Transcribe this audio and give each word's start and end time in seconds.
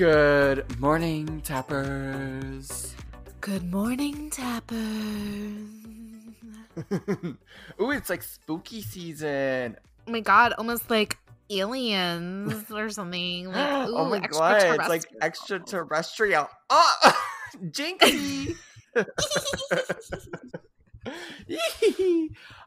Good 0.00 0.80
morning, 0.80 1.42
tappers. 1.42 2.94
Good 3.42 3.70
morning, 3.70 4.30
tappers. 4.30 4.78
Ooh, 7.78 7.90
it's 7.90 8.08
like 8.08 8.22
spooky 8.22 8.80
season. 8.80 9.76
Oh 10.08 10.10
my 10.10 10.20
god, 10.20 10.54
almost 10.56 10.88
like 10.88 11.18
aliens 11.50 12.64
or 12.70 12.88
something. 12.88 13.48
Like, 13.52 13.56
oh 13.70 13.90
ooh, 13.90 13.96
oh 13.98 14.08
my 14.08 14.20
god, 14.20 14.62
it's 14.62 14.88
like 14.88 15.04
extraterrestrial. 15.20 16.48
Oh, 16.70 17.12
Jinxie. 17.66 18.56
oh 18.96 19.04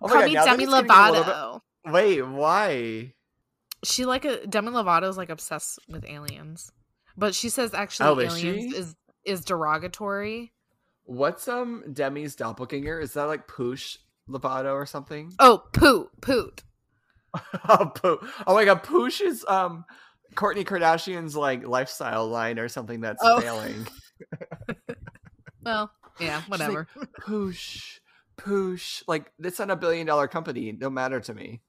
Call 0.01 0.07
God, 0.07 0.25
me 0.25 0.33
Demi 0.33 0.35
getting 0.35 0.57
bit- 0.57 0.69
Lovato. 0.69 1.61
Wait, 1.87 2.21
why? 2.21 3.13
She 3.83 4.05
like 4.05 4.23
a 4.23 4.45
Demi 4.45 4.69
Lovato 4.69 5.09
is 5.09 5.17
like 5.17 5.31
obsessed 5.31 5.79
with 5.89 6.05
aliens, 6.05 6.71
but 7.17 7.35
she 7.35 7.49
says 7.49 7.73
actually 7.73 8.09
Oh, 8.09 8.19
is 8.19 8.33
aliens 8.43 8.73
she? 8.73 8.77
is 8.79 8.95
is 9.25 9.45
derogatory. 9.45 10.51
What's 11.05 11.47
um 11.47 11.83
Demi's 11.91 12.35
doppelganger? 12.35 12.99
Is 12.99 13.13
that 13.13 13.23
like 13.25 13.47
Poosh 13.47 13.97
Lovato 14.29 14.73
or 14.73 14.85
something? 14.85 15.31
Oh, 15.39 15.63
poot, 15.73 16.09
poot. 16.21 16.63
oh, 17.69 17.91
Poo- 17.95 18.19
oh 18.47 18.53
my 18.53 18.65
god, 18.65 18.83
Poosh 18.83 19.21
is 19.21 19.43
um 19.47 19.85
Kourtney 20.35 20.63
Kardashian's 20.65 21.35
like 21.35 21.67
lifestyle 21.67 22.27
line 22.27 22.57
or 22.59 22.67
something 22.69 23.01
that's 23.01 23.21
Oh. 23.23 23.39
failing. 23.41 23.87
Well, 25.65 25.91
yeah, 26.19 26.41
She's 26.41 26.49
like, 26.49 26.59
whatever. 26.59 26.87
Poosh, 27.21 27.99
Poosh. 28.37 29.01
Like 29.07 29.31
it's 29.39 29.59
not 29.59 29.71
a 29.71 29.75
billion 29.77 30.05
dollar 30.05 30.27
company. 30.27 30.71
No 30.73 30.89
matter 30.89 31.19
to 31.21 31.33
me. 31.33 31.61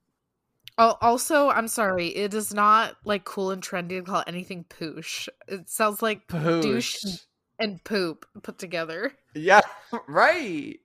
Oh, 0.76 0.96
also, 1.00 1.50
I'm 1.50 1.68
sorry, 1.68 2.08
it 2.08 2.34
is 2.34 2.52
not 2.52 2.96
like 3.04 3.24
cool 3.24 3.50
and 3.52 3.62
trendy 3.62 3.90
to 3.90 4.02
call 4.02 4.24
anything 4.26 4.64
poosh. 4.64 5.28
It 5.46 5.68
sounds 5.70 6.02
like 6.02 6.26
douche 6.28 7.04
Poosh. 7.04 7.20
and 7.60 7.82
poop 7.84 8.26
put 8.42 8.58
together. 8.58 9.12
Yeah, 9.34 9.60
right. 10.08 10.78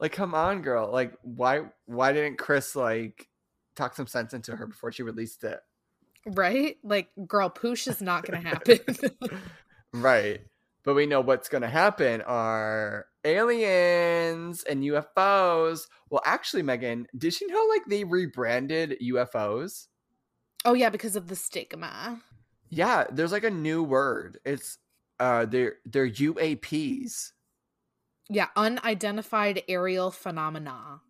Like, 0.00 0.12
come 0.12 0.34
on, 0.34 0.62
girl. 0.62 0.90
Like, 0.90 1.12
why? 1.22 1.62
Why 1.86 2.12
didn't 2.12 2.38
Chris 2.38 2.74
like 2.74 3.28
talk 3.76 3.94
some 3.94 4.06
sense 4.06 4.32
into 4.32 4.56
her 4.56 4.66
before 4.66 4.92
she 4.92 5.02
released 5.02 5.44
it? 5.44 5.60
Right? 6.26 6.78
Like, 6.82 7.10
girl, 7.26 7.50
poosh 7.50 7.86
is 7.86 8.00
not 8.00 8.26
going 8.26 8.42
to 8.42 8.48
happen. 8.48 8.80
Right. 9.92 10.40
But 10.82 10.94
we 10.94 11.06
know 11.06 11.20
what's 11.20 11.48
going 11.48 11.62
to 11.62 11.68
happen 11.68 12.20
are 12.22 13.06
aliens 13.24 14.62
and 14.64 14.82
UFOs. 14.82 15.86
Well, 16.10 16.22
actually, 16.24 16.62
Megan, 16.62 17.06
did 17.16 17.40
you 17.40 17.48
know 17.48 17.66
like 17.70 17.84
they 17.86 18.04
rebranded 18.04 18.98
UFOs? 19.02 19.88
oh, 20.66 20.72
yeah, 20.72 20.88
because 20.88 21.14
of 21.14 21.28
the 21.28 21.36
stigma. 21.36 22.22
Yeah, 22.70 23.04
there's 23.12 23.32
like 23.32 23.44
a 23.44 23.50
new 23.50 23.82
word. 23.82 24.38
It's 24.44 24.78
uh 25.20 25.44
they're 25.46 25.74
they're 25.84 26.08
UAPs. 26.08 27.32
Yeah, 28.30 28.48
unidentified 28.56 29.62
aerial 29.68 30.10
phenomena. 30.10 31.02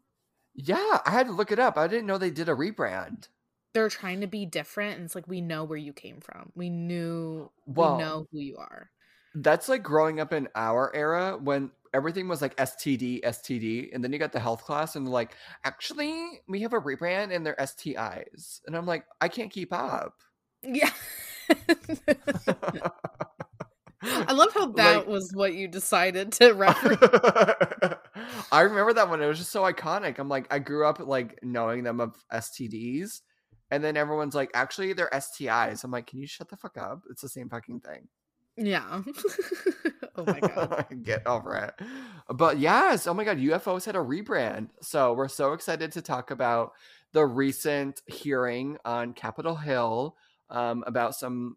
Yeah, 0.54 0.98
I 1.06 1.10
had 1.10 1.26
to 1.26 1.32
look 1.32 1.52
it 1.52 1.58
up. 1.58 1.78
I 1.78 1.86
didn't 1.86 2.06
know 2.06 2.18
they 2.18 2.30
did 2.30 2.48
a 2.48 2.54
rebrand. 2.54 3.28
They're 3.72 3.88
trying 3.88 4.20
to 4.20 4.26
be 4.26 4.44
different, 4.46 4.96
and 4.96 5.04
it's 5.04 5.14
like 5.14 5.26
we 5.28 5.40
know 5.40 5.64
where 5.64 5.78
you 5.78 5.92
came 5.92 6.20
from. 6.20 6.52
We 6.54 6.70
knew, 6.70 7.50
Well- 7.66 7.96
we 7.96 8.02
know 8.02 8.26
who 8.30 8.38
you 8.40 8.56
are. 8.56 8.90
That's 9.36 9.68
like 9.68 9.82
growing 9.82 10.20
up 10.20 10.32
in 10.32 10.48
our 10.54 10.94
era 10.94 11.36
when 11.42 11.70
everything 11.94 12.28
was 12.28 12.42
like 12.42 12.54
STD, 12.56 13.22
STD, 13.22 13.94
and 13.94 14.04
then 14.04 14.12
you 14.12 14.18
got 14.18 14.32
the 14.32 14.40
health 14.40 14.64
class 14.64 14.96
and 14.96 15.08
like, 15.08 15.34
actually, 15.64 16.40
we 16.48 16.60
have 16.62 16.74
a 16.74 16.80
rebrand 16.80 17.34
and 17.34 17.46
they're 17.46 17.56
STIs. 17.58 18.60
And 18.66 18.76
I'm 18.76 18.84
like, 18.84 19.04
I 19.20 19.28
can't 19.28 19.50
keep 19.50 19.72
up. 19.72 20.14
Yeah. 20.62 20.90
I 24.02 24.32
love 24.32 24.52
how 24.52 24.66
that 24.72 24.96
Like- 24.98 25.06
was 25.06 25.32
what 25.32 25.54
you 25.54 25.68
decided 25.68 26.32
to 26.32 26.52
reference. 26.54 27.00
I 28.52 28.60
remember 28.62 28.92
that 28.94 29.08
one. 29.08 29.22
It 29.22 29.26
was 29.26 29.38
just 29.38 29.52
so 29.52 29.62
iconic. 29.62 30.18
I'm 30.18 30.28
like, 30.28 30.46
I 30.52 30.58
grew 30.58 30.86
up 30.86 30.98
like 31.00 31.38
knowing 31.42 31.84
them 31.84 32.00
of 32.00 32.14
STDs. 32.32 33.20
And 33.70 33.82
then 33.82 33.96
everyone's 33.96 34.34
like, 34.34 34.50
actually, 34.54 34.92
they're 34.92 35.08
STIs. 35.12 35.84
I'm 35.84 35.90
like, 35.90 36.06
can 36.06 36.18
you 36.20 36.26
shut 36.26 36.50
the 36.50 36.56
fuck 36.56 36.76
up? 36.76 37.00
It's 37.10 37.22
the 37.22 37.28
same 37.28 37.48
fucking 37.48 37.80
thing. 37.80 38.08
Yeah. 38.56 39.02
oh 40.16 40.24
my 40.24 40.40
god. 40.40 40.86
Get 41.02 41.26
over 41.26 41.54
it. 41.56 41.86
But 42.28 42.58
yes, 42.58 43.06
oh 43.06 43.14
my 43.14 43.24
god, 43.24 43.38
UFOs 43.38 43.84
had 43.84 43.96
a 43.96 44.00
rebrand. 44.00 44.68
So 44.80 45.12
we're 45.12 45.28
so 45.28 45.52
excited 45.52 45.92
to 45.92 46.02
talk 46.02 46.30
about 46.30 46.72
the 47.12 47.24
recent 47.24 48.02
hearing 48.06 48.76
on 48.84 49.12
Capitol 49.12 49.54
Hill 49.56 50.16
um, 50.50 50.84
about 50.86 51.14
some 51.14 51.56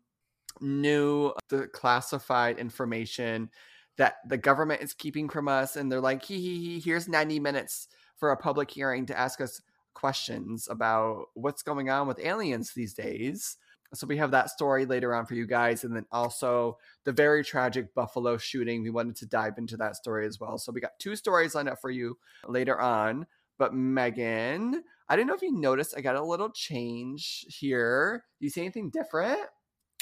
new 0.61 1.33
classified 1.73 2.57
information 2.57 3.49
that 3.97 4.17
the 4.27 4.37
government 4.37 4.81
is 4.81 4.93
keeping 4.93 5.29
from 5.29 5.47
us. 5.47 5.75
And 5.75 5.91
they're 5.91 6.01
like, 6.01 6.23
hee 6.23 6.39
hee 6.39 6.59
hee, 6.59 6.79
here's 6.79 7.07
90 7.07 7.39
minutes 7.39 7.87
for 8.15 8.31
a 8.31 8.37
public 8.37 8.71
hearing 8.71 9.05
to 9.07 9.17
ask 9.17 9.41
us 9.41 9.61
questions 9.93 10.67
about 10.69 11.25
what's 11.33 11.63
going 11.63 11.89
on 11.89 12.07
with 12.07 12.19
aliens 12.19 12.73
these 12.73 12.93
days. 12.93 13.57
So 13.93 14.05
we 14.07 14.17
have 14.17 14.31
that 14.31 14.49
story 14.49 14.85
later 14.85 15.15
on 15.15 15.25
for 15.25 15.33
you 15.35 15.47
guys. 15.47 15.83
And 15.83 15.95
then 15.95 16.05
also 16.11 16.77
the 17.05 17.11
very 17.13 17.43
tragic 17.43 17.93
Buffalo 17.95 18.37
shooting. 18.37 18.83
We 18.83 18.89
wanted 18.89 19.15
to 19.17 19.25
dive 19.25 19.57
into 19.57 19.77
that 19.77 19.95
story 19.95 20.25
as 20.25 20.39
well. 20.39 20.57
So 20.57 20.71
we 20.71 20.81
got 20.81 20.99
two 20.99 21.15
stories 21.15 21.55
lined 21.55 21.69
up 21.69 21.79
for 21.79 21.89
you 21.89 22.17
later 22.47 22.79
on. 22.79 23.25
But 23.57 23.73
Megan, 23.73 24.83
I 25.09 25.15
didn't 25.15 25.27
know 25.29 25.35
if 25.35 25.41
you 25.41 25.51
noticed, 25.51 25.95
I 25.97 26.01
got 26.01 26.15
a 26.15 26.23
little 26.23 26.49
change 26.51 27.45
here. 27.47 28.23
Do 28.39 28.45
you 28.45 28.49
see 28.49 28.61
anything 28.61 28.89
different? 28.89 29.39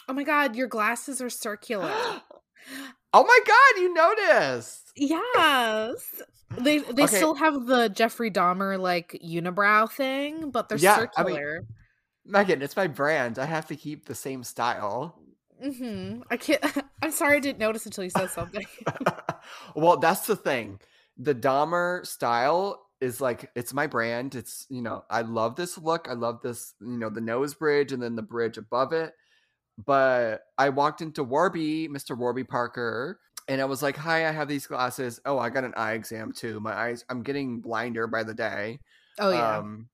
Oh 0.10 0.14
my 0.14 0.24
god, 0.24 0.56
your 0.56 0.68
glasses 0.68 1.22
are 1.22 1.30
circular. 1.30 1.92
oh 3.14 3.24
my 3.24 3.40
god, 3.46 3.82
you 3.82 3.94
noticed. 3.94 4.92
yes. 4.96 6.22
They 6.58 6.78
they 6.80 7.04
Okay. 7.04 7.16
still 7.18 7.36
have 7.36 7.66
the 7.66 7.90
Jeffrey 7.90 8.30
Dahmer 8.32 8.80
like 8.80 9.20
unibrow 9.26 9.92
thing, 9.92 10.52
but 10.52 10.70
they're 10.70 10.78
Yeah, 10.78 10.94
I 11.18 11.24
mean- 11.24 11.34
circular. 11.36 11.66
Megan, 12.26 12.62
it's 12.62 12.76
my 12.76 12.88
brand. 12.88 13.38
I 13.40 13.46
have 13.46 13.68
to 13.68 13.76
keep 13.76 14.06
the 14.06 14.16
same 14.16 14.44
style. 14.44 15.16
hmm 15.62 16.22
I 16.30 16.38
can't 16.38 16.62
I'm 17.02 17.12
sorry 17.12 17.38
I 17.38 17.40
didn't 17.40 17.60
notice 17.60 17.86
until 17.86 18.04
you 18.04 18.10
said 18.10 18.30
something. 18.30 18.66
well, 19.76 19.98
that's 19.98 20.26
the 20.26 20.36
thing. 20.36 20.80
The 21.18 21.36
Dahmer 21.36 22.06
style 22.06 22.82
is 23.00 23.22
like 23.22 23.52
it's 23.56 23.74
my 23.74 23.88
brand. 23.88 24.36
It's 24.36 24.66
you 24.70 24.82
know 24.82 25.04
I 25.10 25.22
love 25.22 25.56
this 25.56 25.78
look. 25.78 26.08
I 26.10 26.14
love 26.14 26.42
this 26.42 26.74
you 26.82 26.98
know 26.98 27.10
the 27.10 27.22
nose 27.22 27.54
bridge 27.54 27.92
and 27.92 28.02
then 28.02 28.16
the 28.16 28.22
bridge 28.22 28.58
above 28.58 28.94
it. 28.94 29.14
But 29.84 30.42
I 30.58 30.70
walked 30.70 31.02
into 31.02 31.24
Warby, 31.24 31.90
Mr. 31.90 32.18
Warby 32.18 32.46
Parker, 32.46 33.20
and 33.48 33.62
I 33.62 33.66
was 33.66 33.84
like, 33.84 33.98
"Hi, 33.98 34.28
I 34.28 34.32
have 34.32 34.48
these 34.48 34.68
glasses. 34.68 35.20
Oh, 35.26 35.38
I 35.38 35.50
got 35.50 35.66
an 35.66 35.74
eye 35.76 35.94
exam 35.94 36.32
too. 36.32 36.60
My 36.60 36.74
eyes, 36.74 37.04
I'm 37.10 37.24
getting 37.24 37.60
blinder 37.62 38.08
by 38.08 38.24
the 38.24 38.34
day." 38.34 38.80
oh 39.20 39.32
yeah. 39.32 39.58
Um, 39.58 39.90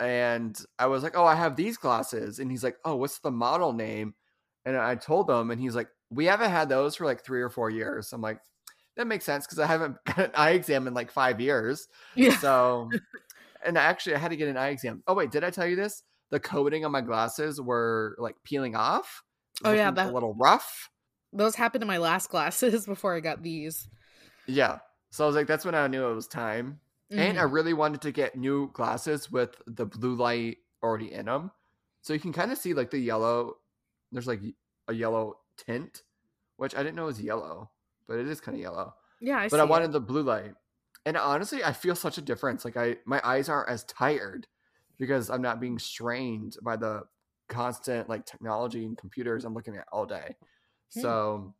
and 0.00 0.58
I 0.78 0.86
was 0.86 1.02
like, 1.02 1.16
"Oh, 1.16 1.24
I 1.24 1.34
have 1.34 1.56
these 1.56 1.76
glasses," 1.76 2.38
and 2.38 2.50
he's 2.50 2.64
like, 2.64 2.76
"Oh, 2.84 2.96
what's 2.96 3.18
the 3.20 3.30
model 3.30 3.72
name?" 3.72 4.14
And 4.64 4.76
I 4.76 4.94
told 4.94 5.30
him, 5.30 5.50
and 5.50 5.60
he's 5.60 5.74
like, 5.74 5.88
"We 6.10 6.26
haven't 6.26 6.50
had 6.50 6.68
those 6.68 6.96
for 6.96 7.04
like 7.04 7.24
three 7.24 7.42
or 7.42 7.50
four 7.50 7.70
years." 7.70 8.12
I'm 8.12 8.20
like, 8.20 8.40
"That 8.96 9.06
makes 9.06 9.24
sense 9.24 9.46
because 9.46 9.58
I 9.58 9.66
haven't 9.66 9.96
got 10.04 10.18
an 10.18 10.30
eye 10.34 10.52
exam 10.52 10.86
in 10.86 10.94
like 10.94 11.10
five 11.10 11.40
years." 11.40 11.88
yeah. 12.14 12.36
So, 12.38 12.90
and 13.64 13.78
actually, 13.78 14.16
I 14.16 14.18
had 14.18 14.30
to 14.30 14.36
get 14.36 14.48
an 14.48 14.56
eye 14.56 14.70
exam. 14.70 15.02
Oh 15.06 15.14
wait, 15.14 15.30
did 15.30 15.44
I 15.44 15.50
tell 15.50 15.66
you 15.66 15.76
this? 15.76 16.02
The 16.30 16.40
coating 16.40 16.84
on 16.84 16.92
my 16.92 17.00
glasses 17.00 17.60
were 17.60 18.16
like 18.18 18.36
peeling 18.44 18.74
off. 18.74 19.22
Oh, 19.64 19.72
yeah, 19.72 19.90
looking 19.90 20.10
a 20.10 20.12
little 20.12 20.34
rough. 20.34 20.90
Those 21.32 21.54
happened 21.54 21.82
to 21.82 21.86
my 21.86 21.98
last 21.98 22.30
glasses 22.30 22.86
before 22.86 23.14
I 23.14 23.20
got 23.20 23.42
these. 23.42 23.88
Yeah. 24.46 24.78
So 25.10 25.24
I 25.24 25.26
was 25.28 25.36
like, 25.36 25.46
that's 25.46 25.64
when 25.64 25.76
I 25.76 25.86
knew 25.86 26.04
it 26.08 26.14
was 26.14 26.26
time. 26.26 26.80
And 27.18 27.38
I 27.38 27.42
Mhm. 27.44 27.52
really 27.52 27.74
wanted 27.74 28.00
to 28.02 28.12
get 28.12 28.36
new 28.36 28.70
glasses 28.72 29.30
with 29.30 29.60
the 29.66 29.86
blue 29.86 30.14
light 30.14 30.58
already 30.82 31.12
in 31.12 31.26
them. 31.26 31.50
So 32.02 32.12
you 32.12 32.20
can 32.20 32.32
kind 32.32 32.50
of 32.52 32.58
see 32.58 32.74
like 32.74 32.90
the 32.90 32.98
yellow. 32.98 33.58
There's 34.12 34.26
like 34.26 34.40
a 34.88 34.92
yellow 34.92 35.40
tint, 35.56 36.02
which 36.56 36.74
I 36.74 36.78
didn't 36.82 36.96
know 36.96 37.06
was 37.06 37.20
yellow, 37.20 37.70
but 38.06 38.18
it 38.18 38.26
is 38.28 38.40
kind 38.40 38.56
of 38.56 38.60
yellow. 38.62 38.94
yeah, 39.20 39.38
I 39.38 39.48
but 39.48 39.60
I 39.60 39.62
see 39.62 39.66
it. 39.66 39.70
wanted 39.70 39.92
the 39.92 40.00
blue 40.00 40.22
light. 40.22 40.54
And 41.06 41.16
honestly, 41.16 41.62
I 41.64 41.72
feel 41.72 41.94
such 41.94 42.18
a 42.18 42.22
difference. 42.22 42.64
Like 42.64 42.76
I 42.76 42.98
my 43.04 43.20
eyes 43.24 43.48
aren't 43.48 43.68
as 43.70 43.84
tired 43.84 44.46
because 44.98 45.30
I'm 45.30 45.42
not 45.42 45.60
being 45.60 45.78
strained 45.78 46.56
by 46.62 46.76
the 46.76 47.04
constant 47.48 48.08
like 48.08 48.24
technology 48.26 48.84
and 48.84 48.96
computers 48.96 49.44
I'm 49.44 49.54
looking 49.54 49.76
at 49.76 49.86
all 49.92 50.06
day. 50.06 50.36
Hmm. 50.94 51.00
So 51.00 51.54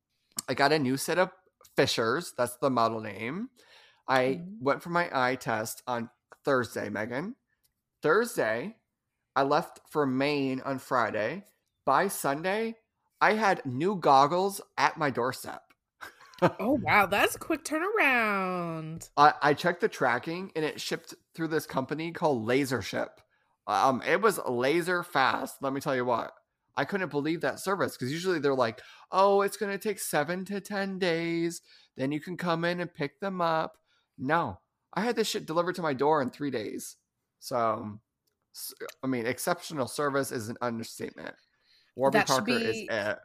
I 0.48 0.54
got 0.54 0.72
a 0.72 0.78
new 0.78 0.96
set 0.96 1.18
of 1.18 1.30
Fishers. 1.76 2.32
That's 2.36 2.56
the 2.56 2.70
model 2.70 3.00
name. 3.00 3.50
I 4.08 4.42
Mhm. 4.42 4.60
went 4.60 4.82
for 4.82 4.90
my 4.90 5.08
eye 5.12 5.36
test 5.36 5.82
on 5.86 6.10
Thursday, 6.44 6.88
Megan. 6.90 7.36
Thursday, 8.02 8.76
I 9.36 9.42
left 9.42 9.80
for 9.90 10.06
Maine 10.06 10.60
on 10.60 10.78
Friday. 10.78 11.46
By 11.84 12.08
Sunday, 12.08 12.76
I 13.20 13.34
had 13.34 13.64
new 13.66 13.96
goggles 13.96 14.60
at 14.78 14.96
my 14.98 15.10
doorstep. 15.10 15.62
Oh 16.58 16.78
wow, 16.82 17.06
that's 17.06 17.36
a 17.36 17.38
quick 17.38 17.64
turnaround. 17.64 19.08
I, 19.16 19.34
I 19.42 19.54
checked 19.54 19.80
the 19.80 19.88
tracking 19.88 20.52
and 20.56 20.64
it 20.64 20.80
shipped 20.80 21.14
through 21.34 21.48
this 21.48 21.66
company 21.66 22.12
called 22.12 22.46
LaserShip. 22.46 23.10
Um, 23.66 24.02
it 24.06 24.20
was 24.20 24.38
laser 24.46 25.02
fast. 25.02 25.62
Let 25.62 25.72
me 25.72 25.80
tell 25.80 25.96
you 25.96 26.04
what. 26.04 26.32
I 26.76 26.84
couldn't 26.84 27.10
believe 27.10 27.40
that 27.42 27.60
service 27.60 27.96
because 27.96 28.12
usually 28.12 28.40
they're 28.40 28.54
like, 28.54 28.80
oh, 29.12 29.42
it's 29.42 29.56
going 29.56 29.72
to 29.72 29.78
take 29.78 30.00
seven 30.00 30.44
to 30.46 30.60
10 30.60 30.98
days. 30.98 31.62
Then 31.96 32.10
you 32.10 32.20
can 32.20 32.36
come 32.36 32.64
in 32.64 32.80
and 32.80 32.92
pick 32.92 33.20
them 33.20 33.40
up. 33.40 33.76
No, 34.18 34.58
I 34.92 35.02
had 35.02 35.16
this 35.16 35.28
shit 35.28 35.46
delivered 35.46 35.74
to 35.76 35.82
my 35.82 35.92
door 35.92 36.22
in 36.22 36.30
three 36.30 36.50
days. 36.50 36.96
So, 37.40 37.98
I 39.02 39.06
mean, 39.06 39.26
exceptional 39.26 39.86
service 39.86 40.32
is 40.32 40.48
an 40.48 40.56
understatement. 40.62 41.34
Warby 41.96 42.18
that 42.18 42.26
Parker 42.26 42.44
be, 42.44 42.52
is 42.52 42.88
it. 42.90 43.18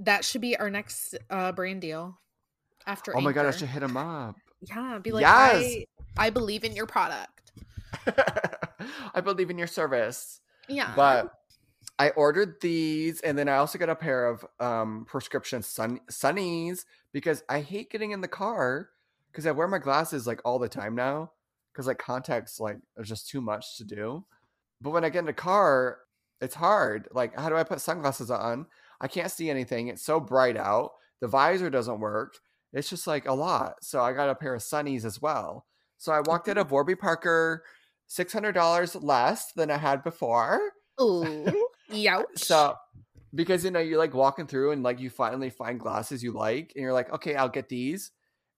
That 0.00 0.24
should 0.24 0.40
be 0.40 0.56
our 0.56 0.70
next 0.70 1.16
uh, 1.30 1.52
brand 1.52 1.80
deal. 1.80 2.20
After 2.86 3.12
oh 3.12 3.18
Anchor. 3.18 3.24
my 3.24 3.32
god, 3.32 3.46
I 3.46 3.50
should 3.52 3.68
hit 3.68 3.82
him 3.82 3.96
up. 3.96 4.36
Yeah, 4.60 4.98
be 5.02 5.12
like, 5.12 5.22
yes! 5.22 5.84
I, 6.18 6.26
I 6.26 6.30
believe 6.30 6.64
in 6.64 6.76
your 6.76 6.86
product. 6.86 7.52
I 9.14 9.20
believe 9.20 9.50
in 9.50 9.58
your 9.58 9.66
service. 9.66 10.40
Yeah, 10.68 10.92
but 10.94 11.32
I 11.98 12.10
ordered 12.10 12.60
these, 12.60 13.20
and 13.20 13.38
then 13.38 13.48
I 13.48 13.56
also 13.56 13.78
got 13.78 13.88
a 13.88 13.94
pair 13.94 14.26
of 14.26 14.44
um, 14.60 15.06
prescription 15.08 15.62
sun- 15.62 16.00
sunnies 16.10 16.84
because 17.12 17.42
I 17.48 17.60
hate 17.60 17.90
getting 17.90 18.10
in 18.10 18.20
the 18.20 18.28
car 18.28 18.90
because 19.34 19.46
I 19.46 19.50
wear 19.50 19.66
my 19.66 19.78
glasses 19.78 20.28
like 20.28 20.40
all 20.44 20.60
the 20.60 20.68
time 20.68 20.94
now 20.94 21.32
because 21.72 21.88
like 21.88 21.98
contacts 21.98 22.60
like 22.60 22.78
are 22.96 23.02
just 23.02 23.28
too 23.28 23.40
much 23.40 23.76
to 23.78 23.84
do. 23.84 24.24
But 24.80 24.90
when 24.90 25.04
I 25.04 25.08
get 25.08 25.20
in 25.20 25.24
the 25.24 25.32
car, 25.32 25.98
it's 26.40 26.54
hard. 26.54 27.08
Like, 27.10 27.36
how 27.36 27.48
do 27.48 27.56
I 27.56 27.64
put 27.64 27.80
sunglasses 27.80 28.30
on? 28.30 28.66
I 29.00 29.08
can't 29.08 29.30
see 29.30 29.50
anything. 29.50 29.88
It's 29.88 30.04
so 30.04 30.20
bright 30.20 30.56
out. 30.56 30.92
The 31.20 31.26
visor 31.26 31.68
doesn't 31.68 31.98
work. 31.98 32.34
It's 32.72 32.88
just 32.88 33.08
like 33.08 33.26
a 33.26 33.32
lot. 33.32 33.76
So 33.82 34.00
I 34.00 34.12
got 34.12 34.28
a 34.28 34.34
pair 34.36 34.54
of 34.54 34.62
sunnies 34.62 35.04
as 35.04 35.20
well. 35.20 35.66
So 35.98 36.12
I 36.12 36.20
walked 36.20 36.48
out 36.48 36.58
of 36.58 36.66
mm-hmm. 36.66 36.74
Warby 36.74 36.94
Parker, 36.96 37.64
six 38.06 38.32
hundred 38.32 38.52
dollars 38.52 38.94
less 38.94 39.52
than 39.52 39.70
I 39.70 39.78
had 39.78 40.04
before. 40.04 40.60
Ooh. 41.00 41.66
Youch. 41.90 42.38
So 42.38 42.76
because 43.34 43.64
you 43.64 43.72
know 43.72 43.80
you're 43.80 43.98
like 43.98 44.14
walking 44.14 44.46
through 44.46 44.70
and 44.70 44.84
like 44.84 45.00
you 45.00 45.10
finally 45.10 45.50
find 45.50 45.80
glasses 45.80 46.22
you 46.22 46.30
like 46.30 46.72
and 46.76 46.82
you're 46.82 46.92
like 46.92 47.12
okay 47.12 47.34
I'll 47.34 47.48
get 47.48 47.68
these 47.68 48.12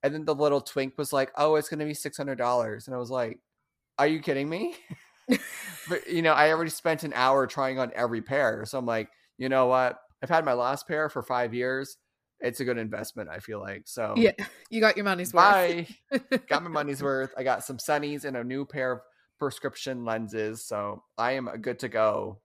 and 0.07 0.15
then 0.15 0.25
the 0.25 0.35
little 0.35 0.61
twink 0.61 0.97
was 0.97 1.13
like 1.13 1.33
oh 1.37 1.57
it's 1.57 1.69
gonna 1.69 1.85
be 1.85 1.95
six 1.95 2.17
hundred 2.17 2.37
dollars 2.37 2.87
and 2.87 2.95
I 2.95 2.99
was 2.99 3.11
like 3.11 3.39
are 3.99 4.07
you 4.07 4.21
kidding 4.21 4.49
me? 4.49 4.75
But 5.89 6.09
you 6.09 6.23
know 6.23 6.33
I 6.33 6.51
already 6.51 6.71
spent 6.71 7.05
an 7.05 7.13
hour 7.15 7.47
trying 7.47 7.79
on 7.79 7.93
every 7.95 8.23
pair 8.23 8.65
so 8.65 8.79
I'm 8.79 8.87
like 8.87 9.09
you 9.39 9.49
know 9.49 9.67
what? 9.67 9.99
I've 10.23 10.31
had 10.31 10.45
my 10.45 10.55
last 10.55 10.89
pair 10.89 11.09
for 11.09 11.23
five 11.23 11.53
years. 11.53 11.99
It's 12.41 12.61
a 12.61 12.65
good 12.65 12.79
investment 12.79 13.29
I 13.29 13.41
feel 13.41 13.61
like. 13.61 13.83
So 13.87 14.15
yeah 14.17 14.33
you 14.71 14.81
got 14.81 14.97
your 14.97 15.05
money's 15.05 15.35
worth. 15.35 15.93
Got 16.49 16.63
my 16.63 16.71
money's 16.71 17.03
worth. 17.03 17.33
I 17.37 17.43
got 17.43 17.65
some 17.65 17.79
sunnies 17.79 18.25
and 18.25 18.37
a 18.37 18.45
new 18.45 18.65
pair 18.65 18.93
of 18.93 19.01
prescription 19.39 20.05
lenses 20.05 20.65
so 20.65 21.03
I 21.19 21.33
am 21.33 21.49
uh, 21.49 21.57
good 21.57 21.81
to 21.81 21.89
go. 21.89 22.41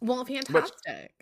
Well, 0.00 0.24
fantastic. 0.24 1.12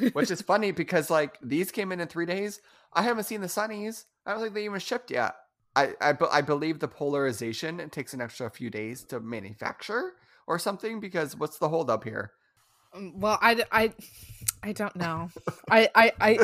Which, 0.00 0.14
which 0.14 0.30
is 0.30 0.42
funny 0.42 0.70
because 0.70 1.10
like 1.10 1.38
these 1.42 1.70
came 1.70 1.92
in 1.92 2.00
in 2.00 2.08
three 2.08 2.26
days. 2.26 2.60
I 2.92 3.02
haven't 3.02 3.24
seen 3.24 3.40
the 3.40 3.46
sunnies. 3.46 4.04
I 4.26 4.32
don't 4.32 4.42
think 4.42 4.54
they 4.54 4.64
even 4.64 4.80
shipped 4.80 5.10
yet. 5.10 5.34
I, 5.74 5.94
I, 6.00 6.14
I 6.32 6.40
believe 6.40 6.78
the 6.78 6.88
polarization 6.88 7.80
it 7.80 7.92
takes 7.92 8.14
an 8.14 8.20
extra 8.20 8.50
few 8.50 8.70
days 8.70 9.04
to 9.04 9.20
manufacture 9.20 10.14
or 10.46 10.58
something 10.58 11.00
because 11.00 11.36
what's 11.36 11.58
the 11.58 11.68
holdup 11.68 12.04
here? 12.04 12.32
Um, 12.94 13.20
well, 13.20 13.38
I, 13.40 13.64
I, 13.70 13.92
I 14.62 14.72
don't 14.72 14.96
know. 14.96 15.28
I, 15.70 15.88
I, 15.94 16.12
I, 16.20 16.38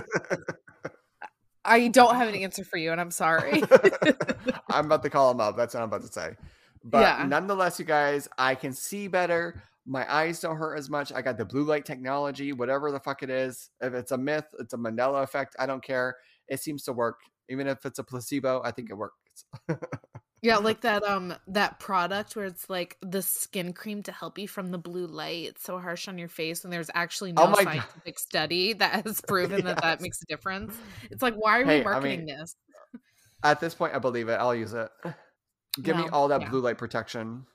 I 1.64 1.88
don't 1.88 2.14
have 2.14 2.28
an 2.28 2.34
answer 2.36 2.64
for 2.64 2.76
you, 2.76 2.92
and 2.92 3.00
I'm 3.00 3.10
sorry. 3.10 3.62
I'm 4.68 4.86
about 4.86 5.02
to 5.02 5.10
call 5.10 5.30
him 5.30 5.40
up. 5.40 5.56
That's 5.56 5.74
what 5.74 5.82
I'm 5.82 5.88
about 5.88 6.02
to 6.02 6.12
say. 6.12 6.36
But 6.84 7.00
yeah. 7.00 7.24
nonetheless, 7.26 7.78
you 7.78 7.84
guys, 7.84 8.28
I 8.36 8.54
can 8.54 8.72
see 8.72 9.08
better 9.08 9.62
my 9.86 10.10
eyes 10.12 10.40
don't 10.40 10.56
hurt 10.56 10.76
as 10.76 10.88
much. 10.88 11.12
I 11.12 11.22
got 11.22 11.36
the 11.36 11.44
blue 11.44 11.64
light 11.64 11.84
technology, 11.84 12.52
whatever 12.52 12.92
the 12.92 13.00
fuck 13.00 13.22
it 13.22 13.30
is. 13.30 13.70
If 13.80 13.94
it's 13.94 14.12
a 14.12 14.18
myth, 14.18 14.46
it's 14.58 14.74
a 14.74 14.76
Mandela 14.76 15.22
effect. 15.22 15.56
I 15.58 15.66
don't 15.66 15.82
care. 15.82 16.16
It 16.48 16.60
seems 16.60 16.84
to 16.84 16.92
work. 16.92 17.20
Even 17.48 17.66
if 17.66 17.84
it's 17.84 17.98
a 17.98 18.04
placebo, 18.04 18.62
I 18.64 18.70
think 18.70 18.90
it 18.90 18.94
works. 18.94 19.16
yeah, 20.42 20.56
like 20.56 20.80
that 20.82 21.02
um 21.04 21.34
that 21.48 21.78
product 21.78 22.36
where 22.36 22.46
it's 22.46 22.68
like 22.68 22.96
the 23.02 23.22
skin 23.22 23.72
cream 23.72 24.02
to 24.04 24.12
help 24.12 24.38
you 24.38 24.48
from 24.48 24.70
the 24.70 24.78
blue 24.78 25.06
light. 25.06 25.48
It's 25.48 25.62
so 25.62 25.78
harsh 25.78 26.08
on 26.08 26.18
your 26.18 26.28
face, 26.28 26.64
and 26.64 26.72
there's 26.72 26.90
actually 26.94 27.32
oh 27.36 27.46
no 27.46 27.52
oh 27.52 27.62
scientific 27.62 28.16
God. 28.16 28.18
study 28.18 28.72
that 28.74 29.06
has 29.06 29.20
proven 29.28 29.58
yes. 29.58 29.64
that 29.64 29.82
that 29.82 30.00
makes 30.00 30.20
a 30.22 30.26
difference. 30.26 30.74
It's 31.10 31.22
like, 31.22 31.34
why 31.34 31.60
are 31.60 31.64
hey, 31.64 31.78
we 31.78 31.84
marketing 31.84 32.20
I 32.20 32.24
mean, 32.24 32.26
this? 32.26 32.56
At 33.44 33.60
this 33.60 33.74
point, 33.74 33.94
I 33.94 33.98
believe 33.98 34.28
it. 34.28 34.34
I'll 34.34 34.54
use 34.54 34.74
it. 34.74 34.88
Give 35.82 35.96
no, 35.96 36.04
me 36.04 36.08
all 36.10 36.28
that 36.28 36.42
yeah. 36.42 36.50
blue 36.50 36.60
light 36.60 36.78
protection. 36.78 37.46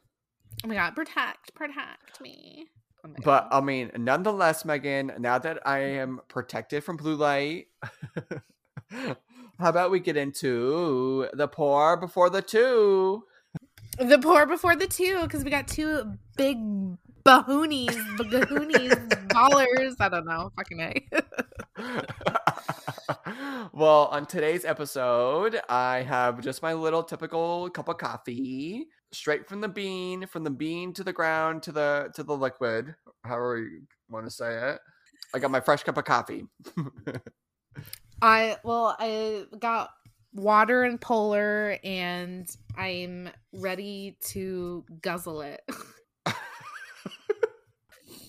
Oh 0.63 0.68
my 0.68 0.74
god, 0.74 0.95
protect, 0.95 1.54
protect 1.54 2.19
me. 2.19 2.66
Oh 3.06 3.10
but 3.24 3.48
I 3.51 3.62
mean, 3.62 3.92
nonetheless, 3.98 4.66
Megan, 4.66 5.12
now 5.19 5.38
that 5.38 5.66
I 5.68 5.80
am 5.80 6.22
protected 6.28 6.84
from 6.84 6.98
blue 6.98 7.16
light, 7.16 7.68
how 9.59 9.69
about 9.69 9.92
we 9.92 10.00
get 10.00 10.18
into 10.18 11.27
the 11.33 11.48
pour 11.48 11.98
before 11.98 12.30
the 12.30 12.42
two? 12.42 13.24
The 13.98 14.19
pour 14.19 14.45
before 14.45 14.75
the 14.75 14.88
two, 14.88 15.21
because 15.24 15.44
we 15.44 15.50
got 15.50 15.68
two 15.68 16.13
big 16.36 16.57
bahoonies, 17.25 17.95
bahoonies, 18.18 19.09
ballers. 19.30 19.95
I 20.00 20.09
don't 20.09 20.25
know. 20.25 20.51
Fucking 20.56 20.80
A. 20.80 21.07
well, 23.74 24.06
on 24.12 24.27
today's 24.27 24.63
episode, 24.63 25.60
I 25.68 26.03
have 26.03 26.42
just 26.42 26.62
my 26.62 26.74
little 26.74 27.03
typical 27.03 27.69
cup 27.71 27.89
of 27.89 27.98
coffee 27.98 28.88
straight 29.12 29.48
from 29.48 29.62
the 29.62 29.68
bean, 29.68 30.27
from 30.27 30.44
the 30.44 30.51
bean 30.51 30.94
to 30.94 31.03
the 31.03 31.13
ground 31.13 31.63
to 31.63 31.71
the 31.71 32.12
to 32.13 32.24
the 32.24 32.38
liquid, 32.38 32.95
however 33.24 33.57
you 33.57 33.81
want 34.10 34.25
to 34.25 34.31
say 34.31 34.71
it. 34.71 34.80
I 35.33 35.39
got 35.39 35.51
my 35.51 35.60
fresh 35.60 35.83
cup 35.83 35.98
of 35.98 36.06
coffee. 36.06 36.45
I 38.21 38.57
well, 38.63 38.95
I 38.99 39.45
got 39.59 39.91
water 40.33 40.83
and 40.83 40.99
polar 40.99 41.77
and 41.83 42.49
I'm 42.75 43.29
ready 43.53 44.17
to 44.27 44.85
guzzle 45.01 45.41
it. 45.41 45.61
oh, 46.25 46.33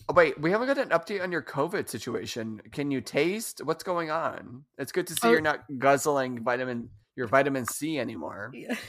wait, 0.14 0.40
we 0.40 0.50
haven't 0.50 0.66
got 0.66 0.78
an 0.78 0.88
update 0.90 1.22
on 1.22 1.32
your 1.32 1.42
COVID 1.42 1.88
situation. 1.88 2.60
Can 2.72 2.90
you 2.90 3.00
taste 3.00 3.60
what's 3.64 3.84
going 3.84 4.10
on? 4.10 4.64
It's 4.78 4.92
good 4.92 5.06
to 5.08 5.14
see 5.14 5.28
oh. 5.28 5.30
you're 5.30 5.40
not 5.40 5.64
guzzling 5.78 6.42
vitamin 6.42 6.90
your 7.16 7.26
vitamin 7.26 7.66
C 7.66 7.98
anymore. 7.98 8.50
Yeah. 8.54 8.76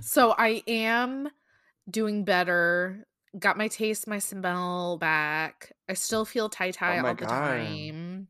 So 0.00 0.34
I 0.36 0.62
am 0.66 1.28
doing 1.90 2.24
better. 2.24 3.06
Got 3.38 3.58
my 3.58 3.68
taste, 3.68 4.06
my 4.06 4.18
smell 4.18 4.96
back. 4.96 5.72
I 5.88 5.92
still 5.94 6.24
feel 6.24 6.48
tie 6.48 6.70
tie 6.70 6.98
oh 6.98 7.06
all 7.06 7.14
the 7.14 7.26
time. 7.26 8.28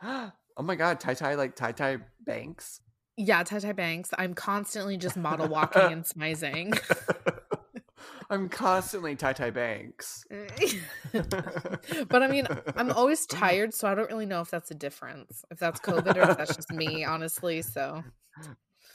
oh 0.56 0.62
my 0.62 0.74
god, 0.74 1.00
tie 1.00 1.14
tie 1.14 1.34
like 1.34 1.56
tie 1.56 1.72
tie 1.72 1.98
Banks. 2.24 2.80
Yeah, 3.16 3.42
tie 3.42 3.60
tie 3.60 3.72
Banks. 3.72 4.10
I'm 4.18 4.34
constantly 4.34 4.96
just 4.96 5.16
model 5.16 5.48
walking 5.48 5.82
and 5.82 6.04
smizing. 6.04 6.78
I'm 8.30 8.48
constantly 8.48 9.16
tie 9.16 9.32
tie 9.32 9.50
Banks. 9.50 10.24
but 11.12 12.22
I 12.22 12.28
mean, 12.28 12.46
I'm 12.76 12.90
always 12.92 13.26
tired, 13.26 13.74
so 13.74 13.88
I 13.88 13.94
don't 13.94 14.10
really 14.10 14.26
know 14.26 14.40
if 14.40 14.50
that's 14.50 14.70
a 14.70 14.74
difference. 14.74 15.44
If 15.50 15.58
that's 15.58 15.80
COVID 15.80 16.16
or 16.16 16.30
if 16.30 16.38
that's 16.38 16.56
just 16.56 16.72
me, 16.72 17.04
honestly. 17.08 17.62
So 17.62 18.02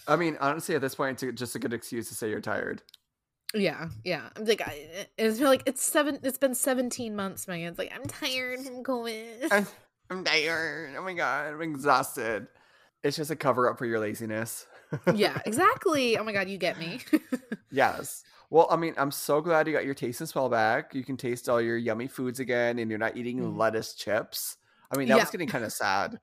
I 0.07 0.15
mean, 0.15 0.37
honestly, 0.41 0.75
at 0.75 0.81
this 0.81 0.95
point, 0.95 1.21
it's 1.23 1.39
just 1.39 1.55
a 1.55 1.59
good 1.59 1.73
excuse 1.73 2.09
to 2.09 2.15
say 2.15 2.29
you're 2.29 2.41
tired. 2.41 2.81
Yeah, 3.53 3.89
yeah. 4.03 4.29
I'm 4.35 4.45
like, 4.45 4.61
I, 4.61 5.07
it's 5.17 5.39
like 5.39 5.63
it's 5.65 5.83
seven. 5.83 6.19
It's 6.23 6.37
been 6.37 6.55
17 6.55 7.15
months, 7.15 7.47
Megan. 7.47 7.69
It's 7.69 7.79
like 7.79 7.91
I'm 7.93 8.05
tired 8.05 8.59
from 8.61 8.83
COVID. 8.83 9.47
I'm, 9.51 9.67
I'm 10.09 10.23
tired. 10.23 10.95
Oh 10.97 11.03
my 11.03 11.13
god, 11.13 11.53
I'm 11.53 11.61
exhausted. 11.61 12.47
It's 13.03 13.17
just 13.17 13.31
a 13.31 13.35
cover 13.35 13.69
up 13.69 13.77
for 13.77 13.85
your 13.85 13.99
laziness. 13.99 14.65
yeah, 15.13 15.39
exactly. 15.45 16.17
Oh 16.17 16.23
my 16.23 16.31
god, 16.31 16.49
you 16.49 16.57
get 16.57 16.79
me. 16.79 16.99
yes. 17.71 18.23
Well, 18.49 18.67
I 18.71 18.77
mean, 18.77 18.95
I'm 18.97 19.11
so 19.11 19.41
glad 19.41 19.67
you 19.67 19.73
got 19.73 19.85
your 19.85 19.93
taste 19.93 20.21
and 20.21 20.29
smell 20.29 20.49
back. 20.49 20.95
You 20.95 21.03
can 21.03 21.17
taste 21.17 21.47
all 21.47 21.61
your 21.61 21.77
yummy 21.77 22.07
foods 22.07 22.39
again, 22.39 22.79
and 22.79 22.89
you're 22.89 22.99
not 22.99 23.15
eating 23.15 23.39
mm. 23.39 23.57
lettuce 23.57 23.93
chips. 23.93 24.57
I 24.91 24.97
mean, 24.97 25.07
that 25.09 25.17
yeah. 25.17 25.23
was 25.23 25.29
getting 25.29 25.47
kind 25.47 25.63
of 25.63 25.71
sad 25.71 26.19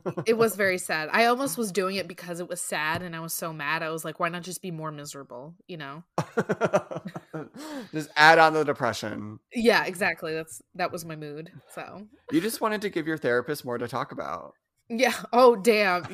it 0.26 0.36
was 0.36 0.56
very 0.56 0.78
sad. 0.78 1.08
I 1.12 1.26
almost 1.26 1.58
was 1.58 1.72
doing 1.72 1.96
it 1.96 2.08
because 2.08 2.40
it 2.40 2.48
was 2.48 2.60
sad 2.60 3.02
and 3.02 3.14
I 3.14 3.20
was 3.20 3.32
so 3.32 3.52
mad. 3.52 3.82
I 3.82 3.90
was 3.90 4.04
like, 4.04 4.20
why 4.20 4.28
not 4.28 4.42
just 4.42 4.62
be 4.62 4.70
more 4.70 4.90
miserable, 4.90 5.54
you 5.66 5.76
know? 5.76 6.04
just 7.92 8.10
add 8.16 8.38
on 8.38 8.54
the 8.54 8.64
depression. 8.64 9.38
Yeah, 9.54 9.84
exactly. 9.84 10.34
That's 10.34 10.62
that 10.74 10.92
was 10.92 11.04
my 11.04 11.16
mood. 11.16 11.50
So 11.74 12.06
You 12.30 12.40
just 12.40 12.60
wanted 12.60 12.82
to 12.82 12.90
give 12.90 13.06
your 13.06 13.18
therapist 13.18 13.64
more 13.64 13.78
to 13.78 13.88
talk 13.88 14.12
about. 14.12 14.54
Yeah. 14.88 15.14
Oh 15.32 15.56
damn. 15.56 16.04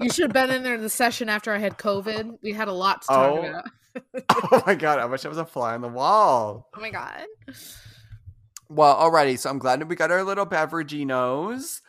you 0.00 0.10
should 0.10 0.24
have 0.24 0.32
been 0.32 0.50
in 0.50 0.62
there 0.62 0.74
in 0.74 0.82
the 0.82 0.90
session 0.90 1.28
after 1.28 1.52
I 1.52 1.58
had 1.58 1.78
COVID. 1.78 2.38
We 2.42 2.52
had 2.52 2.68
a 2.68 2.72
lot 2.72 3.02
to 3.02 3.08
talk 3.08 3.32
oh. 3.32 3.44
about. 3.44 3.64
oh 4.30 4.62
my 4.66 4.74
god, 4.74 4.98
I 4.98 5.04
wish 5.04 5.24
I 5.24 5.28
was 5.28 5.38
a 5.38 5.44
fly 5.44 5.74
on 5.74 5.82
the 5.82 5.88
wall. 5.88 6.68
Oh 6.74 6.80
my 6.80 6.90
god. 6.90 7.26
Well, 8.68 8.96
alrighty, 8.96 9.38
so 9.38 9.50
I'm 9.50 9.58
glad 9.58 9.80
that 9.80 9.88
we 9.88 9.96
got 9.96 10.10
our 10.10 10.24
little 10.24 10.46
beveraginos. 10.46 11.82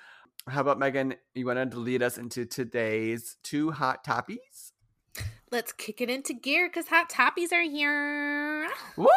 How 0.48 0.60
about 0.62 0.78
Megan? 0.78 1.16
You 1.34 1.46
want 1.46 1.72
to 1.72 1.80
lead 1.80 2.04
us 2.04 2.18
into 2.18 2.46
today's 2.46 3.38
two 3.44 3.72
hot 3.72 4.04
toppies? 4.04 4.74
Let's 5.52 5.72
kick 5.72 6.02
it 6.02 6.10
into 6.10 6.34
gear 6.34 6.68
because 6.68 6.88
hot 6.88 7.10
toppies 7.10 7.54
are 7.54 7.62
here. 7.62 8.68
Woo! 8.98 9.08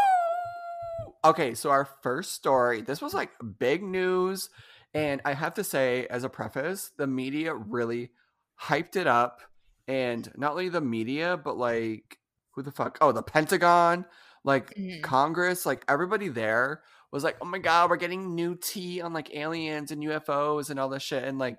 Okay, 1.25 1.55
so 1.55 1.71
our 1.71 1.85
first 2.03 2.33
story. 2.33 2.81
This 2.81 3.03
was 3.03 3.13
like 3.13 3.31
big 3.59 3.83
news 3.83 4.51
And 4.97 5.21
I 5.27 5.35
have 5.35 5.53
to 5.55 5.65
say, 5.65 6.07
as 6.09 6.25
a 6.25 6.31
preface, 6.31 6.91
the 6.97 7.07
media 7.07 7.55
really 7.55 8.13
hyped 8.59 8.97
it 8.97 9.07
up. 9.07 9.43
And 9.87 10.31
not 10.37 10.53
only 10.53 10.71
the 10.71 10.81
media, 10.81 11.37
but 11.37 11.59
like, 11.59 12.19
who 12.53 12.63
the 12.63 12.73
fuck? 12.73 12.97
Oh, 13.03 13.13
the 13.13 13.23
Pentagon, 13.23 14.07
like 14.43 14.75
mm-hmm. 14.75 15.03
Congress, 15.03 15.67
like 15.67 15.85
everybody 15.87 16.29
there 16.29 16.81
was 17.17 17.25
like, 17.25 17.39
oh 17.41 17.47
my 17.47 17.59
God, 17.59 17.89
we're 17.89 17.97
getting 17.97 18.35
new 18.35 18.55
tea 18.55 19.01
on 19.01 19.15
like 19.15 19.35
aliens 19.35 19.91
and 19.91 20.03
UFOs 20.03 20.69
and 20.69 20.79
all 20.79 20.91
this 20.91 21.03
shit. 21.03 21.25
And 21.25 21.39
like, 21.39 21.57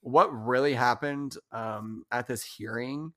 what 0.00 0.26
really 0.26 0.74
happened 0.74 1.36
um, 1.52 2.04
at 2.10 2.26
this 2.26 2.42
hearing 2.42 3.12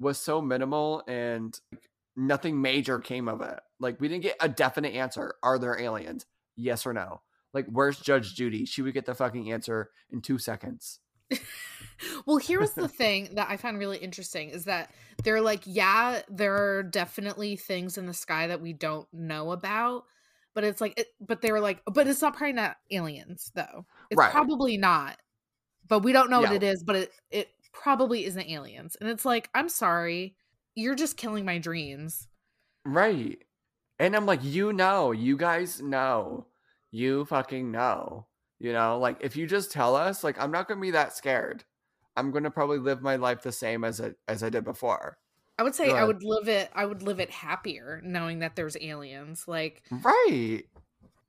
was 0.00 0.18
so 0.18 0.40
minimal 0.40 1.02
and 1.06 1.58
like, 1.70 1.90
nothing 2.16 2.62
major 2.62 2.98
came 2.98 3.28
of 3.28 3.42
it. 3.42 3.60
Like, 3.78 4.00
we 4.00 4.08
didn't 4.08 4.22
get 4.22 4.36
a 4.40 4.48
definite 4.48 4.94
answer. 4.94 5.34
Are 5.42 5.58
there 5.58 5.78
aliens? 5.78 6.24
Yes 6.56 6.86
or 6.86 6.94
no? 6.94 7.20
Like, 7.52 7.66
where's 7.66 7.98
Judge 7.98 8.34
Judy? 8.34 8.64
She 8.64 8.80
would 8.80 8.94
get 8.94 9.04
the 9.04 9.14
fucking 9.14 9.52
answer 9.52 9.90
in 10.10 10.22
two 10.22 10.38
seconds. 10.38 11.00
well, 12.26 12.38
here's 12.38 12.72
the 12.72 12.88
thing 12.88 13.30
that 13.34 13.48
I 13.50 13.58
found 13.58 13.78
really 13.78 13.98
interesting 13.98 14.48
is 14.48 14.64
that 14.64 14.90
they're 15.24 15.42
like, 15.42 15.62
yeah, 15.66 16.22
there 16.30 16.54
are 16.54 16.82
definitely 16.82 17.56
things 17.56 17.98
in 17.98 18.06
the 18.06 18.14
sky 18.14 18.46
that 18.46 18.62
we 18.62 18.72
don't 18.72 19.08
know 19.12 19.52
about, 19.52 20.04
but 20.54 20.64
it's 20.64 20.80
like, 20.80 20.98
it, 20.98 21.08
but 21.20 21.40
they 21.42 21.52
were 21.52 21.60
like, 21.60 21.80
but 21.86 22.06
it's 22.06 22.22
not 22.22 22.36
probably 22.36 22.54
not 22.54 22.76
aliens 22.90 23.50
though. 23.54 23.86
It's 24.10 24.18
right. 24.18 24.30
probably 24.30 24.76
not, 24.76 25.16
but 25.86 26.00
we 26.00 26.12
don't 26.12 26.30
know 26.30 26.40
yeah. 26.40 26.48
what 26.48 26.56
it 26.56 26.62
is. 26.62 26.82
But 26.82 26.96
it 26.96 27.12
it 27.30 27.48
probably 27.72 28.24
isn't 28.24 28.48
aliens, 28.48 28.96
and 29.00 29.08
it's 29.08 29.24
like, 29.24 29.50
I'm 29.54 29.68
sorry, 29.68 30.36
you're 30.74 30.94
just 30.94 31.16
killing 31.16 31.44
my 31.44 31.58
dreams, 31.58 32.28
right? 32.84 33.38
And 33.98 34.14
I'm 34.14 34.26
like, 34.26 34.40
you 34.42 34.72
know, 34.72 35.12
you 35.12 35.36
guys 35.36 35.82
know 35.82 36.46
you 36.90 37.24
fucking 37.24 37.70
know. 37.70 38.26
You 38.58 38.72
know, 38.72 38.98
like 38.98 39.18
if 39.20 39.36
you 39.36 39.46
just 39.46 39.70
tell 39.70 39.94
us, 39.94 40.24
like 40.24 40.40
I'm 40.40 40.50
not 40.50 40.66
gonna 40.66 40.80
be 40.80 40.90
that 40.90 41.14
scared. 41.14 41.64
I'm 42.16 42.32
gonna 42.32 42.50
probably 42.50 42.78
live 42.78 43.02
my 43.02 43.16
life 43.16 43.42
the 43.42 43.52
same 43.52 43.84
as 43.84 44.00
it 44.00 44.16
as 44.26 44.42
I 44.42 44.48
did 44.48 44.64
before. 44.64 45.18
I 45.58 45.62
would 45.62 45.74
say 45.74 45.90
I 45.90 46.04
would 46.04 46.22
live 46.22 46.48
it. 46.48 46.70
I 46.74 46.86
would 46.86 47.02
live 47.02 47.18
it 47.18 47.30
happier, 47.30 48.00
knowing 48.04 48.40
that 48.40 48.54
there's 48.54 48.76
aliens. 48.80 49.46
Like 49.48 49.82
right, 49.90 50.62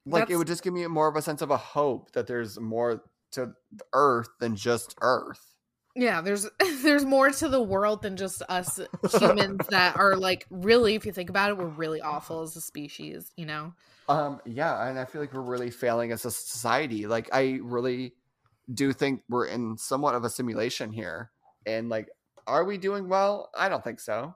like 0.06 0.30
it 0.30 0.38
would 0.38 0.48
just 0.48 0.64
give 0.64 0.74
me 0.74 0.86
more 0.88 1.08
of 1.08 1.16
a 1.16 1.22
sense 1.22 1.42
of 1.42 1.50
a 1.50 1.58
hope 1.58 2.12
that 2.12 2.28
there's 2.28 2.60
more 2.60 3.04
to 3.32 3.54
Earth 3.94 4.30
than 4.40 4.56
just 4.56 4.96
Earth. 5.02 5.56
Yeah, 5.96 6.22
there's 6.22 6.48
there's 6.84 7.06
more 7.06 7.32
to 7.32 7.50
the 7.50 7.62
world 7.62 8.02
than 8.04 8.18
just 8.18 8.42
us 8.50 8.80
humans 9.20 9.62
that 9.70 9.98
are 9.98 10.16
like 10.16 10.46
really, 10.50 10.96
if 10.96 11.06
you 11.06 11.12
think 11.12 11.30
about 11.30 11.50
it, 11.50 11.58
we're 11.58 11.66
really 11.66 12.02
awful 12.02 12.42
as 12.42 12.56
a 12.56 12.62
species. 12.62 13.32
You 13.36 13.48
know. 13.48 13.74
Um, 14.10 14.42
yeah, 14.44 14.88
and 14.88 14.98
I 14.98 15.06
feel 15.06 15.22
like 15.22 15.34
we're 15.34 15.42
really 15.42 15.70
failing 15.70 16.12
as 16.12 16.26
a 16.26 16.32
society. 16.32 17.06
Like, 17.06 17.30
I 17.32 17.60
really 17.62 18.14
do 18.74 18.92
think 18.92 19.22
we're 19.30 19.46
in 19.46 19.78
somewhat 19.78 20.16
of 20.16 20.24
a 20.24 20.30
simulation 20.32 20.92
here. 20.92 21.30
And 21.68 21.90
like, 21.90 22.10
are 22.50 22.66
we 22.66 22.78
doing 22.78 23.08
well? 23.08 23.50
I 23.56 23.70
don't 23.70 23.84
think 23.84 24.00
so. 24.00 24.36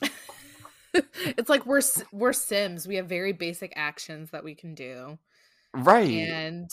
it's 0.94 1.48
like 1.48 1.66
we're 1.66 1.82
we're 2.12 2.32
Sims. 2.32 2.86
We 2.86 2.96
have 2.96 3.08
very 3.08 3.32
basic 3.32 3.72
actions 3.76 4.30
that 4.30 4.44
we 4.44 4.54
can 4.54 4.74
do. 4.74 5.18
Right. 5.74 6.10
And 6.10 6.70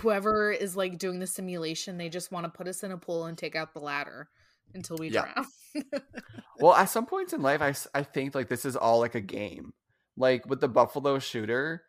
whoever 0.00 0.52
is 0.52 0.76
like 0.76 0.98
doing 0.98 1.18
the 1.18 1.26
simulation, 1.26 1.96
they 1.96 2.08
just 2.08 2.30
want 2.30 2.44
to 2.44 2.50
put 2.50 2.68
us 2.68 2.82
in 2.82 2.92
a 2.92 2.98
pool 2.98 3.24
and 3.26 3.36
take 3.36 3.56
out 3.56 3.72
the 3.72 3.80
ladder 3.80 4.28
until 4.74 4.96
we 4.98 5.08
yeah. 5.08 5.32
drown. 5.32 6.02
well, 6.60 6.74
at 6.74 6.86
some 6.86 7.06
points 7.06 7.32
in 7.32 7.42
life, 7.42 7.62
I, 7.62 7.74
I 7.98 8.02
think 8.02 8.34
like 8.34 8.48
this 8.48 8.64
is 8.64 8.76
all 8.76 9.00
like 9.00 9.14
a 9.14 9.20
game 9.20 9.72
like 10.16 10.46
with 10.46 10.60
the 10.60 10.68
buffalo 10.68 11.18
shooter 11.18 11.82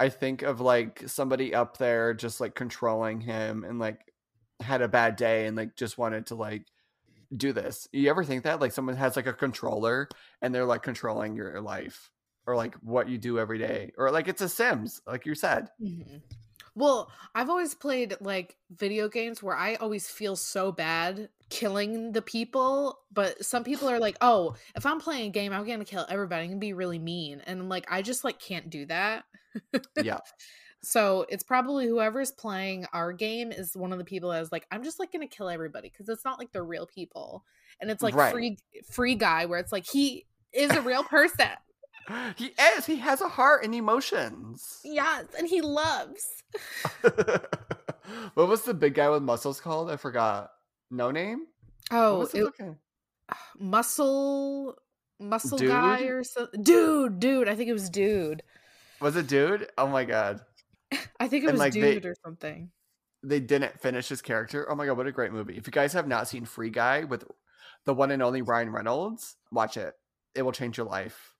i 0.00 0.08
think 0.08 0.42
of 0.42 0.60
like 0.60 1.02
somebody 1.06 1.54
up 1.54 1.76
there 1.78 2.14
just 2.14 2.40
like 2.40 2.54
controlling 2.54 3.20
him 3.20 3.64
and 3.64 3.78
like 3.78 4.00
had 4.60 4.82
a 4.82 4.88
bad 4.88 5.16
day 5.16 5.46
and 5.46 5.56
like 5.56 5.76
just 5.76 5.98
wanted 5.98 6.26
to 6.26 6.34
like 6.34 6.64
do 7.36 7.52
this 7.52 7.88
you 7.92 8.10
ever 8.10 8.24
think 8.24 8.44
that 8.44 8.60
like 8.60 8.72
someone 8.72 8.96
has 8.96 9.16
like 9.16 9.26
a 9.26 9.32
controller 9.32 10.08
and 10.40 10.54
they're 10.54 10.66
like 10.66 10.82
controlling 10.82 11.34
your 11.34 11.60
life 11.60 12.10
or 12.46 12.56
like 12.56 12.74
what 12.76 13.08
you 13.08 13.18
do 13.18 13.38
every 13.38 13.58
day 13.58 13.92
or 13.96 14.10
like 14.10 14.28
it's 14.28 14.42
a 14.42 14.48
sims 14.48 15.00
like 15.06 15.24
you 15.26 15.34
said 15.34 15.68
mm-hmm. 15.82 16.18
Well, 16.74 17.10
I've 17.34 17.50
always 17.50 17.74
played 17.74 18.16
like 18.20 18.56
video 18.70 19.08
games 19.08 19.42
where 19.42 19.56
I 19.56 19.74
always 19.74 20.08
feel 20.08 20.36
so 20.36 20.72
bad 20.72 21.28
killing 21.50 22.12
the 22.12 22.22
people, 22.22 22.98
but 23.12 23.44
some 23.44 23.62
people 23.62 23.90
are 23.90 23.98
like, 23.98 24.16
"Oh, 24.22 24.54
if 24.74 24.86
I'm 24.86 24.98
playing 24.98 25.28
a 25.28 25.32
game, 25.32 25.52
I'm 25.52 25.66
going 25.66 25.80
to 25.80 25.84
kill 25.84 26.06
everybody. 26.08 26.44
I'm 26.44 26.50
going 26.50 26.60
to 26.60 26.66
be 26.66 26.72
really 26.72 26.98
mean." 26.98 27.42
And 27.46 27.60
I'm 27.60 27.68
like, 27.68 27.86
I 27.90 28.00
just 28.00 28.24
like 28.24 28.38
can't 28.38 28.70
do 28.70 28.86
that. 28.86 29.24
yeah. 30.02 30.18
So, 30.82 31.26
it's 31.28 31.44
probably 31.44 31.86
whoever's 31.86 32.32
playing 32.32 32.86
our 32.92 33.12
game 33.12 33.52
is 33.52 33.76
one 33.76 33.92
of 33.92 33.98
the 33.98 34.04
people 34.04 34.30
that 34.30 34.42
is 34.42 34.50
like, 34.50 34.66
"I'm 34.70 34.82
just 34.82 34.98
like 34.98 35.12
to 35.12 35.26
kill 35.26 35.48
everybody 35.48 35.88
because 35.88 36.08
it's 36.08 36.24
not 36.24 36.38
like 36.38 36.52
they're 36.52 36.64
real 36.64 36.86
people." 36.86 37.44
And 37.80 37.90
it's 37.90 38.02
like 38.02 38.14
right. 38.14 38.32
free 38.32 38.58
free 38.90 39.14
guy 39.14 39.46
where 39.46 39.58
it's 39.58 39.72
like 39.72 39.86
he 39.86 40.26
is 40.52 40.70
a 40.70 40.82
real 40.82 41.04
person. 41.04 41.48
He 42.36 42.52
is. 42.76 42.84
He 42.84 42.96
has 42.96 43.20
a 43.20 43.28
heart 43.28 43.64
and 43.64 43.72
emotions. 43.72 44.80
Yes, 44.84 45.26
and 45.38 45.46
he 45.46 45.60
loves. 45.60 46.42
what 48.34 48.48
was 48.48 48.62
the 48.62 48.74
big 48.74 48.94
guy 48.94 49.08
with 49.08 49.22
muscles 49.22 49.60
called? 49.60 49.88
I 49.88 49.96
forgot. 49.96 50.50
No 50.90 51.12
name. 51.12 51.46
Oh, 51.92 52.22
it, 52.22 52.42
okay. 52.42 52.70
muscle, 53.58 54.76
muscle 55.20 55.58
dude? 55.58 55.68
guy 55.68 56.02
or 56.02 56.24
something. 56.24 56.62
Dude, 56.62 57.20
dude. 57.20 57.48
I 57.48 57.54
think 57.54 57.68
it 57.68 57.72
was 57.72 57.88
dude. 57.88 58.42
Was 59.00 59.16
it 59.16 59.26
dude? 59.28 59.68
Oh 59.78 59.86
my 59.86 60.04
god. 60.04 60.40
I 61.20 61.28
think 61.28 61.44
it 61.44 61.48
and 61.48 61.54
was 61.54 61.60
like 61.60 61.72
dude 61.72 62.02
they, 62.02 62.08
or 62.08 62.14
something. 62.24 62.70
They 63.22 63.40
didn't 63.40 63.80
finish 63.80 64.08
his 64.08 64.22
character. 64.22 64.70
Oh 64.70 64.74
my 64.74 64.86
god, 64.86 64.96
what 64.96 65.06
a 65.06 65.12
great 65.12 65.32
movie! 65.32 65.56
If 65.56 65.66
you 65.66 65.72
guys 65.72 65.92
have 65.92 66.08
not 66.08 66.28
seen 66.28 66.44
Free 66.44 66.70
Guy 66.70 67.04
with 67.04 67.24
the 67.84 67.94
one 67.94 68.10
and 68.10 68.22
only 68.22 68.42
Ryan 68.42 68.70
Reynolds, 68.70 69.36
watch 69.50 69.76
it. 69.76 69.94
It 70.34 70.42
will 70.42 70.52
change 70.52 70.76
your 70.76 70.86
life 70.86 71.32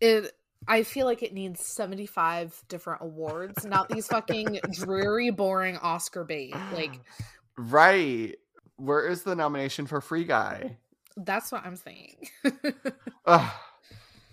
it 0.00 0.32
I 0.68 0.82
feel 0.82 1.06
like 1.06 1.22
it 1.22 1.32
needs 1.32 1.64
75 1.64 2.62
different 2.68 3.00
awards, 3.02 3.64
not 3.64 3.88
these 3.88 4.06
fucking 4.06 4.60
dreary, 4.72 5.30
boring 5.30 5.78
Oscar 5.78 6.22
bait. 6.22 6.54
Like, 6.74 7.00
right. 7.56 8.36
Where 8.76 9.06
is 9.06 9.22
the 9.22 9.34
nomination 9.34 9.86
for 9.86 10.02
Free 10.02 10.24
Guy? 10.24 10.76
That's 11.16 11.50
what 11.50 11.64
I'm 11.64 11.76
saying. 11.76 12.28
uh, 13.24 13.50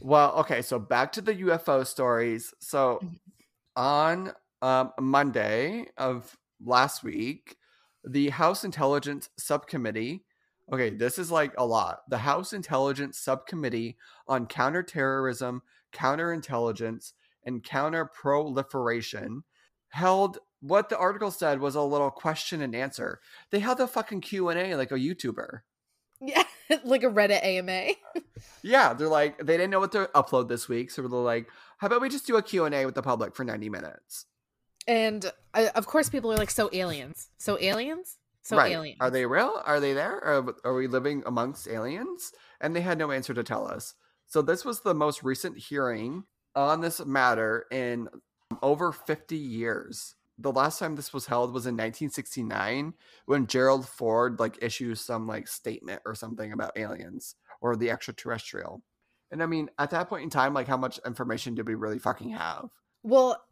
well, 0.02 0.34
okay. 0.40 0.62
So 0.62 0.80
back 0.80 1.14
to 1.14 1.22
the 1.22 1.34
UFO 1.34 1.88
stories. 1.88 2.54
So 2.60 3.00
mm-hmm. 3.02 3.16
on 3.78 4.34
um, 4.62 4.92
Monday 5.00 5.88
of 5.98 6.38
last 6.64 7.04
week, 7.04 7.58
the 8.04 8.30
House 8.30 8.64
Intelligence 8.64 9.30
Subcommittee 9.38 10.24
Okay, 10.72 10.90
this 10.90 11.18
is 11.18 11.32
like 11.32 11.54
a 11.58 11.66
lot. 11.66 12.02
The 12.10 12.18
House 12.18 12.52
Intelligence 12.52 13.18
Subcommittee 13.18 13.98
on 14.28 14.48
Counterterrorism, 14.48 15.62
Counterintelligence, 15.94 17.14
and 17.46 17.64
Counterproliferation 17.64 19.44
held 19.90 20.40
what 20.60 20.90
the 20.90 20.98
article 20.98 21.32
said 21.32 21.62
was 21.62 21.76
a 21.76 21.82
little 21.82 22.12
question 22.12 22.62
and 22.62 22.76
answer. 22.76 23.22
They 23.52 23.60
held 23.60 23.80
a 23.80 23.88
fucking 23.88 24.22
Q&A 24.22 24.76
like 24.76 24.92
a 24.92 24.96
YouTuber. 24.96 25.62
Yeah, 26.20 26.44
like 26.84 27.04
a 27.04 27.10
Reddit 27.10 27.46
AMA. 27.46 27.94
yeah, 28.62 28.94
they're 28.94 29.08
like 29.08 29.38
they 29.38 29.56
didn't 29.56 29.70
know 29.70 29.80
what 29.80 29.94
to 29.94 30.10
upload 30.14 30.50
this 30.50 30.68
week, 30.68 30.92
so 30.92 31.02
they're 31.04 31.20
like, 31.20 31.48
"How 31.78 31.88
about 31.88 32.02
we 32.02 32.10
just 32.10 32.28
do 32.28 32.36
a 32.36 32.42
Q&A 32.42 32.86
with 32.86 32.96
the 32.96 33.02
public 33.04 33.36
for 33.36 33.46
90 33.46 33.70
minutes?" 33.70 34.26
And 34.88 35.32
uh, 35.54 35.68
of 35.76 35.86
course 35.86 36.10
people 36.10 36.32
are 36.32 36.38
like, 36.38 36.52
"So 36.52 36.70
aliens? 36.74 37.30
So 37.38 37.58
aliens?" 37.60 38.18
So 38.48 38.56
right. 38.56 38.72
aliens. 38.72 38.98
Are 39.02 39.12
they 39.12 39.26
real? 39.26 39.62
Are 39.66 39.82
they 39.82 39.92
there? 39.92 40.24
Are, 40.24 40.56
are 40.64 40.74
we 40.74 40.88
living 40.88 41.22
amongst 41.26 41.68
aliens? 41.68 42.32
And 42.62 42.74
they 42.74 42.80
had 42.80 42.98
no 42.98 43.12
answer 43.12 43.34
to 43.34 43.44
tell 43.44 43.68
us. 43.68 43.94
So 44.26 44.42
this 44.42 44.64
was 44.64 44.80
the 44.80 44.94
most 44.94 45.22
recent 45.22 45.58
hearing 45.58 46.24
on 46.56 46.80
this 46.80 47.06
matter 47.06 47.66
in 47.72 48.08
over 48.62 48.94
50 48.94 49.36
years. 49.36 50.16
The 50.38 50.52
last 50.52 50.80
time 50.80 50.96
this 50.96 51.14
was 51.14 51.26
held 51.26 51.54
was 51.54 51.66
in 51.66 51.74
1969 51.74 52.94
when 53.26 53.48
Gerald 53.48 53.86
Ford 53.86 54.40
like 54.40 54.58
issued 54.62 54.98
some 54.98 55.28
like 55.28 55.50
statement 55.50 56.02
or 56.06 56.16
something 56.16 56.54
about 56.54 56.78
aliens 56.78 57.36
or 57.60 57.76
the 57.76 57.90
extraterrestrial. 57.90 58.82
And 59.30 59.44
I 59.44 59.46
mean, 59.46 59.70
at 59.78 59.90
that 59.90 60.08
point 60.08 60.24
in 60.24 60.30
time, 60.30 60.54
like 60.54 60.68
how 60.68 60.78
much 60.78 61.02
information 61.06 61.56
did 61.56 61.68
we 61.68 61.76
really 61.76 62.00
fucking 62.00 62.30
have? 62.30 62.70
Well, 63.04 63.44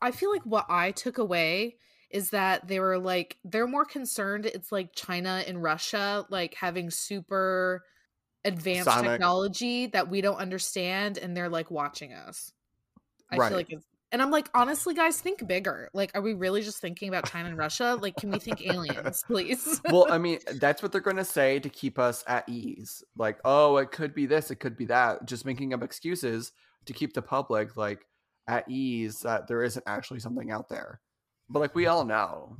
I 0.00 0.10
feel 0.10 0.30
like 0.30 0.42
what 0.42 0.66
I 0.68 0.90
took 0.92 1.18
away 1.18 1.76
is 2.10 2.30
that 2.30 2.68
they 2.68 2.80
were 2.80 2.98
like 2.98 3.36
they're 3.44 3.66
more 3.66 3.84
concerned 3.84 4.46
it's 4.46 4.70
like 4.70 4.94
China 4.94 5.42
and 5.46 5.62
Russia 5.62 6.24
like 6.30 6.54
having 6.54 6.90
super 6.90 7.82
advanced 8.44 8.84
Sonic. 8.84 9.10
technology 9.10 9.86
that 9.88 10.08
we 10.08 10.20
don't 10.20 10.36
understand 10.36 11.18
and 11.18 11.36
they're 11.36 11.48
like 11.48 11.70
watching 11.70 12.12
us. 12.12 12.52
I 13.30 13.36
right. 13.36 13.48
feel 13.48 13.56
like 13.56 13.72
it's 13.72 13.86
and 14.12 14.22
I'm 14.22 14.30
like, 14.30 14.48
honestly, 14.54 14.94
guys, 14.94 15.20
think 15.20 15.46
bigger. 15.46 15.90
Like, 15.92 16.12
are 16.14 16.22
we 16.22 16.32
really 16.32 16.62
just 16.62 16.80
thinking 16.80 17.08
about 17.08 17.28
China 17.28 17.48
and 17.48 17.58
Russia? 17.58 17.98
Like, 18.00 18.16
can 18.16 18.30
we 18.30 18.38
think 18.38 18.64
aliens, 18.64 19.24
please? 19.26 19.80
well, 19.90 20.06
I 20.08 20.16
mean, 20.16 20.38
that's 20.60 20.80
what 20.80 20.92
they're 20.92 21.00
going 21.00 21.16
to 21.16 21.24
say 21.24 21.58
to 21.58 21.68
keep 21.68 21.98
us 21.98 22.22
at 22.28 22.48
ease. 22.48 23.02
Like, 23.16 23.40
oh, 23.44 23.78
it 23.78 23.90
could 23.90 24.14
be 24.14 24.26
this, 24.26 24.50
it 24.50 24.56
could 24.56 24.76
be 24.76 24.86
that. 24.86 25.26
Just 25.26 25.44
making 25.44 25.74
up 25.74 25.82
excuses 25.82 26.52
to 26.86 26.92
keep 26.92 27.14
the 27.14 27.22
public 27.22 27.76
like 27.76 28.06
at 28.48 28.68
ease 28.70 29.20
that 29.20 29.48
there 29.48 29.62
isn't 29.62 29.84
actually 29.86 30.20
something 30.20 30.50
out 30.50 30.68
there. 30.68 31.00
but 31.48 31.60
like 31.60 31.74
we 31.74 31.86
all 31.86 32.04
know. 32.04 32.56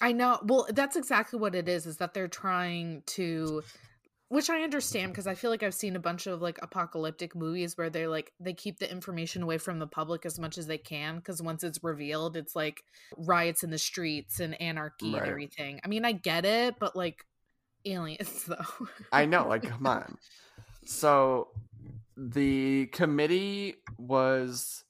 I 0.00 0.12
know. 0.12 0.38
Well, 0.44 0.66
that's 0.68 0.96
exactly 0.96 1.38
what 1.38 1.54
it 1.54 1.68
is. 1.68 1.86
Is 1.86 1.96
that 1.98 2.12
they're 2.12 2.28
trying 2.28 3.02
to 3.06 3.62
which 4.28 4.50
I 4.50 4.62
understand 4.62 5.12
because 5.12 5.28
I 5.28 5.34
feel 5.34 5.50
like 5.50 5.62
I've 5.62 5.74
seen 5.74 5.94
a 5.94 6.00
bunch 6.00 6.26
of 6.26 6.42
like 6.42 6.58
apocalyptic 6.60 7.36
movies 7.36 7.78
where 7.78 7.90
they're 7.90 8.08
like 8.08 8.32
they 8.40 8.54
keep 8.54 8.78
the 8.78 8.90
information 8.90 9.42
away 9.42 9.58
from 9.58 9.78
the 9.78 9.86
public 9.86 10.26
as 10.26 10.38
much 10.38 10.58
as 10.58 10.66
they 10.66 10.78
can 10.78 11.16
because 11.16 11.40
once 11.40 11.62
it's 11.62 11.82
revealed, 11.82 12.36
it's 12.36 12.56
like 12.56 12.82
riots 13.16 13.62
in 13.62 13.70
the 13.70 13.78
streets 13.78 14.40
and 14.40 14.60
anarchy 14.60 15.12
right. 15.12 15.22
and 15.22 15.30
everything. 15.30 15.80
I 15.84 15.88
mean, 15.88 16.04
I 16.04 16.12
get 16.12 16.44
it, 16.44 16.74
but 16.80 16.96
like 16.96 17.24
aliens 17.84 18.44
though. 18.48 18.86
I 19.12 19.26
know, 19.26 19.46
like 19.46 19.62
come 19.62 19.86
on. 19.86 20.18
So 20.84 21.48
the 22.16 22.86
committee 22.86 23.76
was 23.96 24.84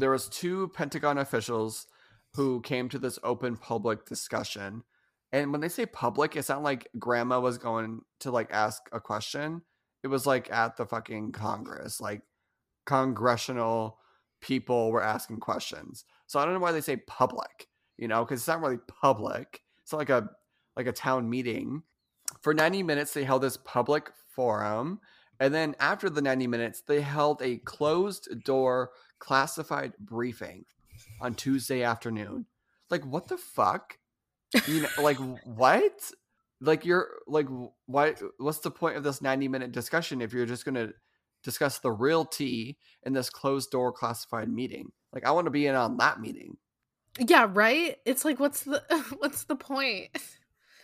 there 0.00 0.10
was 0.10 0.28
two 0.28 0.68
Pentagon 0.68 1.18
officials 1.18 1.86
who 2.34 2.60
came 2.62 2.88
to 2.88 2.98
this 2.98 3.18
open 3.22 3.56
public 3.56 4.06
discussion 4.06 4.84
and 5.32 5.52
when 5.52 5.60
they 5.60 5.68
say 5.68 5.86
public, 5.86 6.34
it's 6.34 6.48
not 6.48 6.62
like 6.62 6.88
grandma 6.98 7.40
was 7.40 7.58
going 7.58 8.00
to 8.20 8.30
like 8.30 8.50
ask 8.50 8.82
a 8.92 9.00
question. 9.00 9.62
It 10.02 10.08
was 10.08 10.26
like 10.26 10.50
at 10.50 10.76
the 10.76 10.86
fucking 10.86 11.32
Congress, 11.32 12.00
like 12.00 12.22
congressional 12.86 13.98
people 14.40 14.90
were 14.90 15.02
asking 15.02 15.38
questions. 15.38 16.04
So 16.26 16.40
I 16.40 16.44
don't 16.44 16.54
know 16.54 16.60
why 16.60 16.72
they 16.72 16.80
say 16.80 16.96
public, 16.96 17.68
you 17.96 18.08
know, 18.08 18.24
because 18.24 18.40
it's 18.40 18.48
not 18.48 18.60
really 18.60 18.78
public. 18.88 19.60
It's 19.82 19.92
not 19.92 19.98
like 19.98 20.10
a 20.10 20.28
like 20.76 20.86
a 20.86 20.92
town 20.92 21.30
meeting. 21.30 21.82
For 22.40 22.54
90 22.54 22.82
minutes, 22.82 23.12
they 23.12 23.24
held 23.24 23.42
this 23.42 23.58
public 23.58 24.10
forum. 24.34 25.00
And 25.40 25.52
then 25.54 25.74
after 25.80 26.10
the 26.10 26.22
90 26.22 26.46
minutes, 26.46 26.82
they 26.86 27.00
held 27.00 27.40
a 27.42 27.56
closed 27.58 28.28
door 28.44 28.90
classified 29.18 29.94
briefing 29.98 30.66
on 31.20 31.34
Tuesday 31.34 31.82
afternoon. 31.82 32.46
Like, 32.90 33.04
what 33.04 33.28
the 33.28 33.38
fuck? 33.38 33.96
you 34.66 34.82
know, 34.82 34.88
like 35.00 35.18
what? 35.44 36.10
Like 36.60 36.84
you're 36.84 37.08
like 37.26 37.46
why? 37.86 38.14
What's 38.38 38.58
the 38.58 38.70
point 38.70 38.96
of 38.96 39.04
this 39.04 39.22
ninety 39.22 39.48
minute 39.48 39.72
discussion 39.72 40.20
if 40.20 40.32
you're 40.32 40.46
just 40.46 40.64
gonna 40.64 40.90
discuss 41.42 41.78
the 41.78 41.92
real 41.92 42.24
tea 42.24 42.76
in 43.04 43.12
this 43.12 43.30
closed 43.30 43.70
door 43.70 43.92
classified 43.92 44.48
meeting? 44.48 44.90
Like 45.12 45.24
I 45.24 45.30
want 45.30 45.46
to 45.46 45.50
be 45.50 45.66
in 45.66 45.74
on 45.74 45.96
that 45.98 46.20
meeting. 46.20 46.56
Yeah, 47.18 47.48
right. 47.50 47.96
It's 48.04 48.24
like 48.24 48.40
what's 48.40 48.64
the 48.64 48.82
what's 49.18 49.44
the 49.44 49.56
point? 49.56 50.10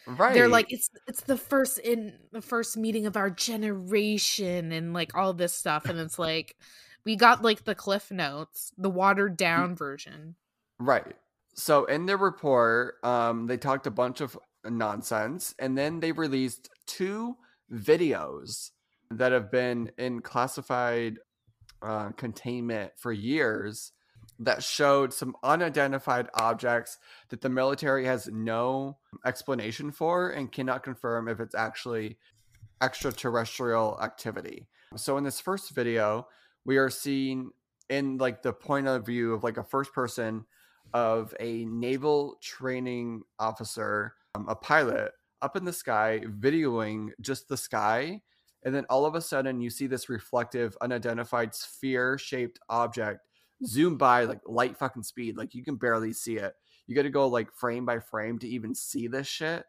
Right. 0.06 0.34
They're 0.34 0.48
like 0.48 0.72
it's 0.72 0.90
it's 1.06 1.22
the 1.22 1.36
first 1.36 1.78
in 1.78 2.14
the 2.32 2.42
first 2.42 2.76
meeting 2.76 3.06
of 3.06 3.16
our 3.16 3.30
generation 3.30 4.72
and 4.72 4.92
like 4.92 5.16
all 5.16 5.32
this 5.32 5.52
stuff 5.52 5.86
and 5.86 5.98
it's 5.98 6.18
like 6.18 6.56
we 7.04 7.16
got 7.16 7.42
like 7.42 7.64
the 7.64 7.74
cliff 7.74 8.10
notes, 8.10 8.72
the 8.78 8.90
watered 8.90 9.36
down 9.36 9.74
version. 9.74 10.36
Right 10.78 11.16
so 11.56 11.86
in 11.86 12.06
their 12.06 12.18
report, 12.18 12.96
um, 13.02 13.46
they 13.46 13.56
talked 13.56 13.86
a 13.86 13.90
bunch 13.90 14.20
of 14.20 14.38
nonsense, 14.64 15.54
and 15.58 15.76
then 15.76 16.00
they 16.00 16.12
released 16.12 16.68
two 16.86 17.36
videos 17.72 18.70
that 19.10 19.32
have 19.32 19.50
been 19.50 19.90
in 19.98 20.20
classified 20.20 21.18
uh, 21.82 22.10
containment 22.10 22.92
for 22.96 23.12
years 23.12 23.92
that 24.38 24.62
showed 24.62 25.12
some 25.12 25.34
unidentified 25.42 26.28
objects 26.34 26.98
that 27.30 27.40
the 27.40 27.48
military 27.48 28.04
has 28.04 28.28
no 28.28 28.98
explanation 29.24 29.90
for 29.90 30.30
and 30.30 30.52
cannot 30.52 30.82
confirm 30.82 31.28
if 31.28 31.40
it's 31.40 31.54
actually 31.54 32.18
extraterrestrial 32.82 33.98
activity. 34.02 34.68
So 34.96 35.16
in 35.16 35.24
this 35.24 35.40
first 35.40 35.74
video, 35.74 36.28
we 36.64 36.76
are 36.76 36.90
seeing 36.90 37.50
in 37.88 38.18
like 38.18 38.42
the 38.42 38.52
point 38.52 38.88
of 38.88 39.06
view 39.06 39.32
of 39.32 39.44
like 39.44 39.56
a 39.56 39.64
first 39.64 39.92
person 39.92 40.44
of 40.92 41.34
a 41.40 41.64
naval 41.64 42.36
training 42.42 43.22
officer, 43.38 44.14
um, 44.34 44.46
a 44.48 44.54
pilot, 44.54 45.12
up 45.42 45.56
in 45.56 45.64
the 45.64 45.72
sky, 45.72 46.20
videoing 46.40 47.10
just 47.20 47.48
the 47.48 47.56
sky. 47.56 48.20
And 48.64 48.74
then 48.74 48.86
all 48.90 49.04
of 49.04 49.14
a 49.14 49.20
sudden, 49.20 49.60
you 49.60 49.70
see 49.70 49.86
this 49.86 50.08
reflective, 50.08 50.76
unidentified 50.80 51.54
sphere 51.54 52.18
shaped 52.18 52.58
object 52.68 53.20
zoom 53.64 53.96
by 53.96 54.24
like 54.24 54.40
light 54.46 54.76
fucking 54.76 55.02
speed. 55.02 55.36
Like 55.36 55.54
you 55.54 55.64
can 55.64 55.76
barely 55.76 56.12
see 56.12 56.36
it. 56.36 56.54
You 56.86 56.94
got 56.94 57.02
to 57.02 57.10
go 57.10 57.28
like 57.28 57.52
frame 57.52 57.84
by 57.84 57.98
frame 57.98 58.38
to 58.40 58.48
even 58.48 58.74
see 58.74 59.06
this 59.06 59.26
shit. 59.26 59.64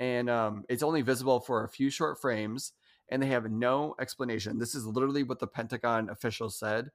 And 0.00 0.28
um, 0.28 0.64
it's 0.68 0.82
only 0.82 1.02
visible 1.02 1.40
for 1.40 1.64
a 1.64 1.68
few 1.68 1.88
short 1.88 2.20
frames, 2.20 2.72
and 3.10 3.22
they 3.22 3.28
have 3.28 3.50
no 3.50 3.94
explanation. 4.00 4.58
This 4.58 4.74
is 4.74 4.86
literally 4.86 5.22
what 5.22 5.38
the 5.38 5.46
Pentagon 5.46 6.10
official 6.10 6.50
said. 6.50 6.90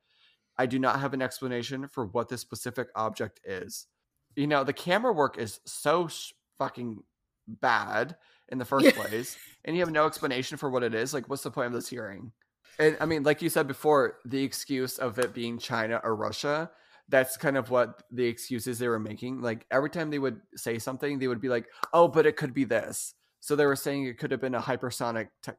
I 0.57 0.65
do 0.65 0.79
not 0.79 0.99
have 0.99 1.13
an 1.13 1.21
explanation 1.21 1.87
for 1.87 2.07
what 2.07 2.27
this 2.27 2.41
specific 2.41 2.89
object 2.95 3.39
is. 3.45 3.87
You 4.35 4.47
know, 4.47 4.65
the 4.65 4.73
camera 4.73 5.13
work 5.13 5.37
is 5.37 5.61
so 5.65 6.09
fucking 6.57 7.01
bad 7.47 8.17
in 8.49 8.57
the 8.57 8.65
first 8.65 8.93
place, 8.95 9.37
and 9.63 9.75
you 9.75 9.81
have 9.81 9.91
no 9.91 10.05
explanation 10.05 10.57
for 10.57 10.69
what 10.69 10.83
it 10.83 10.93
is. 10.93 11.13
Like, 11.13 11.29
what's 11.29 11.43
the 11.43 11.51
point 11.51 11.67
of 11.67 11.73
this 11.73 11.87
hearing? 11.87 12.33
And 12.79 12.95
I 13.01 13.05
mean, 13.05 13.23
like 13.23 13.41
you 13.41 13.49
said 13.49 13.67
before, 13.67 14.17
the 14.25 14.41
excuse 14.41 14.97
of 14.97 15.19
it 15.19 15.33
being 15.33 15.59
China 15.59 15.99
or 16.03 16.15
Russia, 16.15 16.71
that's 17.09 17.35
kind 17.35 17.57
of 17.57 17.69
what 17.69 18.03
the 18.11 18.25
excuses 18.25 18.79
they 18.79 18.87
were 18.87 18.99
making. 18.99 19.41
Like, 19.41 19.65
every 19.69 19.89
time 19.89 20.09
they 20.09 20.19
would 20.19 20.39
say 20.55 20.79
something, 20.79 21.19
they 21.19 21.27
would 21.27 21.41
be 21.41 21.49
like, 21.49 21.67
oh, 21.91 22.07
but 22.07 22.25
it 22.25 22.37
could 22.37 22.53
be 22.53 22.63
this. 22.63 23.15
So 23.41 23.55
they 23.55 23.65
were 23.65 23.75
saying 23.75 24.05
it 24.05 24.17
could 24.17 24.31
have 24.31 24.41
been 24.41 24.55
a 24.55 24.61
hypersonic, 24.61 25.27
te- 25.43 25.51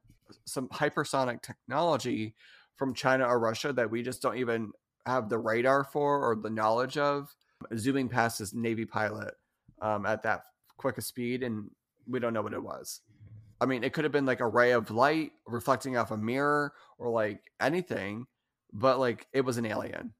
some 0.47 0.69
hypersonic 0.69 1.43
technology 1.43 2.35
from 2.77 2.95
China 2.95 3.27
or 3.27 3.39
Russia 3.39 3.73
that 3.75 3.91
we 3.91 4.03
just 4.03 4.23
don't 4.23 4.39
even 4.39 4.73
have 5.05 5.29
the 5.29 5.39
radar 5.39 5.85
for 5.85 6.27
or 6.27 6.37
the 6.37 6.49
knowledge 6.49 6.97
of 6.97 7.35
zooming 7.77 8.09
past 8.09 8.39
this 8.39 8.55
Navy 8.55 8.87
pilot 8.87 9.35
um, 9.83 10.07
at 10.07 10.23
that 10.23 10.45
quick 10.79 10.97
a 10.97 11.03
speed, 11.03 11.43
and 11.43 11.71
we 12.07 12.21
don't 12.21 12.33
know 12.33 12.43
what 12.43 12.55
it 12.55 12.63
was. 12.63 13.01
I 13.61 13.67
mean, 13.67 13.85
it 13.85 13.93
could 13.93 14.05
have 14.05 14.13
been 14.13 14.27
like 14.27 14.41
a 14.41 14.49
ray 14.49 14.73
of 14.73 14.91
light 14.91 15.33
reflecting 15.47 15.97
off 15.97 16.11
a 16.11 16.17
mirror 16.17 16.73
or 16.99 17.11
like 17.11 17.41
anything, 17.61 18.27
but 18.73 18.99
like 18.99 19.27
it 19.33 19.43
was 19.43 19.59
an 19.59 19.67
alien. 19.67 20.15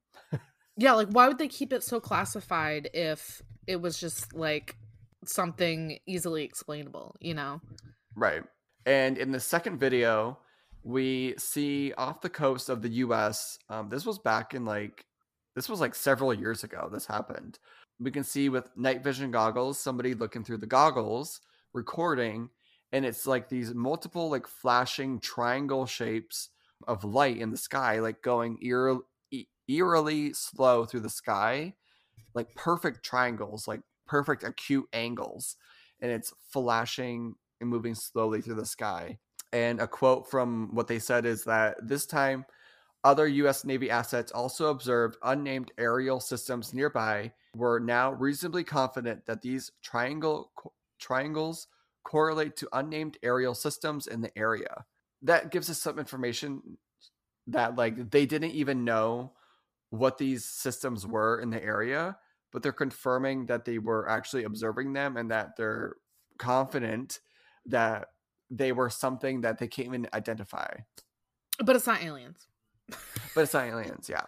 yeah, 0.77 0.93
like 0.93 1.09
why 1.09 1.27
would 1.27 1.39
they 1.39 1.47
keep 1.47 1.73
it 1.73 1.83
so 1.83 1.99
classified 1.99 2.89
if 2.93 3.41
it 3.67 3.81
was 3.81 3.99
just 3.99 4.35
like 4.35 4.75
something 5.25 5.97
easily 6.05 6.43
explainable, 6.43 7.15
you 7.19 7.33
know? 7.33 7.61
Right. 8.15 8.43
And 8.85 9.17
in 9.17 9.31
the 9.31 9.39
second 9.39 9.79
video, 9.79 10.39
we 10.83 11.35
see 11.37 11.93
off 11.93 12.21
the 12.21 12.29
coast 12.29 12.69
of 12.69 12.81
the 12.81 12.89
US, 12.89 13.57
um, 13.69 13.89
this 13.89 14.05
was 14.05 14.19
back 14.19 14.53
in 14.53 14.65
like, 14.65 15.05
this 15.55 15.69
was 15.69 15.79
like 15.79 15.95
several 15.95 16.33
years 16.33 16.63
ago, 16.63 16.89
this 16.91 17.05
happened. 17.05 17.59
We 17.99 18.11
can 18.11 18.23
see 18.23 18.49
with 18.49 18.65
night 18.75 19.03
vision 19.03 19.31
goggles, 19.31 19.79
somebody 19.79 20.13
looking 20.13 20.43
through 20.43 20.57
the 20.57 20.67
goggles, 20.67 21.39
recording, 21.73 22.49
and 22.91 23.05
it's 23.05 23.25
like 23.25 23.49
these 23.49 23.73
multiple, 23.73 24.29
like 24.29 24.47
flashing 24.47 25.19
triangle 25.19 25.85
shapes 25.85 26.49
of 26.87 27.03
light 27.03 27.37
in 27.37 27.51
the 27.51 27.57
sky, 27.57 27.99
like 27.99 28.21
going 28.21 28.57
eerily, 28.61 29.01
eerily 29.67 30.33
slow 30.33 30.85
through 30.85 30.99
the 30.99 31.09
sky, 31.09 31.73
like 32.33 32.53
perfect 32.55 33.03
triangles, 33.03 33.67
like 33.67 33.81
perfect 34.07 34.43
acute 34.43 34.87
angles. 34.93 35.55
And 36.01 36.11
it's 36.11 36.33
flashing 36.51 37.35
and 37.61 37.69
moving 37.69 37.95
slowly 37.95 38.41
through 38.41 38.55
the 38.55 38.65
sky. 38.65 39.19
And 39.53 39.79
a 39.79 39.87
quote 39.87 40.29
from 40.29 40.73
what 40.73 40.87
they 40.87 40.99
said 40.99 41.25
is 41.25 41.43
that 41.45 41.75
this 41.81 42.05
time, 42.05 42.45
other 43.03 43.27
U.S. 43.27 43.65
Navy 43.65 43.89
assets 43.89 44.31
also 44.31 44.69
observed 44.69 45.17
unmanned 45.23 45.71
aerial 45.77 46.19
systems 46.19 46.73
nearby. 46.73 47.31
We're 47.55 47.79
now 47.79 48.13
reasonably 48.13 48.63
confident 48.63 49.25
that 49.25 49.41
these 49.41 49.71
triangle 49.81 50.51
triangles 50.99 51.67
correlate 52.03 52.55
to 52.57 52.69
unmanned 52.73 53.17
aerial 53.23 53.55
systems 53.55 54.07
in 54.07 54.21
the 54.21 54.37
area. 54.37 54.85
That 55.21 55.51
gives 55.51 55.69
us 55.69 55.81
some 55.81 55.99
information 55.99 56.77
that 57.47 57.75
like 57.75 58.11
they 58.11 58.25
didn't 58.25 58.51
even 58.51 58.85
know 58.85 59.33
what 59.89 60.17
these 60.17 60.45
systems 60.45 61.05
were 61.05 61.39
in 61.39 61.49
the 61.49 61.63
area, 61.63 62.17
but 62.51 62.63
they're 62.63 62.71
confirming 62.71 63.47
that 63.47 63.65
they 63.65 63.77
were 63.77 64.09
actually 64.09 64.43
observing 64.43 64.93
them 64.93 65.17
and 65.17 65.31
that 65.31 65.57
they're 65.57 65.95
confident 66.37 67.19
that 67.65 68.07
they 68.49 68.71
were 68.71 68.89
something 68.89 69.41
that 69.41 69.59
they 69.59 69.67
can't 69.67 69.87
even 69.87 70.07
identify. 70.13 70.67
But 71.63 71.75
it's 71.75 71.87
not 71.87 72.03
aliens. 72.03 72.47
but 73.35 73.41
it's 73.41 73.53
not 73.53 73.65
aliens, 73.65 74.09
yeah. 74.09 74.23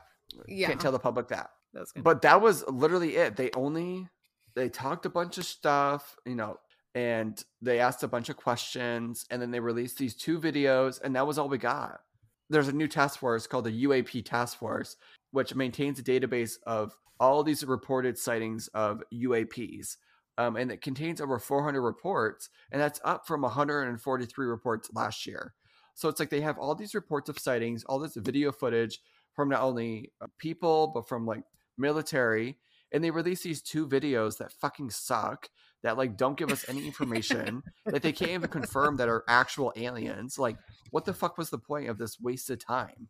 Yeah. 0.47 0.67
Can't 0.67 0.79
tell 0.79 0.91
the 0.91 0.99
public 0.99 1.29
that. 1.29 1.49
But 1.95 2.21
that 2.21 2.41
was 2.41 2.63
literally 2.67 3.15
it. 3.15 3.35
They 3.35 3.49
only 3.55 4.07
they 4.55 4.69
talked 4.69 5.05
a 5.05 5.09
bunch 5.09 5.37
of 5.37 5.45
stuff, 5.45 6.15
you 6.25 6.35
know, 6.35 6.57
and 6.95 7.43
they 7.61 7.79
asked 7.79 8.03
a 8.03 8.07
bunch 8.07 8.29
of 8.29 8.37
questions 8.37 9.25
and 9.31 9.41
then 9.41 9.51
they 9.51 9.59
released 9.59 9.97
these 9.97 10.15
two 10.15 10.39
videos 10.39 11.01
and 11.01 11.15
that 11.15 11.25
was 11.25 11.37
all 11.37 11.49
we 11.49 11.57
got. 11.57 12.01
There's 12.49 12.67
a 12.67 12.73
new 12.73 12.87
task 12.87 13.19
force 13.19 13.47
called 13.47 13.65
the 13.65 13.83
UAP 13.85 14.25
task 14.25 14.57
force 14.57 14.97
which 15.31 15.55
maintains 15.55 15.97
a 15.97 16.03
database 16.03 16.57
of 16.67 16.95
all 17.19 17.43
these 17.43 17.63
reported 17.63 18.17
sightings 18.17 18.67
of 18.69 19.01
UAPs 19.13 19.97
um, 20.37 20.55
and 20.55 20.71
it 20.71 20.81
contains 20.81 21.21
over 21.21 21.37
400 21.37 21.81
reports, 21.81 22.49
and 22.71 22.81
that's 22.81 22.99
up 23.03 23.27
from 23.27 23.41
143 23.41 24.45
reports 24.45 24.89
last 24.93 25.27
year. 25.27 25.53
So 25.93 26.09
it's 26.09 26.19
like 26.19 26.29
they 26.29 26.41
have 26.41 26.57
all 26.57 26.73
these 26.73 26.95
reports 26.95 27.29
of 27.29 27.37
sightings, 27.37 27.83
all 27.83 27.99
this 27.99 28.15
video 28.15 28.51
footage 28.51 28.99
from 29.35 29.49
not 29.49 29.61
only 29.61 30.11
uh, 30.21 30.27
people 30.39 30.87
but 30.87 31.07
from 31.07 31.25
like 31.25 31.43
military, 31.77 32.57
and 32.91 33.03
they 33.03 33.11
release 33.11 33.41
these 33.41 33.61
two 33.61 33.87
videos 33.87 34.37
that 34.37 34.53
fucking 34.53 34.89
suck 34.89 35.49
that 35.83 35.97
like 35.97 36.17
don't 36.17 36.37
give 36.37 36.51
us 36.51 36.65
any 36.67 36.85
information 36.85 37.61
that 37.85 38.01
they 38.01 38.11
can't 38.11 38.31
even 38.31 38.49
confirm 38.49 38.97
that 38.97 39.09
are 39.09 39.23
actual 39.27 39.71
aliens 39.75 40.39
like 40.39 40.57
what 40.91 41.05
the 41.05 41.13
fuck 41.13 41.37
was 41.37 41.49
the 41.49 41.57
point 41.57 41.89
of 41.89 41.97
this 41.97 42.19
wasted 42.19 42.59
time 42.59 43.09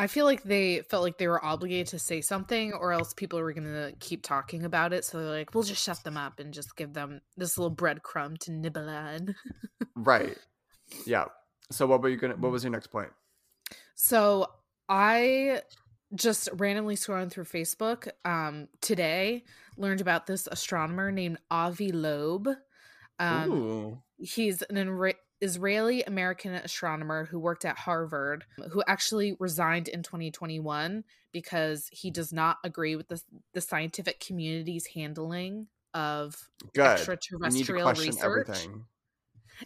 I 0.00 0.06
feel 0.06 0.26
like 0.26 0.44
they 0.44 0.82
felt 0.82 1.02
like 1.02 1.18
they 1.18 1.26
were 1.26 1.44
obligated 1.44 1.88
to 1.88 1.98
say 1.98 2.20
something, 2.20 2.72
or 2.72 2.92
else 2.92 3.12
people 3.12 3.40
were 3.40 3.52
going 3.52 3.66
to 3.66 3.92
keep 3.98 4.22
talking 4.22 4.64
about 4.64 4.92
it. 4.92 5.04
So 5.04 5.18
they're 5.18 5.28
like, 5.28 5.52
we'll 5.52 5.64
just 5.64 5.82
shut 5.82 6.04
them 6.04 6.16
up 6.16 6.38
and 6.38 6.54
just 6.54 6.76
give 6.76 6.92
them 6.92 7.20
this 7.36 7.58
little 7.58 7.74
breadcrumb 7.74 8.38
to 8.42 8.52
nibble 8.52 8.88
on. 8.88 9.34
right. 9.96 10.38
Yeah. 11.04 11.24
So 11.72 11.84
what 11.86 12.00
were 12.00 12.08
you 12.08 12.16
gonna? 12.16 12.36
What 12.36 12.52
was 12.52 12.62
your 12.62 12.70
next 12.70 12.86
point? 12.86 13.10
So 13.94 14.46
I 14.88 15.62
just 16.14 16.48
randomly 16.54 16.96
scrolling 16.96 17.30
through 17.30 17.44
Facebook 17.44 18.08
um, 18.24 18.68
today 18.80 19.44
learned 19.76 20.00
about 20.00 20.26
this 20.26 20.48
astronomer 20.50 21.12
named 21.12 21.38
Avi 21.50 21.92
Loeb. 21.92 22.48
Um, 23.18 24.02
he's 24.18 24.62
an 24.62 25.12
Israeli 25.40 26.02
American 26.02 26.52
astronomer 26.54 27.24
who 27.24 27.38
worked 27.38 27.64
at 27.64 27.78
Harvard, 27.78 28.44
who 28.70 28.82
actually 28.86 29.36
resigned 29.38 29.88
in 29.88 30.02
2021 30.02 31.04
because 31.32 31.88
he 31.92 32.10
does 32.10 32.32
not 32.32 32.58
agree 32.64 32.96
with 32.96 33.08
the, 33.08 33.20
the 33.54 33.60
scientific 33.60 34.20
community's 34.20 34.86
handling 34.86 35.68
of 35.94 36.48
Good. 36.74 36.86
extraterrestrial 36.86 37.90
research. 37.90 38.22
Everything. 38.22 38.84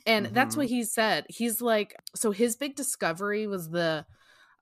And 0.06 0.26
mm-hmm. 0.26 0.34
that's 0.34 0.56
what 0.56 0.66
he 0.66 0.84
said. 0.84 1.26
He's 1.28 1.60
like, 1.60 1.94
so 2.14 2.30
his 2.30 2.56
big 2.56 2.74
discovery 2.76 3.46
was 3.46 3.68
the, 3.70 4.06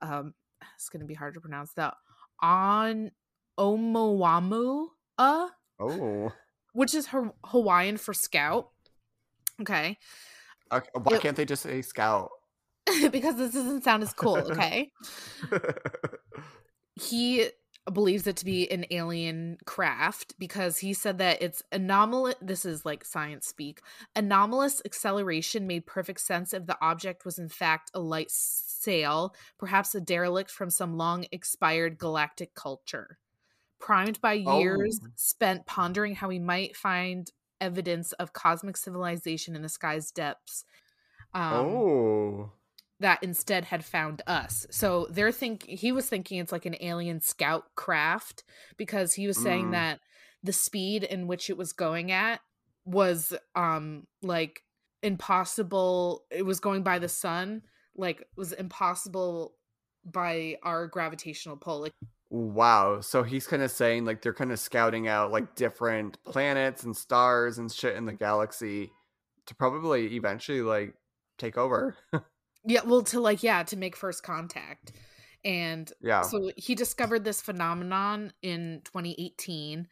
um, 0.01 0.33
it's 0.75 0.89
going 0.89 1.01
to 1.01 1.05
be 1.05 1.13
hard 1.13 1.33
to 1.35 1.41
pronounce 1.41 1.73
that, 1.73 1.95
on 2.41 3.11
Oumuamua. 3.59 4.87
Oh. 5.19 6.31
Which 6.73 6.93
is 6.93 7.09
Hawaiian 7.45 7.97
for 7.97 8.13
scout. 8.13 8.69
Okay. 9.61 9.97
Okay, 10.71 10.89
oh, 10.95 11.01
why 11.01 11.17
it, 11.17 11.21
can't 11.21 11.35
they 11.35 11.45
just 11.45 11.63
say 11.63 11.81
scout? 11.81 12.29
because 13.11 13.35
this 13.35 13.53
doesn't 13.53 13.83
sound 13.83 14.03
as 14.03 14.13
cool, 14.13 14.37
okay? 14.37 14.91
he 16.95 17.49
believes 17.91 18.27
it 18.27 18.35
to 18.37 18.45
be 18.45 18.69
an 18.71 18.85
alien 18.91 19.57
craft 19.65 20.35
because 20.37 20.77
he 20.77 20.93
said 20.93 21.17
that 21.17 21.41
it's 21.41 21.63
anomalous 21.71 22.35
this 22.39 22.63
is 22.63 22.85
like 22.85 23.03
science 23.03 23.47
speak 23.47 23.81
anomalous 24.15 24.83
acceleration 24.85 25.65
made 25.65 25.85
perfect 25.87 26.21
sense 26.21 26.53
if 26.53 26.67
the 26.67 26.77
object 26.79 27.25
was 27.25 27.39
in 27.39 27.49
fact 27.49 27.89
a 27.95 27.99
light 27.99 28.29
sail 28.81 29.33
perhaps 29.57 29.93
a 29.95 30.01
derelict 30.01 30.49
from 30.49 30.69
some 30.69 30.97
long 30.97 31.25
expired 31.31 31.97
galactic 31.97 32.53
culture 32.55 33.17
primed 33.81 34.21
by 34.21 34.33
years 34.33 34.99
oh. 35.03 35.07
spent 35.15 35.65
pondering 35.65 36.15
how 36.15 36.29
we 36.29 36.39
might 36.39 36.77
find 36.77 37.31
evidence 37.59 38.13
of 38.13 38.31
cosmic 38.31 38.77
civilization 38.77 39.55
in 39.55 39.61
the 39.61 39.69
sky's 39.69 40.11
depths. 40.11 40.63
Um, 41.33 41.53
oh. 41.53 42.51
That 42.99 43.23
instead 43.23 43.65
had 43.65 43.83
found 43.83 44.21
us. 44.27 44.67
So 44.69 45.07
they're 45.09 45.31
think 45.31 45.65
he 45.65 45.91
was 45.91 46.07
thinking 46.07 46.39
it's 46.39 46.51
like 46.51 46.67
an 46.67 46.75
alien 46.79 47.19
scout 47.19 47.65
craft 47.75 48.43
because 48.77 49.13
he 49.13 49.27
was 49.27 49.37
saying 49.37 49.67
mm. 49.67 49.71
that 49.71 49.99
the 50.43 50.53
speed 50.53 51.03
in 51.03 51.27
which 51.27 51.49
it 51.49 51.57
was 51.57 51.73
going 51.73 52.11
at 52.11 52.41
was 52.85 53.33
um 53.55 54.05
like 54.21 54.61
impossible. 55.01 56.25
It 56.29 56.45
was 56.45 56.59
going 56.59 56.83
by 56.83 56.99
the 56.99 57.09
sun, 57.09 57.63
like 57.95 58.25
was 58.35 58.51
impossible 58.53 59.55
by 60.05 60.57
our 60.63 60.87
gravitational 60.87 61.57
pull. 61.57 61.81
Like 61.81 61.93
Wow. 62.31 63.01
So 63.01 63.23
he's 63.23 63.45
kind 63.45 63.61
of 63.61 63.71
saying 63.71 64.05
like 64.05 64.21
they're 64.21 64.33
kind 64.33 64.53
of 64.53 64.59
scouting 64.59 65.07
out 65.09 65.31
like 65.31 65.55
different 65.55 66.17
planets 66.23 66.83
and 66.83 66.95
stars 66.95 67.57
and 67.57 67.69
shit 67.69 67.97
in 67.97 68.05
the 68.05 68.13
galaxy 68.13 68.89
to 69.47 69.55
probably 69.55 70.15
eventually 70.15 70.61
like 70.61 70.95
take 71.37 71.57
over. 71.57 71.97
yeah, 72.65 72.81
well 72.85 73.03
to 73.03 73.19
like 73.19 73.43
yeah, 73.43 73.63
to 73.63 73.75
make 73.75 73.97
first 73.97 74.23
contact. 74.23 74.93
And 75.43 75.91
yeah. 76.01 76.21
So 76.21 76.51
he 76.55 76.73
discovered 76.73 77.25
this 77.25 77.41
phenomenon 77.41 78.31
in 78.41 78.81
2018 78.85 79.87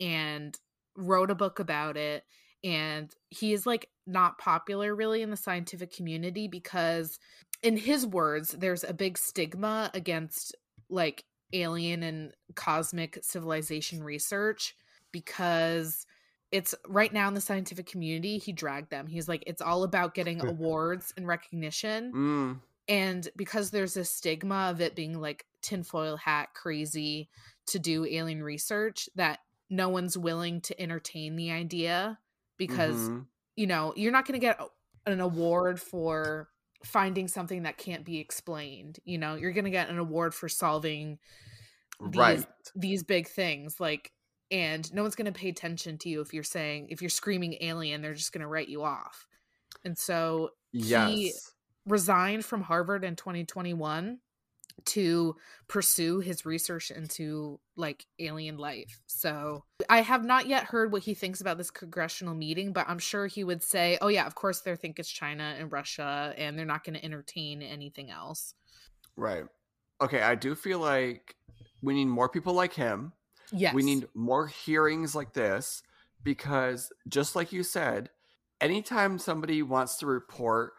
and 0.00 0.58
wrote 0.96 1.32
a 1.32 1.34
book 1.34 1.58
about 1.58 1.96
it 1.96 2.22
and 2.62 3.14
he 3.30 3.52
is 3.52 3.66
like 3.66 3.88
not 4.06 4.38
popular 4.38 4.94
really 4.94 5.22
in 5.22 5.30
the 5.30 5.36
scientific 5.36 5.94
community 5.94 6.48
because 6.48 7.18
in 7.62 7.76
his 7.76 8.06
words 8.06 8.52
there's 8.52 8.84
a 8.84 8.94
big 8.94 9.16
stigma 9.16 9.90
against 9.94 10.54
like 10.88 11.24
alien 11.52 12.02
and 12.02 12.32
cosmic 12.54 13.18
civilization 13.22 14.02
research 14.02 14.76
because 15.12 16.06
it's 16.52 16.74
right 16.88 17.12
now 17.12 17.28
in 17.28 17.34
the 17.34 17.40
scientific 17.40 17.86
community 17.86 18.38
he 18.38 18.52
dragged 18.52 18.90
them 18.90 19.06
he's 19.06 19.28
like 19.28 19.44
it's 19.46 19.62
all 19.62 19.82
about 19.84 20.14
getting 20.14 20.40
awards 20.46 21.12
and 21.16 21.26
recognition 21.26 22.12
mm. 22.12 22.60
and 22.88 23.28
because 23.36 23.70
there's 23.70 23.96
a 23.96 24.04
stigma 24.04 24.68
of 24.70 24.80
it 24.80 24.94
being 24.94 25.20
like 25.20 25.46
tinfoil 25.62 26.16
hat 26.16 26.48
crazy 26.54 27.28
to 27.66 27.78
do 27.78 28.04
alien 28.06 28.42
research 28.42 29.08
that 29.14 29.38
no 29.68 29.88
one's 29.88 30.18
willing 30.18 30.60
to 30.60 30.80
entertain 30.80 31.36
the 31.36 31.52
idea 31.52 32.18
because 32.60 32.94
mm-hmm. 32.96 33.20
you 33.56 33.66
know 33.66 33.94
you're 33.96 34.12
not 34.12 34.26
going 34.26 34.38
to 34.38 34.46
get 34.46 34.60
an 35.06 35.18
award 35.18 35.80
for 35.80 36.48
finding 36.84 37.26
something 37.26 37.62
that 37.62 37.78
can't 37.78 38.04
be 38.04 38.18
explained 38.18 39.00
you 39.04 39.18
know 39.18 39.34
you're 39.34 39.50
going 39.50 39.64
to 39.64 39.70
get 39.70 39.88
an 39.88 39.98
award 39.98 40.34
for 40.34 40.48
solving 40.48 41.18
these 42.10 42.16
right. 42.16 42.46
these 42.76 43.02
big 43.02 43.26
things 43.26 43.80
like 43.80 44.12
and 44.50 44.92
no 44.92 45.02
one's 45.02 45.14
going 45.14 45.32
to 45.32 45.38
pay 45.38 45.48
attention 45.48 45.96
to 45.96 46.08
you 46.08 46.20
if 46.20 46.34
you're 46.34 46.42
saying 46.42 46.86
if 46.90 47.00
you're 47.00 47.08
screaming 47.08 47.56
alien 47.62 48.02
they're 48.02 48.14
just 48.14 48.32
going 48.32 48.42
to 48.42 48.46
write 48.46 48.68
you 48.68 48.84
off 48.84 49.26
and 49.84 49.96
so 49.96 50.50
yes. 50.72 51.10
he 51.10 51.32
resigned 51.86 52.44
from 52.44 52.60
harvard 52.60 53.04
in 53.04 53.16
2021 53.16 54.18
to 54.86 55.36
pursue 55.68 56.20
his 56.20 56.44
research 56.44 56.90
into 56.90 57.60
like 57.76 58.06
alien 58.18 58.58
life. 58.58 59.00
So 59.06 59.64
I 59.88 60.02
have 60.02 60.24
not 60.24 60.46
yet 60.46 60.64
heard 60.64 60.92
what 60.92 61.02
he 61.02 61.14
thinks 61.14 61.40
about 61.40 61.58
this 61.58 61.70
congressional 61.70 62.34
meeting, 62.34 62.72
but 62.72 62.88
I'm 62.88 62.98
sure 62.98 63.26
he 63.26 63.44
would 63.44 63.62
say, 63.62 63.98
"Oh 64.00 64.08
yeah, 64.08 64.26
of 64.26 64.34
course 64.34 64.60
they 64.60 64.74
think 64.76 64.98
it's 64.98 65.10
China 65.10 65.54
and 65.58 65.70
Russia 65.72 66.34
and 66.36 66.58
they're 66.58 66.66
not 66.66 66.84
going 66.84 66.94
to 66.94 67.04
entertain 67.04 67.62
anything 67.62 68.10
else." 68.10 68.54
Right. 69.16 69.44
Okay, 70.00 70.22
I 70.22 70.34
do 70.34 70.54
feel 70.54 70.78
like 70.78 71.36
we 71.82 71.94
need 71.94 72.06
more 72.06 72.28
people 72.28 72.54
like 72.54 72.72
him. 72.72 73.12
Yes. 73.52 73.74
We 73.74 73.82
need 73.82 74.06
more 74.14 74.46
hearings 74.46 75.14
like 75.14 75.32
this 75.32 75.82
because 76.22 76.92
just 77.08 77.36
like 77.36 77.52
you 77.52 77.62
said, 77.62 78.10
anytime 78.60 79.18
somebody 79.18 79.62
wants 79.62 79.96
to 79.98 80.06
report 80.06 80.74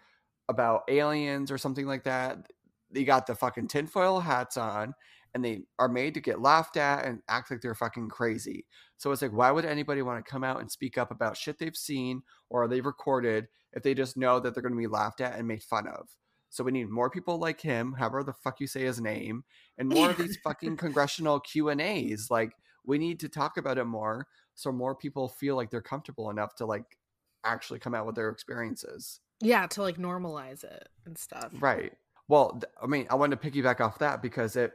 about 0.49 0.83
aliens 0.87 1.51
or 1.51 1.57
something 1.57 1.85
like 1.85 2.03
that, 2.03 2.51
they 2.93 3.03
got 3.03 3.27
the 3.27 3.35
fucking 3.35 3.67
tinfoil 3.67 4.19
hats 4.19 4.57
on 4.57 4.93
and 5.33 5.43
they 5.43 5.61
are 5.79 5.87
made 5.87 6.13
to 6.13 6.19
get 6.19 6.41
laughed 6.41 6.77
at 6.77 7.05
and 7.05 7.21
act 7.29 7.51
like 7.51 7.61
they're 7.61 7.73
fucking 7.73 8.09
crazy. 8.09 8.65
So 8.97 9.11
it's 9.11 9.21
like, 9.21 9.33
why 9.33 9.51
would 9.51 9.65
anybody 9.65 10.01
want 10.01 10.23
to 10.23 10.29
come 10.29 10.43
out 10.43 10.59
and 10.59 10.69
speak 10.69 10.97
up 10.97 11.11
about 11.11 11.37
shit 11.37 11.57
they've 11.57 11.75
seen 11.75 12.23
or 12.49 12.67
they've 12.67 12.85
recorded 12.85 13.47
if 13.73 13.83
they 13.83 13.93
just 13.93 14.17
know 14.17 14.39
that 14.39 14.53
they're 14.53 14.63
going 14.63 14.75
to 14.75 14.79
be 14.79 14.87
laughed 14.87 15.21
at 15.21 15.37
and 15.37 15.47
made 15.47 15.63
fun 15.63 15.87
of? 15.87 16.09
So 16.49 16.65
we 16.65 16.73
need 16.73 16.89
more 16.89 17.09
people 17.09 17.39
like 17.39 17.61
him, 17.61 17.93
however 17.93 18.23
the 18.23 18.33
fuck 18.33 18.59
you 18.59 18.67
say 18.67 18.81
his 18.81 18.99
name, 18.99 19.45
and 19.77 19.87
more 19.87 20.09
of 20.09 20.17
these 20.17 20.37
fucking 20.43 20.75
congressional 20.77 21.39
Q 21.39 21.69
and 21.69 21.79
A's. 21.79 22.27
Like 22.29 22.51
we 22.85 22.97
need 22.97 23.21
to 23.21 23.29
talk 23.29 23.55
about 23.55 23.77
it 23.77 23.85
more, 23.85 24.27
so 24.53 24.69
more 24.69 24.93
people 24.93 25.29
feel 25.29 25.55
like 25.55 25.69
they're 25.69 25.81
comfortable 25.81 26.29
enough 26.29 26.55
to 26.55 26.65
like 26.65 26.97
actually 27.45 27.79
come 27.79 27.95
out 27.95 28.05
with 28.05 28.15
their 28.15 28.29
experiences. 28.29 29.21
Yeah, 29.39 29.65
to 29.67 29.81
like 29.81 29.97
normalize 29.97 30.65
it 30.65 30.89
and 31.05 31.17
stuff. 31.17 31.53
Right. 31.57 31.93
Well, 32.31 32.61
I 32.81 32.87
mean, 32.87 33.07
I 33.09 33.15
wanted 33.15 33.41
to 33.41 33.51
piggyback 33.51 33.81
off 33.81 33.99
that 33.99 34.21
because 34.21 34.55
it. 34.55 34.71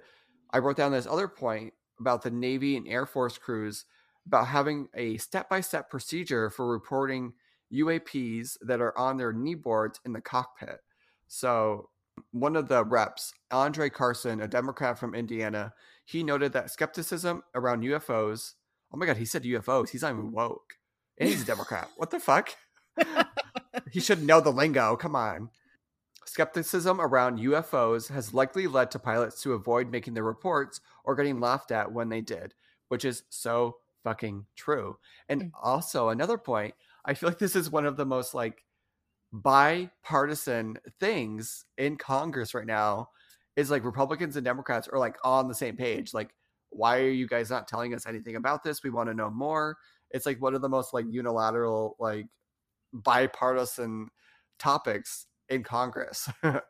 I 0.51 0.59
wrote 0.59 0.77
down 0.77 0.93
this 0.93 1.07
other 1.07 1.27
point 1.27 1.73
about 1.99 2.21
the 2.21 2.31
Navy 2.31 2.77
and 2.77 2.87
Air 2.87 3.07
Force 3.07 3.39
crews 3.39 3.87
about 4.27 4.49
having 4.49 4.89
a 4.95 5.17
step-by-step 5.17 5.89
procedure 5.89 6.51
for 6.51 6.71
reporting 6.71 7.33
UAPs 7.73 8.59
that 8.61 8.83
are 8.83 8.97
on 8.99 9.17
their 9.17 9.33
knee 9.33 9.55
boards 9.55 10.01
in 10.05 10.13
the 10.13 10.21
cockpit. 10.21 10.81
So, 11.29 11.89
one 12.31 12.57
of 12.57 12.69
the 12.69 12.85
reps, 12.85 13.33
Andre 13.51 13.89
Carson, 13.89 14.43
a 14.43 14.49
Democrat 14.49 14.99
from 14.99 15.15
Indiana, 15.15 15.73
he 16.05 16.23
noted 16.23 16.53
that 16.53 16.71
skepticism 16.71 17.43
around 17.55 17.85
UFOs. 17.85 18.53
Oh 18.93 18.99
my 18.99 19.07
God, 19.07 19.17
he 19.17 19.25
said 19.25 19.45
UFOs. 19.45 19.89
He's 19.89 20.03
not 20.03 20.13
even 20.13 20.31
woke. 20.31 20.75
And 21.17 21.31
he's 21.31 21.45
a 21.45 21.47
Democrat. 21.47 21.89
what 21.97 22.11
the 22.11 22.21
fuck? 22.21 22.51
he 23.91 24.01
should 24.01 24.23
know 24.23 24.43
the 24.43 24.53
lingo. 24.53 24.95
Come 24.97 25.17
on. 25.17 25.49
Skepticism 26.27 27.01
around 27.01 27.39
UFOs 27.39 28.09
has 28.11 28.35
likely 28.35 28.67
led 28.67 28.91
to 28.91 28.99
pilots 28.99 29.41
to 29.43 29.55
avoid 29.55 29.91
making 29.91 30.15
their 30.15 30.25
reports 30.25 30.81
or 31.05 31.15
getting 31.15 31.41
laughed 31.41 31.71
at 31.71 31.93
when 31.93 32.09
they 32.09 32.21
did, 32.21 32.55
which 32.89 33.05
is 33.05 33.23
so 33.31 33.77
fucking 34.05 34.47
true. 34.57 34.97
And 35.29 35.43
mm. 35.43 35.51
also, 35.63 36.09
another 36.09 36.37
point, 36.37 36.75
I 37.05 37.15
feel 37.15 37.29
like 37.29 37.39
this 37.39 37.57
is 37.57 37.71
one 37.71 37.87
of 37.87 37.97
the 37.97 38.07
most 38.07 38.35
like 38.35 38.65
bipartisan 39.33 40.79
things 40.99 41.65
in 41.79 41.97
Congress 41.97 42.55
right 42.55 42.67
now 42.67 43.09
is 43.55 43.71
like 43.71 43.85
Republicans 43.85 44.37
and 44.37 44.45
Democrats 44.45 44.89
are 44.89 44.99
like 44.99 45.17
on 45.25 45.49
the 45.49 45.55
same 45.55 45.77
page. 45.77 46.13
Like 46.13 46.31
why 46.71 47.01
are 47.01 47.09
you 47.09 47.27
guys 47.27 47.51
not 47.51 47.69
telling 47.69 47.95
us 47.95 48.07
anything 48.07 48.37
about 48.37 48.63
this? 48.63 48.83
We 48.83 48.91
want 48.91 49.09
to 49.09 49.15
know 49.15 49.31
more. 49.31 49.77
It's 50.11 50.27
like 50.27 50.41
one 50.41 50.55
of 50.55 50.63
the 50.63 50.69
most 50.69 50.93
like 50.93 51.07
unilateral, 51.09 51.97
like 51.99 52.27
bipartisan 52.93 54.09
topics 54.59 55.27
in 55.49 55.63
Congress. 55.63 56.29
but 56.43 56.63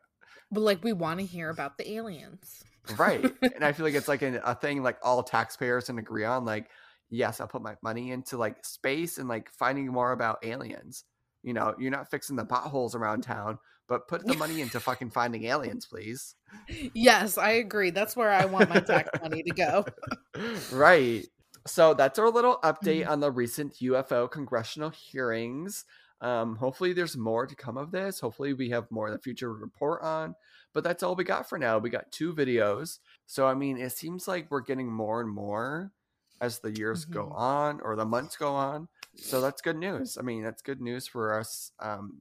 like 0.51 0.83
we 0.83 0.93
want 0.93 1.19
to 1.19 1.25
hear 1.25 1.49
about 1.49 1.77
the 1.77 1.91
aliens. 1.93 2.63
right. 2.97 3.23
and 3.41 3.63
I 3.63 3.71
feel 3.73 3.85
like 3.85 3.95
it's 3.95 4.07
like 4.07 4.21
an, 4.21 4.39
a 4.43 4.55
thing 4.55 4.83
like 4.83 4.97
all 5.03 5.23
taxpayers 5.23 5.85
can 5.85 5.99
agree 5.99 6.23
on. 6.23 6.45
Like, 6.45 6.69
yes, 7.09 7.39
I'll 7.39 7.47
put 7.47 7.61
my 7.61 7.75
money 7.81 8.11
into 8.11 8.37
like 8.37 8.65
space 8.65 9.17
and 9.17 9.27
like 9.27 9.49
finding 9.51 9.87
more 9.87 10.11
about 10.11 10.39
aliens. 10.43 11.03
You 11.43 11.53
know, 11.53 11.75
you're 11.79 11.91
not 11.91 12.09
fixing 12.09 12.35
the 12.35 12.45
potholes 12.45 12.95
around 12.95 13.21
town, 13.21 13.59
but 13.87 14.07
put 14.07 14.25
the 14.25 14.35
money 14.35 14.61
into 14.61 14.79
fucking 14.79 15.11
finding 15.11 15.45
aliens, 15.45 15.85
please. 15.85 16.35
Yes, 16.93 17.37
I 17.37 17.51
agree. 17.51 17.91
That's 17.91 18.15
where 18.15 18.31
I 18.31 18.45
want 18.45 18.69
my 18.69 18.79
tax 18.79 19.09
money 19.21 19.43
to 19.43 19.51
go. 19.51 19.85
right. 20.71 21.25
So 21.65 21.93
that's 21.93 22.17
our 22.19 22.29
little 22.29 22.57
update 22.63 23.01
mm-hmm. 23.01 23.11
on 23.11 23.19
the 23.19 23.31
recent 23.31 23.75
UFO 23.81 24.29
congressional 24.29 24.89
hearings. 24.89 25.85
Um, 26.21 26.55
hopefully, 26.55 26.93
there's 26.93 27.15
more 27.15 27.45
to 27.45 27.55
come 27.55 27.77
of 27.77 27.91
this. 27.91 28.19
Hopefully, 28.19 28.53
we 28.53 28.69
have 28.69 28.89
more 28.89 29.07
in 29.07 29.13
the 29.13 29.19
future 29.19 29.47
to 29.47 29.53
report 29.53 30.01
on. 30.01 30.35
But 30.73 30.83
that's 30.83 31.03
all 31.03 31.15
we 31.15 31.23
got 31.23 31.47
for 31.47 31.57
now. 31.57 31.77
We 31.77 31.89
got 31.89 32.11
two 32.11 32.33
videos. 32.33 32.99
So, 33.25 33.47
I 33.47 33.53
mean, 33.53 33.77
it 33.77 33.91
seems 33.91 34.27
like 34.27 34.49
we're 34.49 34.61
getting 34.61 34.91
more 34.91 35.21
and 35.21 35.29
more 35.29 35.91
as 36.41 36.59
the 36.59 36.71
years 36.71 37.03
mm-hmm. 37.03 37.13
go 37.13 37.29
on 37.29 37.81
or 37.81 37.95
the 37.95 38.05
months 38.05 38.35
go 38.35 38.53
on. 38.53 38.87
So, 39.15 39.41
that's 39.41 39.61
good 39.61 39.77
news. 39.77 40.17
I 40.17 40.23
mean, 40.23 40.43
that's 40.43 40.61
good 40.61 40.81
news 40.81 41.07
for 41.07 41.39
us 41.39 41.71
um, 41.79 42.17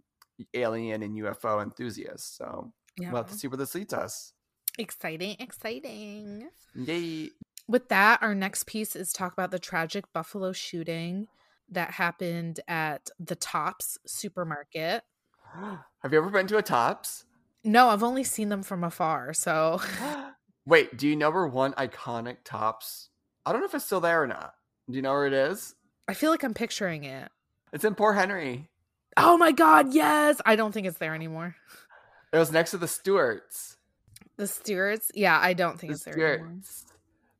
alien 0.54 1.02
and 1.02 1.16
UFO 1.16 1.62
enthusiasts. 1.62 2.37
So, 2.37 2.72
yeah. 2.98 3.11
we'll 3.11 3.22
have 3.22 3.30
to 3.30 3.37
see 3.37 3.48
where 3.48 3.59
this 3.59 3.74
leads 3.74 3.94
us. 3.94 4.32
Exciting, 4.78 5.37
exciting. 5.38 6.48
Yay. 6.74 7.30
With 7.68 7.88
that, 7.88 8.22
our 8.22 8.35
next 8.35 8.66
piece 8.66 8.94
is 8.94 9.12
talk 9.12 9.32
about 9.32 9.50
the 9.50 9.59
tragic 9.59 10.04
Buffalo 10.12 10.52
shooting 10.52 11.28
that 11.70 11.90
happened 11.92 12.61
at 12.68 13.11
the 13.18 13.37
Tops 13.37 13.98
supermarket. 14.07 15.02
Have 15.55 16.12
you 16.12 16.18
ever 16.18 16.31
been 16.31 16.46
to 16.48 16.57
a 16.59 16.62
Tops? 16.62 17.24
No, 17.64 17.88
I've 17.88 18.02
only 18.02 18.24
seen 18.24 18.48
them 18.48 18.62
from 18.62 18.85
afar. 18.85 19.33
So, 19.33 19.81
wait, 20.66 20.96
do 20.96 21.09
you 21.09 21.16
know 21.16 21.31
where 21.31 21.46
one 21.46 21.72
iconic 21.74 22.38
Tops? 22.44 23.11
I 23.44 23.52
don't 23.52 23.61
know 23.61 23.66
if 23.66 23.74
it's 23.74 23.85
still 23.85 24.00
there 24.00 24.22
or 24.22 24.26
not. 24.26 24.55
Do 24.88 24.96
you 24.96 25.02
know 25.02 25.12
where 25.12 25.26
it 25.26 25.33
is? 25.33 25.74
I 26.09 26.14
feel 26.14 26.31
like 26.31 26.44
I'm 26.44 26.55
picturing 26.55 27.05
it. 27.05 27.31
It's 27.72 27.85
in 27.85 27.94
Port 27.94 28.16
Henry. 28.16 28.68
Oh 29.16 29.37
my 29.37 29.50
god, 29.50 29.92
yes! 29.92 30.40
I 30.46 30.57
don't 30.57 30.72
think 30.72 30.87
it's 30.87 30.98
there 30.98 31.14
anymore. 31.14 31.57
It 32.33 32.38
was 32.38 32.52
next 32.52 32.72
to 32.72 32.79
the 32.79 32.87
Stewarts. 32.88 33.76
The 34.37 34.46
Stewarts? 34.46 35.11
Yeah, 35.14 35.38
I 35.40 35.55
don't 35.55 35.81
think 35.81 35.90
the 35.90 35.94
it's 35.94 36.05
there 36.05 36.14
Stewarts. 36.14 36.38
anymore. 36.40 36.62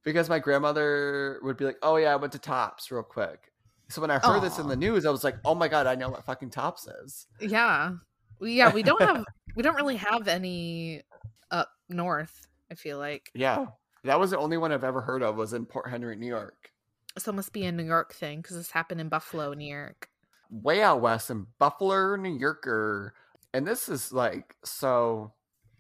Because 0.03 0.29
my 0.29 0.39
grandmother 0.39 1.39
would 1.43 1.57
be 1.57 1.65
like, 1.67 1.79
"Oh 1.83 1.97
yeah, 1.97 2.13
I 2.13 2.17
went 2.17 2.33
to 2.33 2.39
Tops 2.39 2.91
real 2.91 3.03
quick." 3.03 3.53
So 3.89 4.01
when 4.01 4.11
I 4.11 4.15
heard 4.15 4.41
Aww. 4.41 4.43
this 4.43 4.59
in 4.59 4.69
the 4.69 4.77
news, 4.77 5.07
I 5.07 5.11
was 5.11 5.23
like, 5.23 5.37
"Oh 5.45 5.55
my 5.55 5.69
god, 5.69 5.87
I 5.87 5.95
know 5.95 6.11
what 6.11 6.25
fucking 6.25 6.51
Tops 6.51 6.89
is." 7.05 7.27
Yeah, 7.41 7.93
yeah, 8.41 8.73
we 8.73 8.83
don't 8.83 9.01
have, 9.01 9.25
we 9.57 9.63
don't 9.63 9.77
really 9.77 9.97
have 9.97 10.27
any 10.29 11.03
up 11.51 11.71
north. 11.89 12.49
I 12.71 12.75
feel 12.75 12.99
like. 12.99 13.31
Yeah, 13.35 13.67
that 14.05 14.19
was 14.19 14.31
the 14.31 14.39
only 14.39 14.57
one 14.57 14.73
I've 14.73 14.85
ever 14.85 15.01
heard 15.01 15.23
of. 15.23 15.37
Was 15.37 15.53
in 15.53 15.67
Port 15.67 15.89
Henry, 15.89 16.17
New 16.17 16.27
York. 16.27 16.73
So 17.19 17.31
it 17.31 17.37
must 17.37 17.53
be 17.53 17.65
a 17.65 17.73
New 17.73 17.85
York 17.85 18.13
thing 18.13 18.41
because 18.41 18.57
this 18.57 18.73
happened 18.73 19.01
in 19.01 19.09
Buffalo, 19.09 19.55
New 19.55 19.73
York. 19.73 20.09
Way 20.51 20.83
out 20.83 21.01
west 21.01 21.31
in 21.31 21.47
Buffalo, 21.59 22.17
New 22.17 22.37
Yorker, 22.37 23.15
and 23.55 23.67
this 23.67 23.89
is 23.89 24.13
like 24.13 24.57
so 24.65 25.33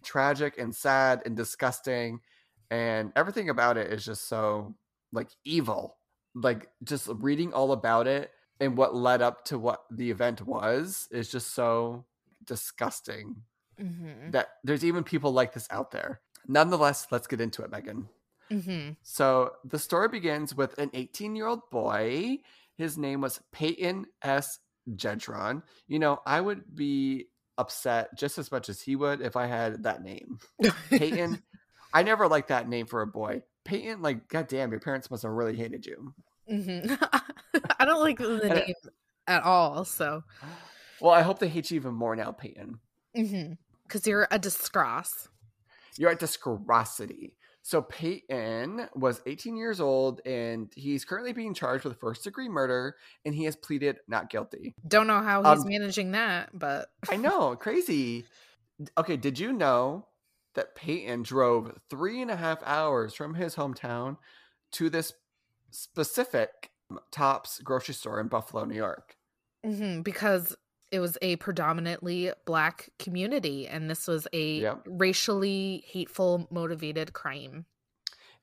tragic 0.04 0.58
and 0.58 0.74
sad 0.74 1.22
and 1.26 1.36
disgusting, 1.36 2.20
and 2.70 3.12
everything 3.16 3.50
about 3.50 3.76
it 3.76 3.92
is 3.92 4.04
just 4.04 4.28
so 4.28 4.76
like 5.12 5.28
evil 5.44 5.96
like 6.37 6.68
just 6.85 7.09
reading 7.09 7.53
all 7.53 7.72
about 7.72 8.07
it 8.07 8.31
and 8.61 8.77
what 8.77 8.94
led 8.94 9.22
up 9.22 9.44
to 9.46 9.59
what 9.59 9.81
the 9.90 10.11
event 10.11 10.46
was 10.46 11.09
is 11.11 11.31
just 11.31 11.55
so 11.55 12.05
disgusting 12.44 13.37
mm-hmm. 13.81 14.31
that 14.31 14.49
there's 14.62 14.85
even 14.85 15.03
people 15.03 15.33
like 15.33 15.55
this 15.55 15.66
out 15.70 15.90
there. 15.90 16.20
Nonetheless, 16.46 17.07
let's 17.11 17.27
get 17.27 17.40
into 17.40 17.62
it, 17.62 17.70
Megan. 17.70 18.09
Mm-hmm. 18.51 18.90
So 19.03 19.53
the 19.64 19.79
story 19.79 20.09
begins 20.09 20.55
with 20.55 20.79
an 20.79 20.90
18 20.94 21.35
year 21.35 21.46
old 21.46 21.68
boy. 21.70 22.38
His 22.77 22.99
name 22.99 23.20
was 23.22 23.40
Peyton 23.51 24.07
S. 24.22 24.59
Gendron. 24.90 25.62
You 25.88 25.99
know, 25.99 26.20
I 26.27 26.40
would 26.40 26.75
be 26.75 27.27
upset 27.59 28.16
just 28.16 28.38
as 28.38 28.53
much 28.53 28.68
as 28.68 28.81
he 28.81 28.94
would 28.94 29.20
if 29.20 29.37
I 29.37 29.46
had 29.46 29.85
that 29.85 30.03
name. 30.03 30.38
Peyton, 30.90 31.42
I 31.94 32.03
never 32.03 32.29
liked 32.29 32.49
that 32.49 32.68
name 32.68 32.87
for 32.87 33.03
a 33.03 33.07
boy. 33.07 33.42
Peyton, 33.64 34.03
like, 34.03 34.29
goddamn, 34.29 34.70
your 34.70 34.81
parents 34.81 35.11
must 35.11 35.25
have 35.25 35.33
really 35.33 35.57
hated 35.57 35.87
you. 35.87 36.14
Mm-hmm. 36.50 36.94
I 37.80 37.85
don't 37.85 38.00
like 38.00 38.18
the 38.18 38.48
name 38.48 38.74
at 39.26 39.42
all. 39.42 39.85
So, 39.85 40.22
well, 41.00 41.12
I 41.12 41.22
hope 41.22 41.38
they 41.38 41.48
hate 41.48 41.70
you 41.70 41.76
even 41.76 41.94
more 41.94 42.16
now, 42.16 42.32
Peyton. 42.32 42.80
Because 43.12 43.30
mm-hmm. 43.30 44.09
you're 44.09 44.28
a 44.30 44.38
disgrace. 44.38 45.28
You're 45.98 46.11
a 46.11 46.16
disgracity. 46.16 47.37
So 47.66 47.82
Peyton 47.82 48.88
was 48.94 49.20
18 49.26 49.56
years 49.56 49.80
old 49.80 50.20
and 50.24 50.70
he's 50.76 51.04
currently 51.04 51.32
being 51.32 51.52
charged 51.52 51.85
with 51.85 51.98
first 51.98 52.22
degree 52.22 52.48
murder 52.48 52.94
and 53.24 53.35
he 53.35 53.42
has 53.42 53.56
pleaded 53.56 53.98
not 54.06 54.30
guilty. 54.30 54.76
Don't 54.87 55.09
know 55.09 55.20
how 55.20 55.42
he's 55.42 55.64
um, 55.64 55.68
managing 55.68 56.12
that, 56.12 56.50
but 56.56 56.90
I 57.11 57.16
know, 57.16 57.56
crazy. 57.56 58.24
Okay, 58.96 59.16
did 59.16 59.40
you 59.40 59.52
know 59.52 60.06
that 60.54 60.76
Peyton 60.76 61.24
drove 61.24 61.76
three 61.90 62.22
and 62.22 62.30
a 62.30 62.37
half 62.37 62.62
hours 62.64 63.14
from 63.14 63.35
his 63.35 63.56
hometown 63.56 64.18
to 64.74 64.88
this 64.88 65.12
specific 65.70 66.70
Tops 67.11 67.61
grocery 67.61 67.94
store 67.94 68.20
in 68.20 68.29
Buffalo, 68.29 68.64
New 68.64 68.76
York? 68.76 69.16
Mm-hmm, 69.64 70.02
because 70.02 70.57
it 70.92 71.00
was 71.00 71.18
a 71.20 71.37
predominantly 71.37 72.31
black 72.44 72.90
community 72.98 73.66
and 73.66 73.90
this 73.90 74.07
was 74.07 74.29
a 74.33 74.61
yep. 74.61 74.83
racially 74.87 75.85
hateful 75.88 76.46
motivated 76.50 77.12
crime. 77.12 77.66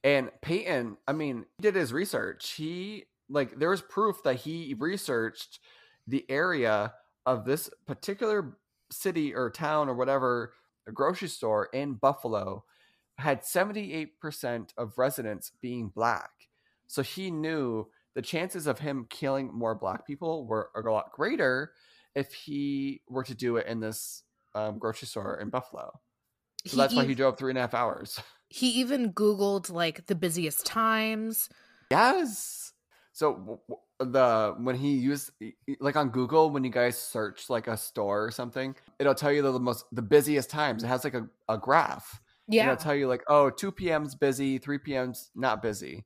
And 0.04 0.30
Peyton, 0.42 0.98
I 1.08 1.14
mean, 1.14 1.46
he 1.58 1.62
did 1.62 1.76
his 1.76 1.94
research. 1.94 2.52
He 2.52 3.06
like 3.30 3.58
there 3.58 3.70
was 3.70 3.82
proof 3.82 4.22
that 4.24 4.36
he 4.36 4.76
researched 4.78 5.60
the 6.06 6.26
area 6.30 6.94
of 7.26 7.46
this 7.46 7.70
particular 7.88 8.58
city 8.92 9.34
or 9.34 9.50
town 9.50 9.88
or 9.88 9.96
whatever 9.96 10.54
a 10.88 10.92
grocery 10.92 11.30
store 11.30 11.70
in 11.74 11.94
Buffalo 11.94 12.66
had 13.18 13.42
78% 13.42 14.70
of 14.78 14.98
residents 14.98 15.52
being 15.62 15.90
black. 15.90 16.32
So 16.88 17.02
he 17.02 17.32
knew 17.32 17.88
the 18.16 18.22
chances 18.22 18.68
of 18.68 18.80
him 18.80 19.08
killing 19.10 19.52
more 19.54 19.76
black 19.76 20.06
people 20.06 20.46
were 20.46 20.70
a 20.76 20.82
lot 20.90 21.12
greater 21.12 21.72
if 22.16 22.34
he 22.34 23.02
were 23.10 23.24
to 23.24 23.34
do 23.34 23.58
it 23.58 23.68
in 23.68 23.80
this 23.80 24.24
um, 24.56 24.78
grocery 24.78 25.08
store 25.08 25.40
in 25.40 25.50
Buffalo. 25.50 25.92
So 26.66 26.72
he 26.72 26.78
that's 26.78 26.96
why 26.96 27.06
he 27.06 27.16
drove 27.16 27.38
three 27.38 27.52
and 27.52 27.58
a 27.58 27.62
half 27.62 27.74
hours. 27.74 28.20
He 28.50 28.70
even 28.82 29.14
Googled 29.14 29.72
like 29.72 30.06
the 30.06 30.14
busiest 30.14 30.64
times. 30.64 31.50
Yes. 31.90 32.74
So 33.12 33.62
the 34.00 34.54
when 34.60 34.76
he 34.76 34.92
used 34.92 35.32
like 35.80 35.96
on 35.96 36.10
Google 36.10 36.52
when 36.52 36.64
you 36.64 36.70
guys 36.70 36.96
search 36.96 37.50
like 37.50 37.68
a 37.68 37.76
store 37.76 38.26
or 38.26 38.30
something, 38.30 38.76
it'll 39.00 39.16
tell 39.16 39.32
you 39.32 39.42
the, 39.42 39.54
the 39.54 39.60
most 39.60 39.86
the 39.92 40.04
busiest 40.04 40.52
times. 40.52 40.84
It 40.84 40.88
has 40.88 41.04
like 41.04 41.16
a, 41.16 41.28
a 41.50 41.58
graph. 41.58 42.22
Yeah. 42.48 42.66
it'll 42.66 42.76
tell 42.76 42.94
you 42.94 43.08
like, 43.08 43.24
oh, 43.28 43.50
2 43.50 43.72
p.m.'s 43.72 44.14
busy, 44.14 44.60
3 44.60 44.78
p.m.'s 44.78 45.32
not 45.34 45.64
busy. 45.64 46.06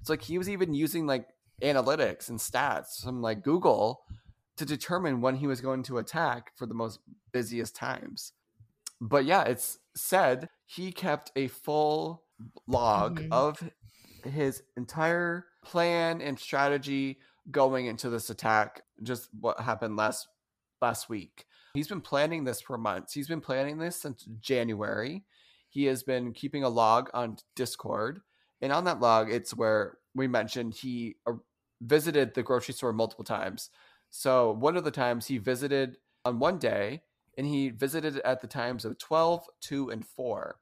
It's 0.00 0.10
like 0.10 0.22
he 0.22 0.38
was 0.38 0.48
even 0.48 0.74
using 0.74 1.06
like 1.06 1.28
analytics 1.62 2.28
and 2.28 2.38
stats 2.38 3.02
from 3.02 3.20
like 3.20 3.42
Google 3.42 4.02
to 4.56 4.64
determine 4.64 5.20
when 5.20 5.36
he 5.36 5.46
was 5.46 5.60
going 5.60 5.82
to 5.84 5.98
attack 5.98 6.52
for 6.56 6.66
the 6.66 6.74
most 6.74 7.00
busiest 7.32 7.76
times. 7.76 8.32
But 9.00 9.24
yeah, 9.24 9.42
it's 9.42 9.78
said 9.94 10.48
he 10.66 10.92
kept 10.92 11.32
a 11.36 11.48
full 11.48 12.22
log 12.66 13.20
mm-hmm. 13.20 13.32
of 13.32 13.62
his 14.24 14.62
entire 14.76 15.46
plan 15.64 16.20
and 16.20 16.38
strategy 16.38 17.18
going 17.50 17.86
into 17.86 18.10
this 18.10 18.30
attack 18.30 18.82
just 19.02 19.28
what 19.40 19.58
happened 19.60 19.96
last 19.96 20.28
last 20.82 21.08
week 21.08 21.46
he's 21.74 21.88
been 21.88 22.00
planning 22.00 22.44
this 22.44 22.60
for 22.60 22.76
months 22.76 23.12
he's 23.12 23.28
been 23.28 23.40
planning 23.40 23.78
this 23.78 23.96
since 23.96 24.26
january 24.40 25.24
he 25.70 25.84
has 25.84 26.02
been 26.02 26.32
keeping 26.32 26.62
a 26.62 26.68
log 26.68 27.10
on 27.14 27.36
discord 27.56 28.20
and 28.60 28.72
on 28.72 28.84
that 28.84 29.00
log 29.00 29.30
it's 29.30 29.54
where 29.54 29.98
we 30.14 30.26
mentioned 30.26 30.74
he 30.74 31.16
uh, 31.26 31.32
visited 31.80 32.34
the 32.34 32.42
grocery 32.42 32.74
store 32.74 32.92
multiple 32.92 33.24
times 33.24 33.70
so 34.10 34.52
one 34.52 34.76
of 34.76 34.84
the 34.84 34.90
times 34.90 35.26
he 35.26 35.38
visited 35.38 35.96
on 36.24 36.38
one 36.38 36.58
day 36.58 37.02
and 37.36 37.46
he 37.46 37.68
visited 37.68 38.18
at 38.20 38.40
the 38.40 38.46
times 38.46 38.84
of 38.84 38.98
12 38.98 39.46
2 39.60 39.90
and 39.90 40.06
4 40.06 40.56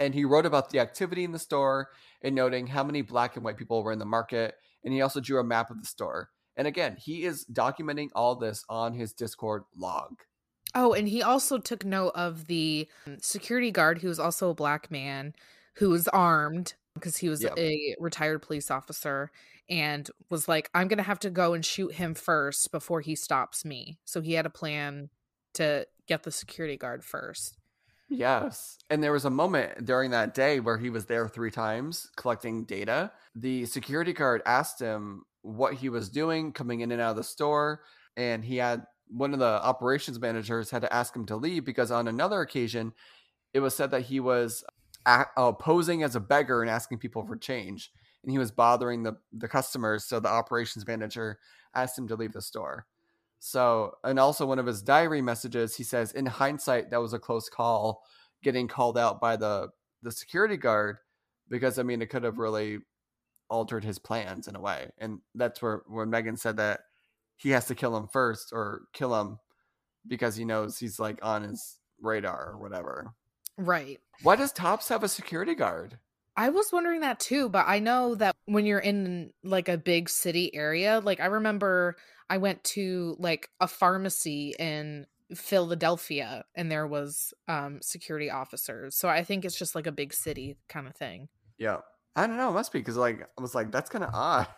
and 0.00 0.14
he 0.14 0.24
wrote 0.24 0.46
about 0.46 0.70
the 0.70 0.80
activity 0.80 1.24
in 1.24 1.32
the 1.32 1.38
store 1.38 1.90
and 2.22 2.34
noting 2.34 2.66
how 2.66 2.82
many 2.82 3.02
black 3.02 3.36
and 3.36 3.44
white 3.44 3.58
people 3.58 3.84
were 3.84 3.92
in 3.92 3.98
the 3.98 4.04
market 4.04 4.54
and 4.82 4.94
he 4.94 5.02
also 5.02 5.20
drew 5.20 5.38
a 5.38 5.44
map 5.44 5.70
of 5.70 5.78
the 5.78 5.86
store. 5.86 6.30
And 6.56 6.66
again, 6.66 6.96
he 6.96 7.24
is 7.24 7.44
documenting 7.52 8.08
all 8.14 8.34
this 8.34 8.64
on 8.68 8.94
his 8.94 9.12
Discord 9.12 9.64
log. 9.76 10.22
Oh, 10.74 10.92
and 10.92 11.06
he 11.06 11.22
also 11.22 11.58
took 11.58 11.84
note 11.84 12.12
of 12.14 12.46
the 12.46 12.88
security 13.20 13.70
guard 13.70 13.98
who 13.98 14.08
was 14.08 14.18
also 14.18 14.50
a 14.50 14.54
black 14.54 14.90
man 14.90 15.34
who 15.74 15.90
was 15.90 16.08
armed 16.08 16.74
because 17.00 17.16
he 17.16 17.28
was 17.28 17.42
yep. 17.42 17.54
a 17.58 17.96
retired 17.98 18.42
police 18.42 18.70
officer 18.70 19.30
and 19.68 20.10
was 20.28 20.48
like, 20.48 20.70
I'm 20.74 20.88
going 20.88 20.98
to 20.98 21.04
have 21.04 21.20
to 21.20 21.30
go 21.30 21.54
and 21.54 21.64
shoot 21.64 21.94
him 21.94 22.14
first 22.14 22.70
before 22.70 23.00
he 23.00 23.14
stops 23.14 23.64
me. 23.64 23.98
So 24.04 24.20
he 24.20 24.34
had 24.34 24.46
a 24.46 24.50
plan 24.50 25.10
to 25.54 25.86
get 26.06 26.22
the 26.22 26.30
security 26.30 26.76
guard 26.76 27.04
first. 27.04 27.56
Yes. 28.08 28.78
And 28.90 29.02
there 29.02 29.12
was 29.12 29.24
a 29.24 29.30
moment 29.30 29.84
during 29.84 30.10
that 30.10 30.34
day 30.34 30.58
where 30.58 30.76
he 30.76 30.90
was 30.90 31.06
there 31.06 31.28
three 31.28 31.52
times 31.52 32.10
collecting 32.16 32.64
data. 32.64 33.12
The 33.36 33.66
security 33.66 34.12
guard 34.12 34.42
asked 34.44 34.80
him 34.80 35.22
what 35.42 35.74
he 35.74 35.88
was 35.88 36.08
doing 36.08 36.52
coming 36.52 36.80
in 36.80 36.90
and 36.90 37.00
out 37.00 37.12
of 37.12 37.16
the 37.16 37.24
store. 37.24 37.82
And 38.16 38.44
he 38.44 38.56
had 38.56 38.84
one 39.06 39.32
of 39.32 39.38
the 39.38 39.44
operations 39.44 40.20
managers 40.20 40.70
had 40.70 40.82
to 40.82 40.92
ask 40.92 41.14
him 41.14 41.26
to 41.26 41.36
leave 41.36 41.64
because 41.64 41.92
on 41.92 42.08
another 42.08 42.40
occasion, 42.40 42.92
it 43.54 43.60
was 43.60 43.74
said 43.74 43.92
that 43.92 44.02
he 44.02 44.20
was 44.20 44.64
uh, 45.06 45.52
posing 45.52 46.02
as 46.02 46.16
a 46.16 46.20
beggar 46.20 46.62
and 46.62 46.70
asking 46.70 46.98
people 46.98 47.24
for 47.24 47.36
change. 47.36 47.90
And 48.22 48.30
he 48.30 48.38
was 48.38 48.50
bothering 48.50 49.02
the, 49.02 49.16
the 49.32 49.48
customers. 49.48 50.04
So 50.04 50.20
the 50.20 50.28
operations 50.28 50.86
manager 50.86 51.38
asked 51.74 51.98
him 51.98 52.08
to 52.08 52.16
leave 52.16 52.32
the 52.32 52.42
store. 52.42 52.86
So, 53.38 53.94
and 54.04 54.18
also 54.18 54.44
one 54.44 54.58
of 54.58 54.66
his 54.66 54.82
diary 54.82 55.22
messages, 55.22 55.76
he 55.76 55.82
says, 55.82 56.12
in 56.12 56.26
hindsight, 56.26 56.90
that 56.90 57.00
was 57.00 57.14
a 57.14 57.18
close 57.18 57.48
call 57.48 58.02
getting 58.42 58.68
called 58.68 58.98
out 58.98 59.20
by 59.20 59.36
the, 59.36 59.68
the 60.02 60.12
security 60.12 60.58
guard 60.58 60.98
because, 61.48 61.78
I 61.78 61.82
mean, 61.82 62.02
it 62.02 62.10
could 62.10 62.24
have 62.24 62.38
really 62.38 62.80
altered 63.48 63.84
his 63.84 63.98
plans 63.98 64.46
in 64.46 64.56
a 64.56 64.60
way. 64.60 64.90
And 64.98 65.20
that's 65.34 65.62
where, 65.62 65.82
where 65.86 66.06
Megan 66.06 66.36
said 66.36 66.58
that 66.58 66.80
he 67.38 67.50
has 67.50 67.64
to 67.66 67.74
kill 67.74 67.96
him 67.96 68.08
first 68.08 68.50
or 68.52 68.82
kill 68.92 69.18
him 69.18 69.38
because 70.06 70.36
he 70.36 70.44
knows 70.44 70.78
he's 70.78 70.98
like 70.98 71.18
on 71.22 71.42
his 71.42 71.78
radar 72.00 72.52
or 72.52 72.58
whatever. 72.58 73.14
Right. 73.60 74.00
Why 74.22 74.36
does 74.36 74.52
Tops 74.52 74.88
have 74.88 75.02
a 75.02 75.08
security 75.08 75.54
guard? 75.54 75.98
I 76.36 76.48
was 76.48 76.72
wondering 76.72 77.00
that 77.00 77.20
too, 77.20 77.48
but 77.48 77.66
I 77.68 77.80
know 77.80 78.14
that 78.14 78.34
when 78.46 78.64
you're 78.64 78.78
in 78.78 79.32
like 79.44 79.68
a 79.68 79.76
big 79.76 80.08
city 80.08 80.54
area, 80.54 81.00
like 81.04 81.20
I 81.20 81.26
remember 81.26 81.96
I 82.30 82.38
went 82.38 82.64
to 82.64 83.16
like 83.18 83.50
a 83.60 83.68
pharmacy 83.68 84.54
in 84.58 85.06
Philadelphia 85.34 86.44
and 86.54 86.70
there 86.72 86.86
was 86.86 87.34
um 87.48 87.80
security 87.82 88.30
officers. 88.30 88.96
So 88.96 89.08
I 89.08 89.22
think 89.22 89.44
it's 89.44 89.58
just 89.58 89.74
like 89.74 89.86
a 89.86 89.92
big 89.92 90.14
city 90.14 90.56
kind 90.68 90.86
of 90.86 90.96
thing. 90.96 91.28
Yeah. 91.58 91.78
I 92.16 92.26
don't 92.26 92.38
know, 92.38 92.50
it 92.50 92.54
must 92.54 92.72
be 92.72 92.78
because 92.78 92.96
like 92.96 93.28
I 93.38 93.42
was 93.42 93.54
like, 93.54 93.70
that's 93.70 93.90
kind 93.90 94.04
of 94.04 94.14
odd. 94.14 94.46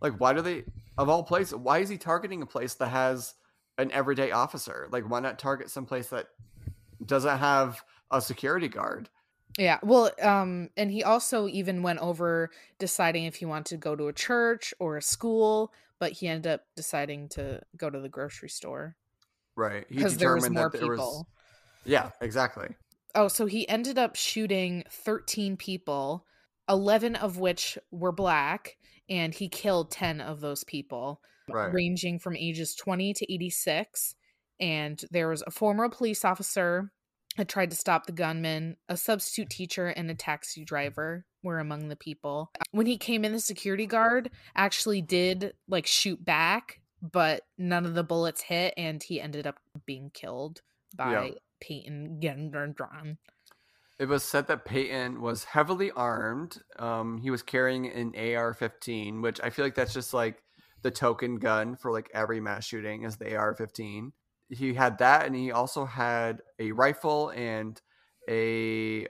Like, 0.00 0.20
why 0.20 0.34
do 0.34 0.42
they 0.42 0.64
of 0.98 1.08
all 1.08 1.22
places? 1.22 1.54
Why 1.54 1.78
is 1.78 1.88
he 1.88 1.96
targeting 1.96 2.42
a 2.42 2.46
place 2.46 2.74
that 2.74 2.88
has 2.88 3.32
an 3.78 3.90
everyday 3.90 4.32
officer? 4.32 4.86
Like, 4.92 5.08
why 5.08 5.20
not 5.20 5.38
target 5.38 5.70
some 5.70 5.86
place 5.86 6.08
that 6.08 6.26
doesn't 7.06 7.38
have 7.38 7.82
a 8.16 8.20
security 8.20 8.68
guard? 8.68 9.08
Yeah, 9.58 9.78
well, 9.82 10.10
um, 10.20 10.70
and 10.76 10.90
he 10.90 11.04
also 11.04 11.46
even 11.46 11.82
went 11.82 12.00
over 12.00 12.50
deciding 12.78 13.24
if 13.24 13.36
he 13.36 13.44
wanted 13.44 13.66
to 13.66 13.76
go 13.76 13.94
to 13.94 14.08
a 14.08 14.12
church 14.12 14.74
or 14.80 14.96
a 14.96 15.02
school, 15.02 15.72
but 16.00 16.12
he 16.12 16.26
ended 16.26 16.50
up 16.52 16.62
deciding 16.74 17.28
to 17.30 17.60
go 17.76 17.88
to 17.88 18.00
the 18.00 18.08
grocery 18.08 18.48
store. 18.48 18.96
Right, 19.54 19.86
because 19.88 20.16
there 20.16 20.34
was 20.34 20.50
more 20.50 20.70
people. 20.70 20.88
Was... 20.88 21.24
Yeah, 21.84 22.10
exactly. 22.20 22.68
Oh, 23.14 23.28
so 23.28 23.46
he 23.46 23.68
ended 23.68 23.96
up 23.96 24.16
shooting 24.16 24.82
thirteen 24.90 25.56
people, 25.56 26.26
eleven 26.68 27.14
of 27.14 27.38
which 27.38 27.78
were 27.92 28.10
black, 28.10 28.76
and 29.08 29.32
he 29.32 29.48
killed 29.48 29.92
ten 29.92 30.20
of 30.20 30.40
those 30.40 30.64
people, 30.64 31.20
right. 31.48 31.72
ranging 31.72 32.18
from 32.18 32.36
ages 32.36 32.74
twenty 32.74 33.14
to 33.14 33.32
eighty-six. 33.32 34.16
And 34.58 35.00
there 35.12 35.28
was 35.28 35.44
a 35.46 35.52
former 35.52 35.88
police 35.88 36.24
officer 36.24 36.90
had 37.36 37.48
tried 37.48 37.70
to 37.70 37.76
stop 37.76 38.06
the 38.06 38.12
gunman. 38.12 38.76
A 38.88 38.96
substitute 38.96 39.50
teacher 39.50 39.88
and 39.88 40.10
a 40.10 40.14
taxi 40.14 40.64
driver 40.64 41.26
were 41.42 41.58
among 41.58 41.88
the 41.88 41.96
people. 41.96 42.50
When 42.70 42.86
he 42.86 42.96
came 42.96 43.24
in, 43.24 43.32
the 43.32 43.40
security 43.40 43.86
guard 43.86 44.30
actually 44.54 45.02
did 45.02 45.54
like 45.68 45.86
shoot 45.86 46.24
back, 46.24 46.80
but 47.00 47.42
none 47.58 47.84
of 47.84 47.94
the 47.94 48.04
bullets 48.04 48.42
hit, 48.42 48.74
and 48.76 49.02
he 49.02 49.20
ended 49.20 49.46
up 49.46 49.56
being 49.86 50.10
killed 50.12 50.62
by 50.96 51.12
yeah. 51.12 51.30
Peyton 51.60 52.20
Gendron. 52.22 53.18
It 53.98 54.06
was 54.06 54.24
said 54.24 54.48
that 54.48 54.64
Peyton 54.64 55.20
was 55.20 55.44
heavily 55.44 55.90
armed. 55.92 56.60
Um, 56.78 57.18
he 57.18 57.30
was 57.30 57.42
carrying 57.42 57.86
an 57.86 58.12
AR-15, 58.16 59.22
which 59.22 59.40
I 59.40 59.50
feel 59.50 59.64
like 59.64 59.76
that's 59.76 59.94
just 59.94 60.12
like 60.12 60.42
the 60.82 60.90
token 60.90 61.36
gun 61.36 61.76
for 61.76 61.92
like 61.92 62.10
every 62.12 62.40
mass 62.40 62.64
shooting 62.64 63.04
is 63.04 63.16
the 63.16 63.36
AR-15 63.36 64.10
he 64.48 64.74
had 64.74 64.98
that, 64.98 65.26
and 65.26 65.34
he 65.34 65.52
also 65.52 65.84
had 65.84 66.40
a 66.58 66.72
rifle 66.72 67.30
and 67.30 67.80
a 68.28 69.06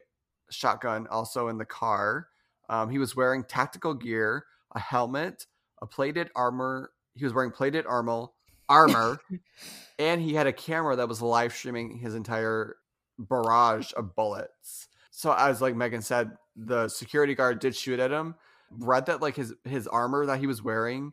shotgun 0.51 1.07
also 1.09 1.49
in 1.49 1.59
the 1.59 1.64
car. 1.64 2.29
Um, 2.68 2.90
he 2.90 2.99
was 2.99 3.16
wearing 3.16 3.44
tactical 3.44 3.94
gear, 3.94 4.47
a 4.75 4.81
helmet, 4.81 5.47
a 5.83 5.87
plated 5.87 6.31
armor. 6.35 6.92
He 7.14 7.25
was 7.25 7.35
wearing 7.35 7.51
plated 7.51 7.87
armor, 7.87 8.27
armor, 8.68 9.18
and 9.99 10.20
he 10.23 10.35
had 10.35 10.47
a 10.47 10.53
camera 10.53 10.97
that 10.97 11.09
was 11.09 11.20
live 11.20 11.53
streaming 11.53 11.99
his 11.99 12.14
entire 12.14 12.77
barrage 13.18 13.92
of 13.97 14.14
bullets. 14.14 14.88
So 15.11 15.33
as 15.33 15.61
like 15.61 15.77
Megan 15.77 16.03
said, 16.03 16.33
the 16.57 16.88
security 16.88 17.35
guard 17.35 17.61
did 17.61 17.77
shoot 17.77 18.01
at 18.01 18.11
him. 18.11 18.35
Read 18.70 19.07
that 19.07 19.23
like 19.23 19.37
his 19.37 19.55
his 19.64 19.87
armor 19.87 20.27
that 20.27 20.40
he 20.40 20.47
was 20.47 20.62
wearing, 20.62 21.12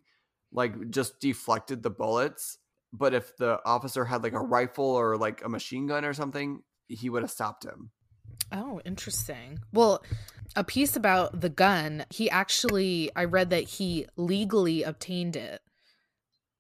like 0.52 0.90
just 0.90 1.20
deflected 1.20 1.84
the 1.84 1.92
bullets 1.92 2.58
but 2.94 3.14
if 3.14 3.36
the 3.38 3.60
officer 3.66 4.06
had 4.06 4.24
like 4.24 4.34
a 4.34 4.40
rifle 4.40 4.86
or 4.86 5.18
like 5.18 5.44
a 5.44 5.50
machine 5.50 5.88
gun 5.88 6.06
or 6.06 6.14
something, 6.14 6.62
he 6.88 7.10
would 7.10 7.24
have 7.24 7.32
stopped 7.32 7.66
him. 7.66 7.92
Oh, 8.52 8.82
interesting. 8.86 9.60
Well, 9.72 10.04
a 10.56 10.64
piece 10.64 10.96
about 10.96 11.40
the 11.40 11.50
gun, 11.50 12.06
he 12.10 12.30
actually, 12.30 13.12
I 13.16 13.26
read 13.26 13.50
that 13.52 13.64
he 13.64 14.08
legally 14.18 14.84
obtained 14.84 15.36
it. 15.36 15.62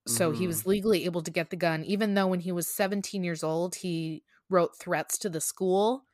So 0.07 0.31
mm-hmm. 0.31 0.39
he 0.39 0.47
was 0.47 0.65
legally 0.65 1.05
able 1.05 1.21
to 1.21 1.31
get 1.31 1.49
the 1.49 1.55
gun, 1.55 1.83
even 1.83 2.13
though 2.13 2.27
when 2.27 2.39
he 2.39 2.51
was 2.51 2.67
17 2.67 3.23
years 3.23 3.43
old, 3.43 3.75
he 3.75 4.23
wrote 4.49 4.77
threats 4.77 5.17
to 5.19 5.29
the 5.29 5.41
school 5.41 6.05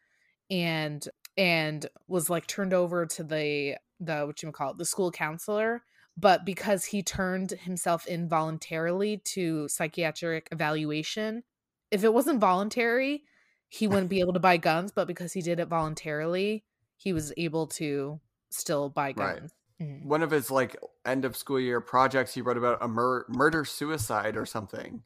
and 0.49 1.07
and 1.37 1.85
was 2.07 2.29
like 2.29 2.47
turned 2.47 2.73
over 2.73 3.05
to 3.05 3.23
the 3.23 3.77
the 3.99 4.25
what 4.25 4.41
you 4.41 4.51
call 4.51 4.71
it 4.71 4.77
the 4.77 4.85
school 4.85 5.11
counselor 5.11 5.83
but 6.17 6.45
because 6.45 6.85
he 6.85 7.03
turned 7.03 7.51
himself 7.51 8.07
in 8.07 8.27
voluntarily 8.27 9.17
to 9.17 9.67
psychiatric 9.69 10.49
evaluation, 10.51 11.43
if 11.91 12.03
it 12.03 12.13
wasn't 12.13 12.41
voluntary, 12.41 13.23
he 13.69 13.87
wouldn't 13.87 14.09
be 14.09 14.19
able 14.19 14.33
to 14.33 14.39
buy 14.39 14.57
guns, 14.57 14.91
but 14.91 15.07
because 15.07 15.33
he 15.33 15.41
did 15.41 15.59
it 15.59 15.67
voluntarily, 15.67 16.63
he 16.95 17.13
was 17.13 17.31
able 17.37 17.67
to 17.67 18.19
still 18.49 18.89
buy 18.89 19.11
guns. 19.11 19.53
Right. 19.79 19.87
Mm-hmm. 19.87 20.09
One 20.09 20.23
of 20.23 20.31
his 20.31 20.49
like 20.49 20.75
end 21.05 21.23
of 21.23 21.37
school 21.37 21.59
year 21.59 21.79
projects, 21.79 22.33
he 22.33 22.41
wrote 22.41 22.57
about 22.57 22.79
a 22.81 22.87
mur- 22.87 23.27
murder 23.29 23.63
suicide 23.63 24.35
or 24.35 24.47
something, 24.47 25.03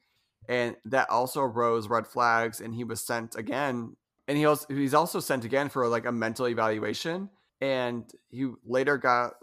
and 0.47 0.77
that 0.85 1.09
also 1.09 1.41
rose 1.41 1.89
red 1.89 2.07
flags. 2.07 2.61
And 2.61 2.73
he 2.73 2.85
was 2.85 3.05
sent 3.05 3.35
again, 3.35 3.97
and 4.29 4.37
he 4.37 4.45
also 4.45 4.73
he's 4.73 4.93
also 4.93 5.19
sent 5.19 5.43
again 5.43 5.67
for 5.67 5.85
like 5.89 6.05
a 6.05 6.11
mental 6.13 6.47
evaluation 6.47 7.29
and 7.61 8.11
he 8.29 8.51
later 8.65 8.97
got 8.97 9.33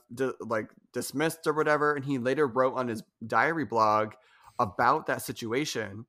like 0.41 0.69
dismissed 0.99 1.47
or 1.47 1.53
whatever 1.53 1.95
and 1.95 2.05
he 2.05 2.19
later 2.19 2.47
wrote 2.47 2.75
on 2.75 2.89
his 2.89 3.05
diary 3.25 3.65
blog 3.65 4.15
about 4.59 5.07
that 5.07 5.23
situation. 5.23 6.07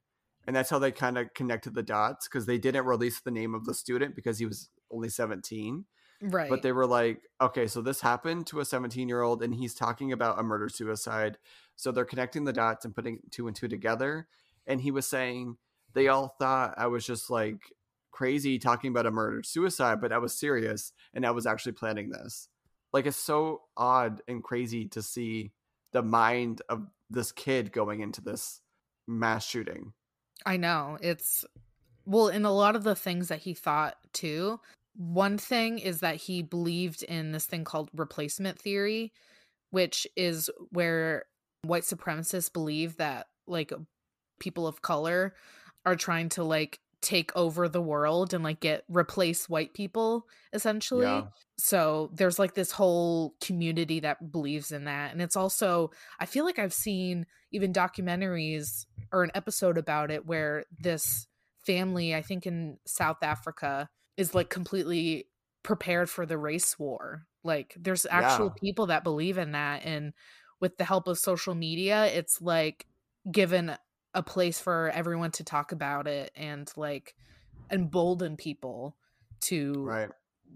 And 0.47 0.55
that's 0.55 0.71
how 0.71 0.79
they 0.79 0.91
kind 0.91 1.19
of 1.19 1.31
connected 1.35 1.75
the 1.75 1.83
dots 1.83 2.27
because 2.27 2.47
they 2.47 2.57
didn't 2.57 2.85
release 2.85 3.19
the 3.19 3.29
name 3.29 3.53
of 3.53 3.65
the 3.65 3.75
student 3.75 4.15
because 4.15 4.39
he 4.39 4.47
was 4.47 4.69
only 4.91 5.09
17 5.09 5.85
right. 6.23 6.49
but 6.49 6.63
they 6.63 6.71
were 6.71 6.87
like 6.87 7.21
okay 7.39 7.67
so 7.67 7.79
this 7.79 8.01
happened 8.01 8.47
to 8.47 8.59
a 8.59 8.65
17 8.65 9.07
year 9.07 9.21
old 9.21 9.43
and 9.43 9.53
he's 9.53 9.75
talking 9.75 10.11
about 10.11 10.39
a 10.39 10.43
murder 10.43 10.69
suicide. 10.69 11.37
So 11.75 11.91
they're 11.91 12.05
connecting 12.05 12.45
the 12.45 12.53
dots 12.53 12.85
and 12.85 12.95
putting 12.95 13.19
two 13.29 13.47
and 13.47 13.55
two 13.55 13.67
together. 13.67 14.27
And 14.65 14.81
he 14.81 14.89
was 14.89 15.05
saying 15.05 15.57
they 15.93 16.07
all 16.07 16.35
thought 16.39 16.75
i 16.77 16.87
was 16.87 17.05
just 17.05 17.29
like 17.29 17.61
crazy 18.11 18.59
talking 18.59 18.89
about 18.89 19.05
a 19.05 19.11
murder 19.11 19.43
suicide, 19.43 20.01
but 20.01 20.11
I 20.11 20.17
was 20.17 20.37
serious 20.37 20.91
and 21.13 21.25
I 21.25 21.31
was 21.31 21.45
actually 21.45 21.71
planning 21.73 22.09
this. 22.09 22.49
Like 22.93 23.05
it's 23.05 23.17
so 23.17 23.61
odd 23.77 24.21
and 24.27 24.43
crazy 24.43 24.85
to 24.89 25.01
see 25.01 25.51
the 25.91 26.01
mind 26.01 26.61
of 26.69 26.87
this 27.09 27.31
kid 27.31 27.71
going 27.71 28.01
into 28.01 28.21
this 28.21 28.61
mass 29.07 29.45
shooting. 29.45 29.93
I 30.45 30.57
know. 30.57 30.97
It's 31.01 31.45
well, 32.05 32.29
in 32.29 32.45
a 32.45 32.51
lot 32.51 32.75
of 32.75 32.83
the 32.83 32.95
things 32.95 33.27
that 33.27 33.39
he 33.39 33.53
thought 33.53 33.95
too. 34.13 34.59
One 34.95 35.37
thing 35.37 35.79
is 35.79 35.99
that 35.99 36.15
he 36.15 36.41
believed 36.41 37.03
in 37.03 37.31
this 37.31 37.45
thing 37.45 37.63
called 37.63 37.89
replacement 37.93 38.59
theory, 38.59 39.13
which 39.69 40.07
is 40.15 40.49
where 40.71 41.25
white 41.61 41.83
supremacists 41.83 42.51
believe 42.51 42.97
that 42.97 43.27
like 43.47 43.71
people 44.39 44.67
of 44.67 44.81
color 44.81 45.35
are 45.85 45.95
trying 45.95 46.29
to 46.29 46.43
like 46.43 46.79
take 47.01 47.35
over 47.35 47.69
the 47.69 47.81
world 47.81 48.33
and 48.33 48.43
like 48.43 48.59
get 48.59 48.83
replace 48.89 49.47
white 49.47 49.73
people 49.73 50.27
essentially. 50.51 51.05
Yeah. 51.05 51.23
So 51.57 52.09
there's 52.13 52.39
like 52.39 52.55
this 52.55 52.71
whole 52.71 53.35
community 53.41 54.01
that 54.01 54.31
believes 54.31 54.71
in 54.71 54.85
that. 54.85 55.11
And 55.11 55.21
it's 55.21 55.35
also 55.37 55.91
I 56.19 56.25
feel 56.25 56.45
like 56.45 56.59
I've 56.59 56.73
seen 56.73 57.25
even 57.51 57.73
documentaries 57.73 58.85
or 59.11 59.23
an 59.23 59.31
episode 59.33 59.77
about 59.77 60.11
it 60.11 60.25
where 60.25 60.65
this 60.77 61.27
family, 61.65 62.13
I 62.15 62.21
think 62.21 62.45
in 62.45 62.77
South 62.85 63.23
Africa, 63.23 63.87
is 64.17 64.35
like 64.35 64.49
completely 64.49 65.27
prepared 65.63 66.09
for 66.09 66.25
the 66.25 66.37
race 66.37 66.77
war. 66.77 67.25
Like 67.43 67.75
there's 67.79 68.05
actual 68.09 68.47
yeah. 68.47 68.59
people 68.59 68.87
that 68.87 69.03
believe 69.03 69.37
in 69.37 69.53
that 69.53 69.85
and 69.85 70.13
with 70.59 70.77
the 70.77 70.83
help 70.83 71.07
of 71.07 71.17
social 71.17 71.55
media, 71.55 72.07
it's 72.07 72.41
like 72.41 72.85
given 73.31 73.77
a 74.13 74.23
place 74.23 74.59
for 74.59 74.89
everyone 74.93 75.31
to 75.31 75.43
talk 75.43 75.71
about 75.71 76.07
it 76.07 76.31
and 76.35 76.71
like 76.75 77.15
embolden 77.71 78.35
people 78.37 78.95
to 79.41 79.73
right 79.83 80.09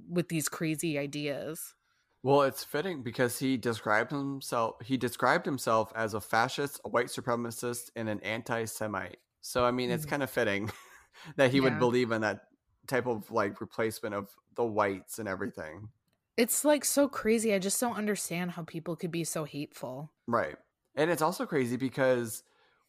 with 0.10 0.30
these 0.30 0.50
crazy 0.50 0.98
ideas. 0.98 1.76
Well, 2.24 2.44
it's 2.44 2.64
fitting 2.64 3.04
because 3.04 3.40
he 3.40 3.58
described 3.58 4.12
himself 4.12 4.76
he 4.84 4.98
described 4.98 5.46
himself 5.46 5.92
as 5.96 6.14
a 6.14 6.22
fascist, 6.22 6.80
a 6.86 6.90
white 6.90 7.08
supremacist, 7.08 7.92
and 7.96 8.10
an 8.10 8.20
anti-Semite. 8.22 9.18
So 9.42 9.66
I 9.66 9.72
mean, 9.72 9.92
it's 9.92 10.04
mm-hmm. 10.04 10.10
kind 10.10 10.24
of 10.24 10.30
fitting 10.30 10.72
that 11.36 11.52
he 11.52 11.58
yeah. 11.58 11.66
would 11.66 11.80
believe 11.80 12.12
in 12.12 12.22
that 12.22 12.42
type 12.88 13.08
of 13.08 13.30
like 13.32 13.62
replacement 13.62 14.16
of 14.16 14.30
the 14.56 14.64
whites 14.64 15.20
and 15.20 15.28
everything. 15.28 15.90
It's 16.36 16.66
like 16.66 16.84
so 16.84 17.08
crazy. 17.08 17.54
I 17.54 17.60
just 17.60 17.80
don't 17.80 17.96
understand 17.98 18.52
how 18.52 18.64
people 18.64 18.96
could 18.96 19.12
be 19.12 19.24
so 19.24 19.44
hateful. 19.44 20.12
Right. 20.28 20.56
And 20.96 21.12
it's 21.12 21.22
also 21.22 21.46
crazy 21.46 21.78
because 21.78 22.44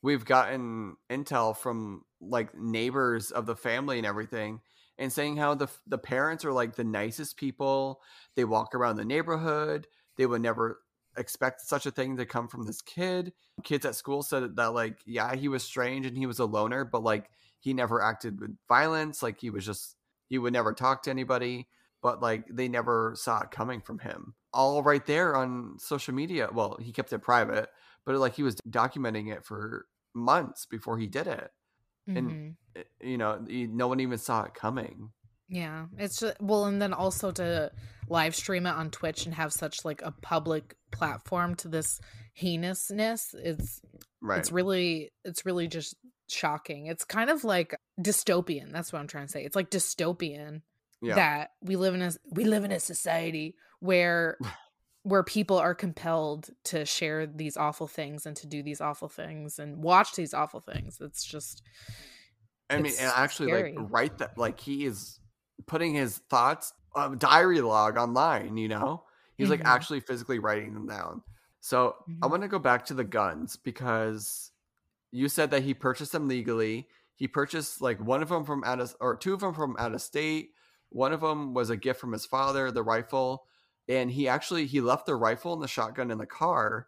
we've 0.04 0.26
gotten 0.26 0.96
intel 1.08 1.56
from 1.56 2.04
like 2.20 2.54
neighbors 2.54 3.30
of 3.30 3.46
the 3.46 3.56
family 3.56 3.96
and 3.96 4.06
everything 4.06 4.60
and 4.98 5.10
saying 5.10 5.38
how 5.38 5.54
the 5.54 5.66
the 5.86 5.96
parents 5.96 6.44
are 6.44 6.52
like 6.52 6.76
the 6.76 6.84
nicest 6.84 7.38
people. 7.38 8.02
They 8.36 8.44
walk 8.44 8.74
around 8.74 8.96
the 8.96 9.04
neighborhood. 9.04 9.86
They 10.18 10.26
would 10.26 10.42
never 10.42 10.80
expect 11.16 11.62
such 11.62 11.86
a 11.86 11.90
thing 11.90 12.18
to 12.18 12.26
come 12.26 12.48
from 12.48 12.66
this 12.66 12.82
kid. 12.82 13.32
Kids 13.62 13.86
at 13.86 13.94
school 13.94 14.22
said 14.22 14.56
that 14.56 14.74
like 14.74 14.98
yeah, 15.06 15.34
he 15.34 15.48
was 15.48 15.64
strange 15.64 16.04
and 16.04 16.18
he 16.18 16.26
was 16.26 16.38
a 16.38 16.44
loner, 16.44 16.84
but 16.84 17.02
like 17.02 17.30
he 17.60 17.72
never 17.72 18.02
acted 18.02 18.38
with 18.38 18.54
violence, 18.68 19.22
like 19.22 19.40
he 19.40 19.48
was 19.48 19.64
just 19.64 19.96
he 20.28 20.36
would 20.36 20.52
never 20.52 20.74
talk 20.74 21.02
to 21.04 21.10
anybody, 21.10 21.66
but 22.02 22.20
like 22.20 22.44
they 22.50 22.68
never 22.68 23.14
saw 23.16 23.40
it 23.40 23.50
coming 23.50 23.80
from 23.80 24.00
him. 24.00 24.34
All 24.52 24.82
right 24.82 25.04
there 25.06 25.34
on 25.34 25.78
social 25.78 26.12
media. 26.12 26.50
Well, 26.52 26.76
he 26.78 26.92
kept 26.92 27.10
it 27.14 27.20
private, 27.20 27.70
but 28.04 28.16
like 28.16 28.34
he 28.34 28.42
was 28.42 28.56
documenting 28.68 29.32
it 29.32 29.46
for 29.46 29.86
months 30.14 30.66
before 30.66 30.98
he 30.98 31.06
did 31.06 31.26
it. 31.26 31.50
Mm-hmm. 32.08 32.16
And 32.16 32.56
you 33.00 33.18
know, 33.18 33.44
no 33.48 33.88
one 33.88 34.00
even 34.00 34.18
saw 34.18 34.44
it 34.44 34.54
coming. 34.54 35.10
Yeah, 35.48 35.86
it's 35.98 36.20
just, 36.20 36.40
well, 36.40 36.64
and 36.64 36.80
then 36.80 36.92
also 36.92 37.30
to 37.32 37.70
live 38.08 38.34
stream 38.34 38.66
it 38.66 38.74
on 38.74 38.90
Twitch 38.90 39.26
and 39.26 39.34
have 39.34 39.52
such 39.52 39.84
like 39.84 40.02
a 40.02 40.10
public 40.10 40.76
platform 40.90 41.54
to 41.56 41.68
this 41.68 42.00
heinousness. 42.34 43.34
It's 43.34 43.80
right. 44.20 44.38
It's 44.38 44.50
really, 44.50 45.12
it's 45.24 45.44
really 45.44 45.68
just 45.68 45.94
shocking. 46.28 46.86
It's 46.86 47.04
kind 47.04 47.30
of 47.30 47.44
like 47.44 47.78
dystopian. 48.00 48.72
That's 48.72 48.92
what 48.92 49.00
I'm 49.00 49.06
trying 49.06 49.26
to 49.26 49.32
say. 49.32 49.44
It's 49.44 49.56
like 49.56 49.70
dystopian 49.70 50.62
yeah. 51.02 51.14
that 51.14 51.50
we 51.60 51.76
live 51.76 51.94
in 51.94 52.02
a 52.02 52.12
we 52.32 52.44
live 52.44 52.64
in 52.64 52.72
a 52.72 52.80
society 52.80 53.54
where 53.80 54.38
where 55.04 55.22
people 55.22 55.58
are 55.58 55.74
compelled 55.74 56.48
to 56.64 56.84
share 56.86 57.26
these 57.26 57.58
awful 57.58 57.86
things 57.86 58.24
and 58.24 58.34
to 58.38 58.46
do 58.46 58.62
these 58.62 58.80
awful 58.80 59.08
things 59.08 59.58
and 59.58 59.82
watch 59.82 60.14
these 60.14 60.32
awful 60.32 60.60
things. 60.60 60.98
It's 61.00 61.22
just 61.22 61.62
I 62.70 62.80
mean, 62.80 62.92
and 62.98 63.12
actually 63.14 63.50
scary. 63.50 63.74
like 63.76 63.92
write 63.92 64.18
that 64.18 64.38
like 64.38 64.58
he 64.58 64.86
is 64.86 65.20
putting 65.66 65.94
his 65.94 66.18
thoughts 66.30 66.72
um, 66.96 67.18
diary 67.18 67.60
log 67.60 67.98
online, 67.98 68.56
you 68.56 68.66
know? 68.68 69.04
He's 69.36 69.50
mm-hmm. 69.50 69.62
like 69.62 69.66
actually 69.66 70.00
physically 70.00 70.38
writing 70.38 70.72
them 70.72 70.86
down. 70.86 71.22
So 71.60 71.96
mm-hmm. 72.08 72.24
I 72.24 72.26
want 72.26 72.42
to 72.42 72.48
go 72.48 72.58
back 72.58 72.86
to 72.86 72.94
the 72.94 73.04
guns 73.04 73.56
because 73.56 74.52
you 75.12 75.28
said 75.28 75.50
that 75.50 75.64
he 75.64 75.74
purchased 75.74 76.12
them 76.12 76.28
legally. 76.28 76.88
He 77.14 77.28
purchased 77.28 77.82
like 77.82 78.00
one 78.00 78.22
of 78.22 78.30
them 78.30 78.44
from 78.44 78.64
out 78.64 78.80
of 78.80 78.96
or 79.00 79.16
two 79.16 79.34
of 79.34 79.40
them 79.40 79.52
from 79.52 79.76
out 79.78 79.92
of 79.92 80.00
state. 80.00 80.52
One 80.88 81.12
of 81.12 81.20
them 81.20 81.52
was 81.52 81.68
a 81.68 81.76
gift 81.76 82.00
from 82.00 82.12
his 82.12 82.24
father, 82.24 82.70
the 82.70 82.82
rifle 82.82 83.44
and 83.88 84.10
he 84.10 84.28
actually 84.28 84.66
he 84.66 84.80
left 84.80 85.06
the 85.06 85.14
rifle 85.14 85.52
and 85.52 85.62
the 85.62 85.68
shotgun 85.68 86.10
in 86.10 86.18
the 86.18 86.26
car 86.26 86.86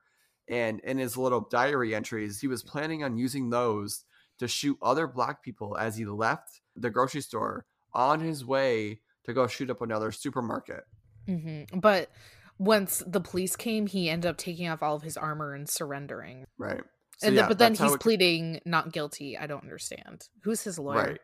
and 0.48 0.80
in 0.80 0.98
his 0.98 1.16
little 1.16 1.40
diary 1.40 1.94
entries 1.94 2.40
he 2.40 2.46
was 2.46 2.62
planning 2.62 3.02
on 3.02 3.16
using 3.16 3.50
those 3.50 4.04
to 4.38 4.46
shoot 4.46 4.78
other 4.82 5.06
black 5.06 5.42
people 5.42 5.76
as 5.76 5.96
he 5.96 6.04
left 6.04 6.60
the 6.74 6.90
grocery 6.90 7.20
store 7.20 7.66
on 7.92 8.20
his 8.20 8.44
way 8.44 9.00
to 9.24 9.32
go 9.32 9.46
shoot 9.46 9.70
up 9.70 9.80
another 9.80 10.12
supermarket. 10.12 10.84
Mm-hmm. 11.28 11.80
but 11.80 12.08
once 12.56 13.02
the 13.04 13.20
police 13.20 13.56
came 13.56 13.88
he 13.88 14.08
ended 14.08 14.30
up 14.30 14.36
taking 14.36 14.68
off 14.68 14.80
all 14.80 14.94
of 14.94 15.02
his 15.02 15.16
armor 15.16 15.54
and 15.54 15.68
surrendering. 15.68 16.46
Right. 16.56 16.82
So, 17.18 17.26
and 17.26 17.36
yeah, 17.36 17.42
the, 17.42 17.48
but 17.48 17.58
then 17.58 17.74
he's 17.74 17.94
it... 17.94 18.00
pleading 18.00 18.60
not 18.64 18.92
guilty 18.92 19.36
i 19.36 19.46
don't 19.46 19.64
understand. 19.64 20.28
Who's 20.44 20.62
his 20.62 20.78
lawyer? 20.78 21.18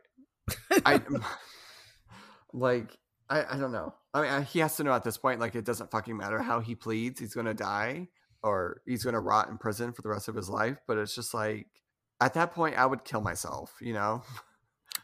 Right. 0.71 0.83
I 0.85 1.01
like 2.53 2.99
I, 3.31 3.55
I 3.55 3.59
don't 3.59 3.73
know. 3.73 3.95
I 4.15 4.23
mean, 4.23 4.43
he 4.45 4.59
has 4.59 4.77
to 4.77 4.85
know 4.85 4.93
at 4.93 5.05
this 5.05 5.17
point, 5.17 5.41
like, 5.41 5.55
it 5.55 5.65
doesn't 5.65 5.91
fucking 5.91 6.17
matter 6.17 6.41
how 6.41 6.61
he 6.61 6.75
pleads. 6.75 7.21
He's 7.21 7.35
going 7.35 7.47
to 7.47 7.55
die 7.55 8.09
or 8.43 8.83
he's 8.87 9.05
going 9.05 9.15
to 9.15 9.21
rot 9.21 9.49
in 9.49 9.57
prison 9.57 9.93
for 9.93 10.03
the 10.03 10.11
rest 10.11 10.29
of 10.29 10.35
his 10.35 10.51
life. 10.51 10.79
But 10.87 10.99
it's 10.99 11.15
just 11.15 11.33
like, 11.33 11.67
at 12.21 12.35
that 12.35 12.53
point, 12.53 12.77
I 12.77 12.85
would 12.87 13.05
kill 13.05 13.23
myself, 13.23 13.73
you 13.81 13.95
know? 13.95 14.23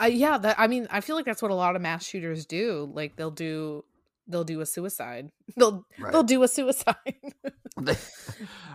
Uh, 0.00 0.06
yeah. 0.06 0.36
That, 0.38 0.56
I 0.58 0.66
mean, 0.66 0.86
I 0.90 1.00
feel 1.00 1.16
like 1.16 1.24
that's 1.24 1.40
what 1.40 1.50
a 1.50 1.54
lot 1.54 1.74
of 1.74 1.82
mass 1.82 2.04
shooters 2.04 2.44
do. 2.44 2.90
Like, 2.92 3.16
they'll 3.16 3.30
do. 3.30 3.84
They'll 4.30 4.44
do 4.44 4.60
a 4.60 4.66
suicide. 4.66 5.32
They'll 5.56 5.86
right. 5.98 6.12
they'll 6.12 6.22
do 6.22 6.42
a 6.42 6.48
suicide. 6.48 7.14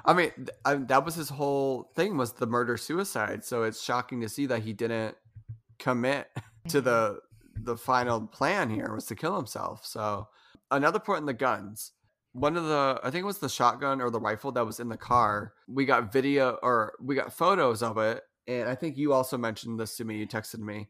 I 0.05 0.13
mean, 0.13 0.31
I, 0.65 0.75
that 0.75 1.05
was 1.05 1.13
his 1.13 1.29
whole 1.29 1.91
thing 1.95 2.17
was 2.17 2.33
the 2.33 2.47
murder 2.47 2.75
suicide. 2.75 3.45
So 3.45 3.61
it's 3.61 3.79
shocking 3.79 4.21
to 4.21 4.29
see 4.29 4.47
that 4.47 4.63
he 4.63 4.73
didn't 4.73 5.15
commit 5.77 6.27
to 6.69 6.77
mm-hmm. 6.79 6.85
the 6.85 7.19
the 7.55 7.77
final 7.77 8.27
plan 8.27 8.69
here 8.69 8.93
was 8.93 9.05
to 9.07 9.15
kill 9.15 9.35
himself. 9.35 9.85
So 9.85 10.27
another 10.71 10.99
point 10.99 11.21
in 11.21 11.25
the 11.25 11.33
guns. 11.33 11.91
One 12.33 12.57
of 12.57 12.65
the 12.65 12.99
I 13.03 13.11
think 13.11 13.23
it 13.23 13.27
was 13.27 13.39
the 13.39 13.49
shotgun 13.49 14.01
or 14.01 14.09
the 14.09 14.19
rifle 14.19 14.51
that 14.53 14.65
was 14.65 14.79
in 14.79 14.89
the 14.89 14.97
car. 14.97 15.53
We 15.67 15.85
got 15.85 16.11
video 16.11 16.57
or 16.63 16.93
we 16.99 17.15
got 17.15 17.33
photos 17.33 17.83
of 17.83 17.97
it. 17.97 18.23
And 18.47 18.67
I 18.67 18.75
think 18.75 18.97
you 18.97 19.13
also 19.13 19.37
mentioned 19.37 19.79
this 19.79 19.95
to 19.97 20.03
me. 20.03 20.17
You 20.17 20.27
texted 20.27 20.59
me. 20.59 20.89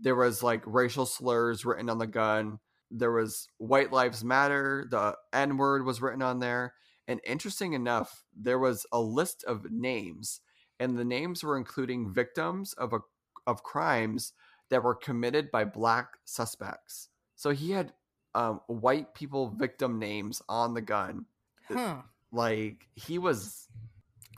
There 0.00 0.14
was 0.14 0.42
like 0.42 0.62
racial 0.66 1.06
slurs 1.06 1.64
written 1.64 1.90
on 1.90 1.98
the 1.98 2.06
gun. 2.06 2.60
There 2.90 3.12
was 3.12 3.48
white 3.58 3.92
lives 3.92 4.24
matter. 4.24 4.86
The 4.90 5.16
N 5.32 5.56
word 5.56 5.84
was 5.84 6.00
written 6.00 6.22
on 6.22 6.38
there. 6.38 6.74
And 7.06 7.20
interesting 7.26 7.74
enough, 7.74 8.24
there 8.34 8.58
was 8.58 8.86
a 8.90 9.00
list 9.00 9.44
of 9.44 9.70
names, 9.70 10.40
and 10.80 10.96
the 10.96 11.04
names 11.04 11.44
were 11.44 11.58
including 11.58 12.12
victims 12.12 12.72
of 12.74 12.92
a 12.92 13.00
of 13.46 13.62
crimes 13.62 14.32
that 14.74 14.82
were 14.82 14.96
committed 14.96 15.52
by 15.52 15.64
black 15.64 16.14
suspects. 16.24 17.08
So 17.36 17.50
he 17.50 17.70
had 17.70 17.92
um, 18.34 18.60
white 18.66 19.14
people 19.14 19.54
victim 19.56 20.00
names 20.00 20.42
on 20.48 20.74
the 20.74 20.80
gun. 20.80 21.26
Huh. 21.68 21.98
Like 22.32 22.88
he 22.96 23.18
was, 23.18 23.68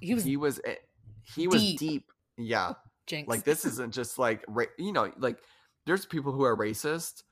he 0.02 0.12
was, 0.12 0.24
he 0.24 0.36
was, 0.36 0.60
eh, 0.62 0.74
he 1.34 1.48
was 1.48 1.62
deep. 1.62 1.78
deep. 1.78 2.12
Yeah. 2.36 2.74
Jinx. 3.06 3.26
Like 3.26 3.44
this 3.44 3.64
isn't 3.64 3.94
just 3.94 4.18
like 4.18 4.44
you 4.76 4.92
know, 4.92 5.10
like 5.16 5.38
there's 5.86 6.04
people 6.04 6.32
who 6.32 6.44
are 6.44 6.54
racist, 6.54 7.22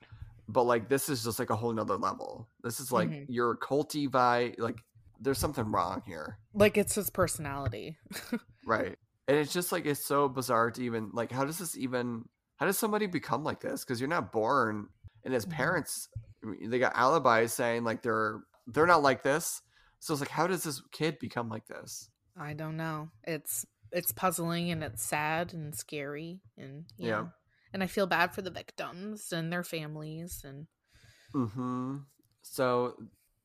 but 0.47 0.63
like 0.63 0.89
this 0.89 1.07
is 1.07 1.23
just 1.23 1.37
like 1.37 1.51
a 1.51 1.55
whole 1.55 1.71
nother 1.71 1.97
level. 1.97 2.49
This 2.63 2.79
is 2.79 2.91
like 2.91 3.11
mm-hmm. 3.11 3.31
your 3.31 3.55
culty 3.55 4.09
vibe. 4.09 4.57
Like 4.57 4.79
there's 5.21 5.37
something 5.37 5.71
wrong 5.71 6.01
here. 6.07 6.39
Like 6.55 6.75
it's 6.75 6.95
his 6.95 7.11
personality. 7.11 7.97
right. 8.65 8.97
And 9.27 9.37
it's 9.37 9.53
just 9.53 9.71
like 9.71 9.85
it's 9.85 10.03
so 10.03 10.27
bizarre 10.27 10.71
to 10.71 10.83
even 10.83 11.11
like 11.13 11.31
how 11.31 11.45
does 11.45 11.59
this 11.59 11.77
even 11.77 12.25
how 12.57 12.65
does 12.65 12.77
somebody 12.77 13.07
become 13.07 13.43
like 13.43 13.59
this? 13.59 13.83
Because 13.83 13.99
you're 13.99 14.09
not 14.09 14.31
born, 14.31 14.87
and 15.23 15.33
his 15.33 15.45
mm-hmm. 15.45 15.55
parents, 15.55 16.07
they 16.63 16.79
got 16.79 16.95
alibis 16.95 17.53
saying 17.53 17.83
like 17.83 18.01
they're 18.01 18.39
they're 18.67 18.87
not 18.87 19.03
like 19.03 19.23
this. 19.23 19.61
So 19.99 20.13
it's 20.13 20.21
like, 20.21 20.29
how 20.29 20.47
does 20.47 20.63
this 20.63 20.81
kid 20.91 21.19
become 21.19 21.49
like 21.49 21.67
this? 21.67 22.09
I 22.39 22.53
don't 22.53 22.77
know. 22.77 23.09
It's 23.23 23.65
it's 23.91 24.11
puzzling 24.11 24.71
and 24.71 24.83
it's 24.83 25.03
sad 25.03 25.53
and 25.53 25.75
scary 25.75 26.41
and 26.57 26.85
yeah. 26.97 27.09
Know, 27.09 27.29
and 27.73 27.83
I 27.83 27.87
feel 27.87 28.07
bad 28.07 28.33
for 28.33 28.41
the 28.41 28.51
victims 28.51 29.31
and 29.31 29.51
their 29.51 29.63
families 29.63 30.43
and. 30.45 30.67
Hmm. 31.33 31.97
So 32.41 32.95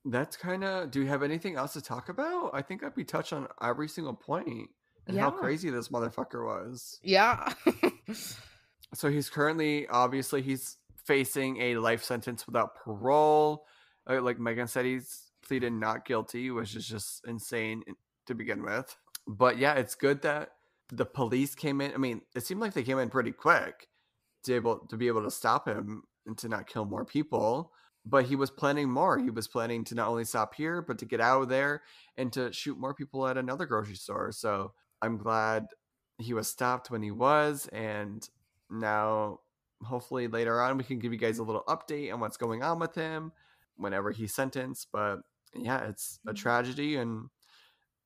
that's 0.04 0.36
kind 0.36 0.62
of. 0.62 0.90
Do 0.90 1.00
you 1.00 1.08
have 1.08 1.22
anything 1.22 1.56
else 1.56 1.72
to 1.72 1.80
talk 1.80 2.08
about? 2.08 2.50
I 2.52 2.62
think 2.62 2.84
I'd 2.84 2.94
be 2.94 3.04
touched 3.04 3.32
on 3.32 3.48
every 3.60 3.88
single 3.88 4.14
point 4.14 4.70
and 5.06 5.16
yeah. 5.16 5.22
how 5.22 5.30
crazy 5.30 5.70
this 5.70 5.88
motherfucker 5.88 6.44
was. 6.44 7.00
Yeah. 7.02 7.52
so 8.94 9.08
he's 9.10 9.30
currently 9.30 9.86
obviously 9.88 10.42
he's 10.42 10.76
facing 11.04 11.60
a 11.60 11.76
life 11.76 12.02
sentence 12.02 12.46
without 12.46 12.74
parole. 12.74 13.66
Uh, 14.08 14.20
like 14.20 14.38
Megan 14.38 14.66
said, 14.66 14.84
he's 14.84 15.30
pleaded 15.42 15.72
not 15.72 16.04
guilty, 16.04 16.50
which 16.50 16.74
is 16.76 16.86
just 16.86 17.26
insane 17.26 17.82
to 18.26 18.34
begin 18.34 18.62
with. 18.62 18.96
But 19.26 19.58
yeah, 19.58 19.74
it's 19.74 19.94
good 19.94 20.22
that 20.22 20.50
the 20.88 21.06
police 21.06 21.54
came 21.54 21.80
in. 21.80 21.92
I 21.94 21.98
mean, 21.98 22.22
it 22.34 22.44
seemed 22.44 22.60
like 22.60 22.72
they 22.72 22.82
came 22.82 22.98
in 22.98 23.10
pretty 23.10 23.32
quick 23.32 23.88
to 24.44 24.54
able 24.54 24.78
to 24.88 24.96
be 24.96 25.08
able 25.08 25.22
to 25.22 25.30
stop 25.30 25.68
him 25.68 26.02
and 26.26 26.36
to 26.38 26.48
not 26.48 26.66
kill 26.66 26.84
more 26.84 27.04
people. 27.04 27.72
But 28.06 28.24
he 28.24 28.34
was 28.34 28.50
planning 28.50 28.90
more. 28.90 29.18
He 29.18 29.30
was 29.30 29.46
planning 29.46 29.84
to 29.84 29.94
not 29.94 30.08
only 30.08 30.24
stop 30.24 30.54
here, 30.54 30.80
but 30.80 30.98
to 30.98 31.04
get 31.04 31.20
out 31.20 31.42
of 31.42 31.48
there 31.48 31.82
and 32.16 32.32
to 32.32 32.50
shoot 32.50 32.78
more 32.78 32.94
people 32.94 33.26
at 33.26 33.36
another 33.36 33.66
grocery 33.66 33.96
store. 33.96 34.32
So 34.32 34.72
I'm 35.02 35.18
glad 35.18 35.66
he 36.18 36.32
was 36.32 36.48
stopped 36.48 36.90
when 36.90 37.02
he 37.02 37.10
was, 37.10 37.68
and 37.72 38.26
now 38.70 39.40
hopefully 39.82 40.28
later 40.28 40.60
on 40.60 40.76
we 40.76 40.84
can 40.84 40.98
give 40.98 41.12
you 41.12 41.18
guys 41.18 41.38
a 41.38 41.42
little 41.42 41.64
update 41.68 42.12
on 42.12 42.20
what's 42.20 42.36
going 42.36 42.62
on 42.62 42.78
with 42.78 42.94
him 42.94 43.32
whenever 43.76 44.10
he's 44.10 44.34
sentenced. 44.34 44.88
But 44.92 45.20
yeah, 45.54 45.88
it's 45.88 46.20
a 46.26 46.32
Mhm. 46.32 46.36
tragedy, 46.36 46.96
and 46.96 47.28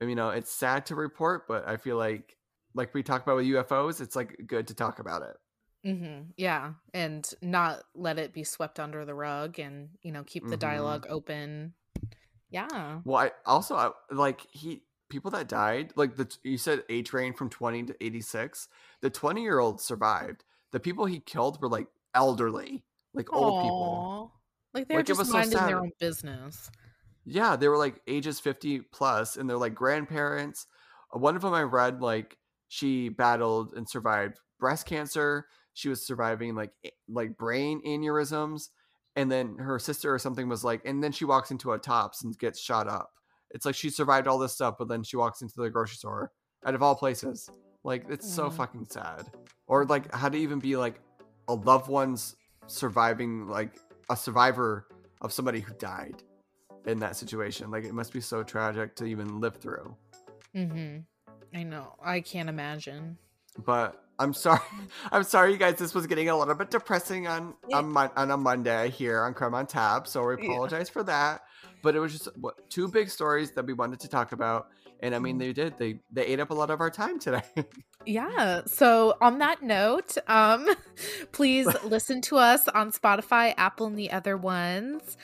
you 0.00 0.14
know 0.14 0.30
it's 0.30 0.52
sad 0.52 0.86
to 0.86 0.94
report, 0.96 1.46
but 1.48 1.66
I 1.68 1.76
feel 1.76 1.96
like 1.96 2.36
like 2.74 2.94
we 2.94 3.02
talk 3.02 3.22
about 3.22 3.36
with 3.36 3.46
UFOs, 3.46 4.00
it's 4.00 4.16
like 4.16 4.36
good 4.46 4.66
to 4.68 4.74
talk 4.74 4.98
about 4.98 5.22
it. 5.22 5.36
Mhm. 5.84 6.32
Yeah, 6.36 6.74
and 6.94 7.28
not 7.42 7.84
let 7.94 8.18
it 8.18 8.32
be 8.32 8.42
swept 8.44 8.80
under 8.80 9.04
the 9.04 9.14
rug 9.14 9.58
and, 9.58 9.98
you 10.02 10.12
know, 10.12 10.24
keep 10.24 10.48
the 10.48 10.56
Mhm. 10.56 10.60
dialogue 10.60 11.06
open. 11.08 11.74
Yeah. 12.50 13.02
Well, 13.04 13.16
I 13.18 13.32
also 13.46 13.76
I, 13.76 13.92
like 14.10 14.40
he 14.50 14.84
people 15.08 15.30
that 15.32 15.48
died 15.48 15.92
like 15.96 16.16
the 16.16 16.36
you 16.42 16.56
said 16.58 16.82
age 16.88 17.12
range 17.12 17.36
from 17.36 17.50
20 17.50 17.84
to 17.84 18.04
86 18.04 18.68
the 19.00 19.10
20 19.10 19.42
year 19.42 19.58
old 19.58 19.80
survived 19.80 20.44
the 20.74 20.80
people 20.80 21.06
he 21.06 21.20
killed 21.20 21.62
were 21.62 21.68
like 21.68 21.86
elderly 22.14 22.84
like 23.14 23.32
old 23.32 23.62
people. 23.62 24.32
Like 24.74 24.88
they're 24.88 24.98
Like, 24.98 25.04
it 25.04 25.06
just 25.06 25.18
was 25.20 25.28
so 25.28 25.34
minding 25.34 25.66
their 25.66 25.78
own 25.78 25.92
business. 26.00 26.68
yeah 27.24 27.54
they 27.56 27.68
were 27.68 27.76
like 27.78 28.00
ages 28.08 28.40
50 28.40 28.80
plus 28.92 29.36
and 29.36 29.48
they're 29.48 29.56
like 29.56 29.74
grandparents. 29.74 30.66
Uh, 31.14 31.18
one 31.20 31.36
of 31.36 31.42
them 31.42 31.54
i 31.54 31.62
read 31.62 32.00
like 32.02 32.36
she 32.68 33.08
battled 33.08 33.72
and 33.74 33.88
survived 33.88 34.40
breast 34.58 34.84
cancer. 34.86 35.46
She 35.74 35.88
was 35.88 36.04
surviving 36.04 36.56
like 36.56 36.72
like 37.08 37.36
brain 37.36 37.80
aneurysms 37.86 38.70
and 39.14 39.30
then 39.30 39.56
her 39.58 39.78
sister 39.78 40.12
or 40.12 40.18
something 40.18 40.48
was 40.48 40.64
like 40.64 40.82
and 40.84 41.02
then 41.04 41.12
she 41.12 41.24
walks 41.24 41.52
into 41.52 41.72
a 41.72 41.78
tops 41.78 42.24
and 42.24 42.36
gets 42.36 42.58
shot 42.60 42.88
up. 42.88 43.10
It's 43.52 43.64
like 43.64 43.76
she 43.76 43.90
survived 43.90 44.26
all 44.26 44.38
this 44.38 44.54
stuff 44.54 44.74
but 44.78 44.88
then 44.88 45.04
she 45.04 45.16
walks 45.16 45.40
into 45.40 45.54
the 45.60 45.70
grocery 45.70 45.96
store 45.96 46.32
out 46.66 46.74
of 46.74 46.82
all 46.82 46.96
places. 46.96 47.48
Like 47.84 48.06
it's 48.08 48.28
so 48.28 48.48
Mm. 48.50 48.52
fucking 48.56 48.86
sad 48.90 49.26
or 49.66 49.84
like 49.86 50.12
how 50.14 50.28
to 50.28 50.36
even 50.38 50.58
be 50.58 50.76
like 50.76 51.00
a 51.48 51.54
loved 51.54 51.88
one's 51.88 52.36
surviving 52.66 53.46
like 53.48 53.78
a 54.10 54.16
survivor 54.16 54.86
of 55.20 55.32
somebody 55.32 55.60
who 55.60 55.72
died 55.74 56.22
in 56.86 56.98
that 57.00 57.16
situation 57.16 57.70
like 57.70 57.84
it 57.84 57.94
must 57.94 58.12
be 58.12 58.20
so 58.20 58.42
tragic 58.42 58.94
to 58.96 59.04
even 59.04 59.40
live 59.40 59.56
through 59.56 59.94
mm-hmm 60.54 60.98
I 61.56 61.62
know. 61.62 61.94
I 62.04 62.20
can't 62.20 62.48
imagine. 62.48 63.16
but 63.64 64.00
i'm 64.18 64.32
sorry 64.32 64.60
i'm 65.12 65.22
sorry 65.24 65.52
you 65.52 65.56
guys 65.58 65.76
this 65.76 65.94
was 65.94 66.06
getting 66.06 66.28
a 66.28 66.36
little 66.36 66.54
bit 66.54 66.70
depressing 66.70 67.26
on 67.26 67.54
Yeah. 67.68 67.78
on, 67.78 67.90
mon- 67.90 68.10
on 68.16 68.30
a 68.30 68.36
monday 68.36 68.90
here 68.90 69.22
on 69.22 69.34
crime 69.34 69.54
on 69.54 69.66
tap 69.66 70.06
so 70.06 70.24
we 70.26 70.34
Yeah. 70.38 70.50
apologize 70.50 70.88
for 70.88 71.02
that 71.04 71.42
but 71.82 71.94
it 71.96 72.00
was 72.00 72.12
just 72.12 72.28
what, 72.38 72.54
two 72.70 72.88
big 72.88 73.08
stories 73.10 73.52
that 73.52 73.66
we 73.66 73.72
wanted 73.72 74.00
to 74.00 74.08
talk 74.08 74.32
about 74.32 74.68
and 75.04 75.14
i 75.14 75.18
mean 75.20 75.36
Mhm. 75.36 75.38
they 75.40 75.52
did 75.52 75.78
they 75.78 76.00
they 76.10 76.26
ate 76.26 76.40
up 76.40 76.50
a 76.50 76.54
lot 76.54 76.70
of 76.70 76.80
our 76.80 76.90
time 76.90 77.18
today 77.20 77.42
Yeah. 78.06 78.60
So 78.66 79.16
on 79.22 79.38
that 79.38 79.62
note, 79.62 80.18
um 80.28 80.68
please 81.32 81.66
listen 81.84 82.20
to 82.22 82.36
us 82.36 82.68
on 82.68 82.92
Spotify, 82.92 83.54
Apple, 83.56 83.86
and 83.86 83.96
the 83.98 84.10
other 84.12 84.36
ones. 84.36 85.16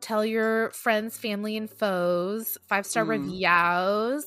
Tell 0.00 0.24
your 0.24 0.70
friends, 0.70 1.18
family, 1.18 1.56
and 1.56 1.68
foes. 1.68 2.56
Five 2.68 2.86
star 2.86 3.04
Mm. 3.04 3.08
reviews. 3.08 4.24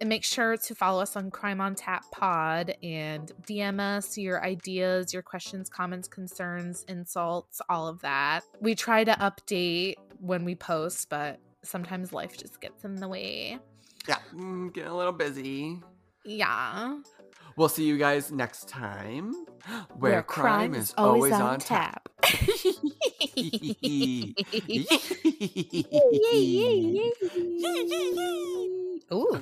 And 0.00 0.08
make 0.08 0.24
sure 0.24 0.56
to 0.56 0.74
follow 0.74 1.02
us 1.02 1.14
on 1.16 1.30
Crime 1.30 1.60
on 1.60 1.76
Tap 1.76 2.04
Pod 2.10 2.74
and 2.82 3.30
DM 3.46 3.78
us 3.80 4.18
your 4.18 4.44
ideas, 4.44 5.12
your 5.12 5.22
questions, 5.22 5.68
comments, 5.68 6.08
concerns, 6.08 6.84
insults, 6.88 7.60
all 7.68 7.86
of 7.86 8.00
that. 8.02 8.42
We 8.60 8.74
try 8.74 9.04
to 9.04 9.12
update 9.12 9.94
when 10.20 10.44
we 10.44 10.54
post, 10.56 11.08
but 11.10 11.38
sometimes 11.64 12.12
life 12.12 12.36
just 12.36 12.60
gets 12.60 12.84
in 12.84 12.96
the 12.96 13.08
way. 13.08 13.58
Yeah 14.08 14.16
mm, 14.34 14.72
getting 14.72 14.90
a 14.90 14.96
little 14.96 15.12
busy 15.12 15.80
Yeah. 16.24 16.98
we'll 17.56 17.68
see 17.68 17.84
you 17.84 17.98
guys 17.98 18.32
next 18.32 18.68
time 18.68 19.34
where, 19.94 20.22
crime, 20.22 20.74
is 20.74 20.94
always, 20.96 21.32
on 21.32 21.60
tap, 21.60 22.08
Ooh. 29.12 29.40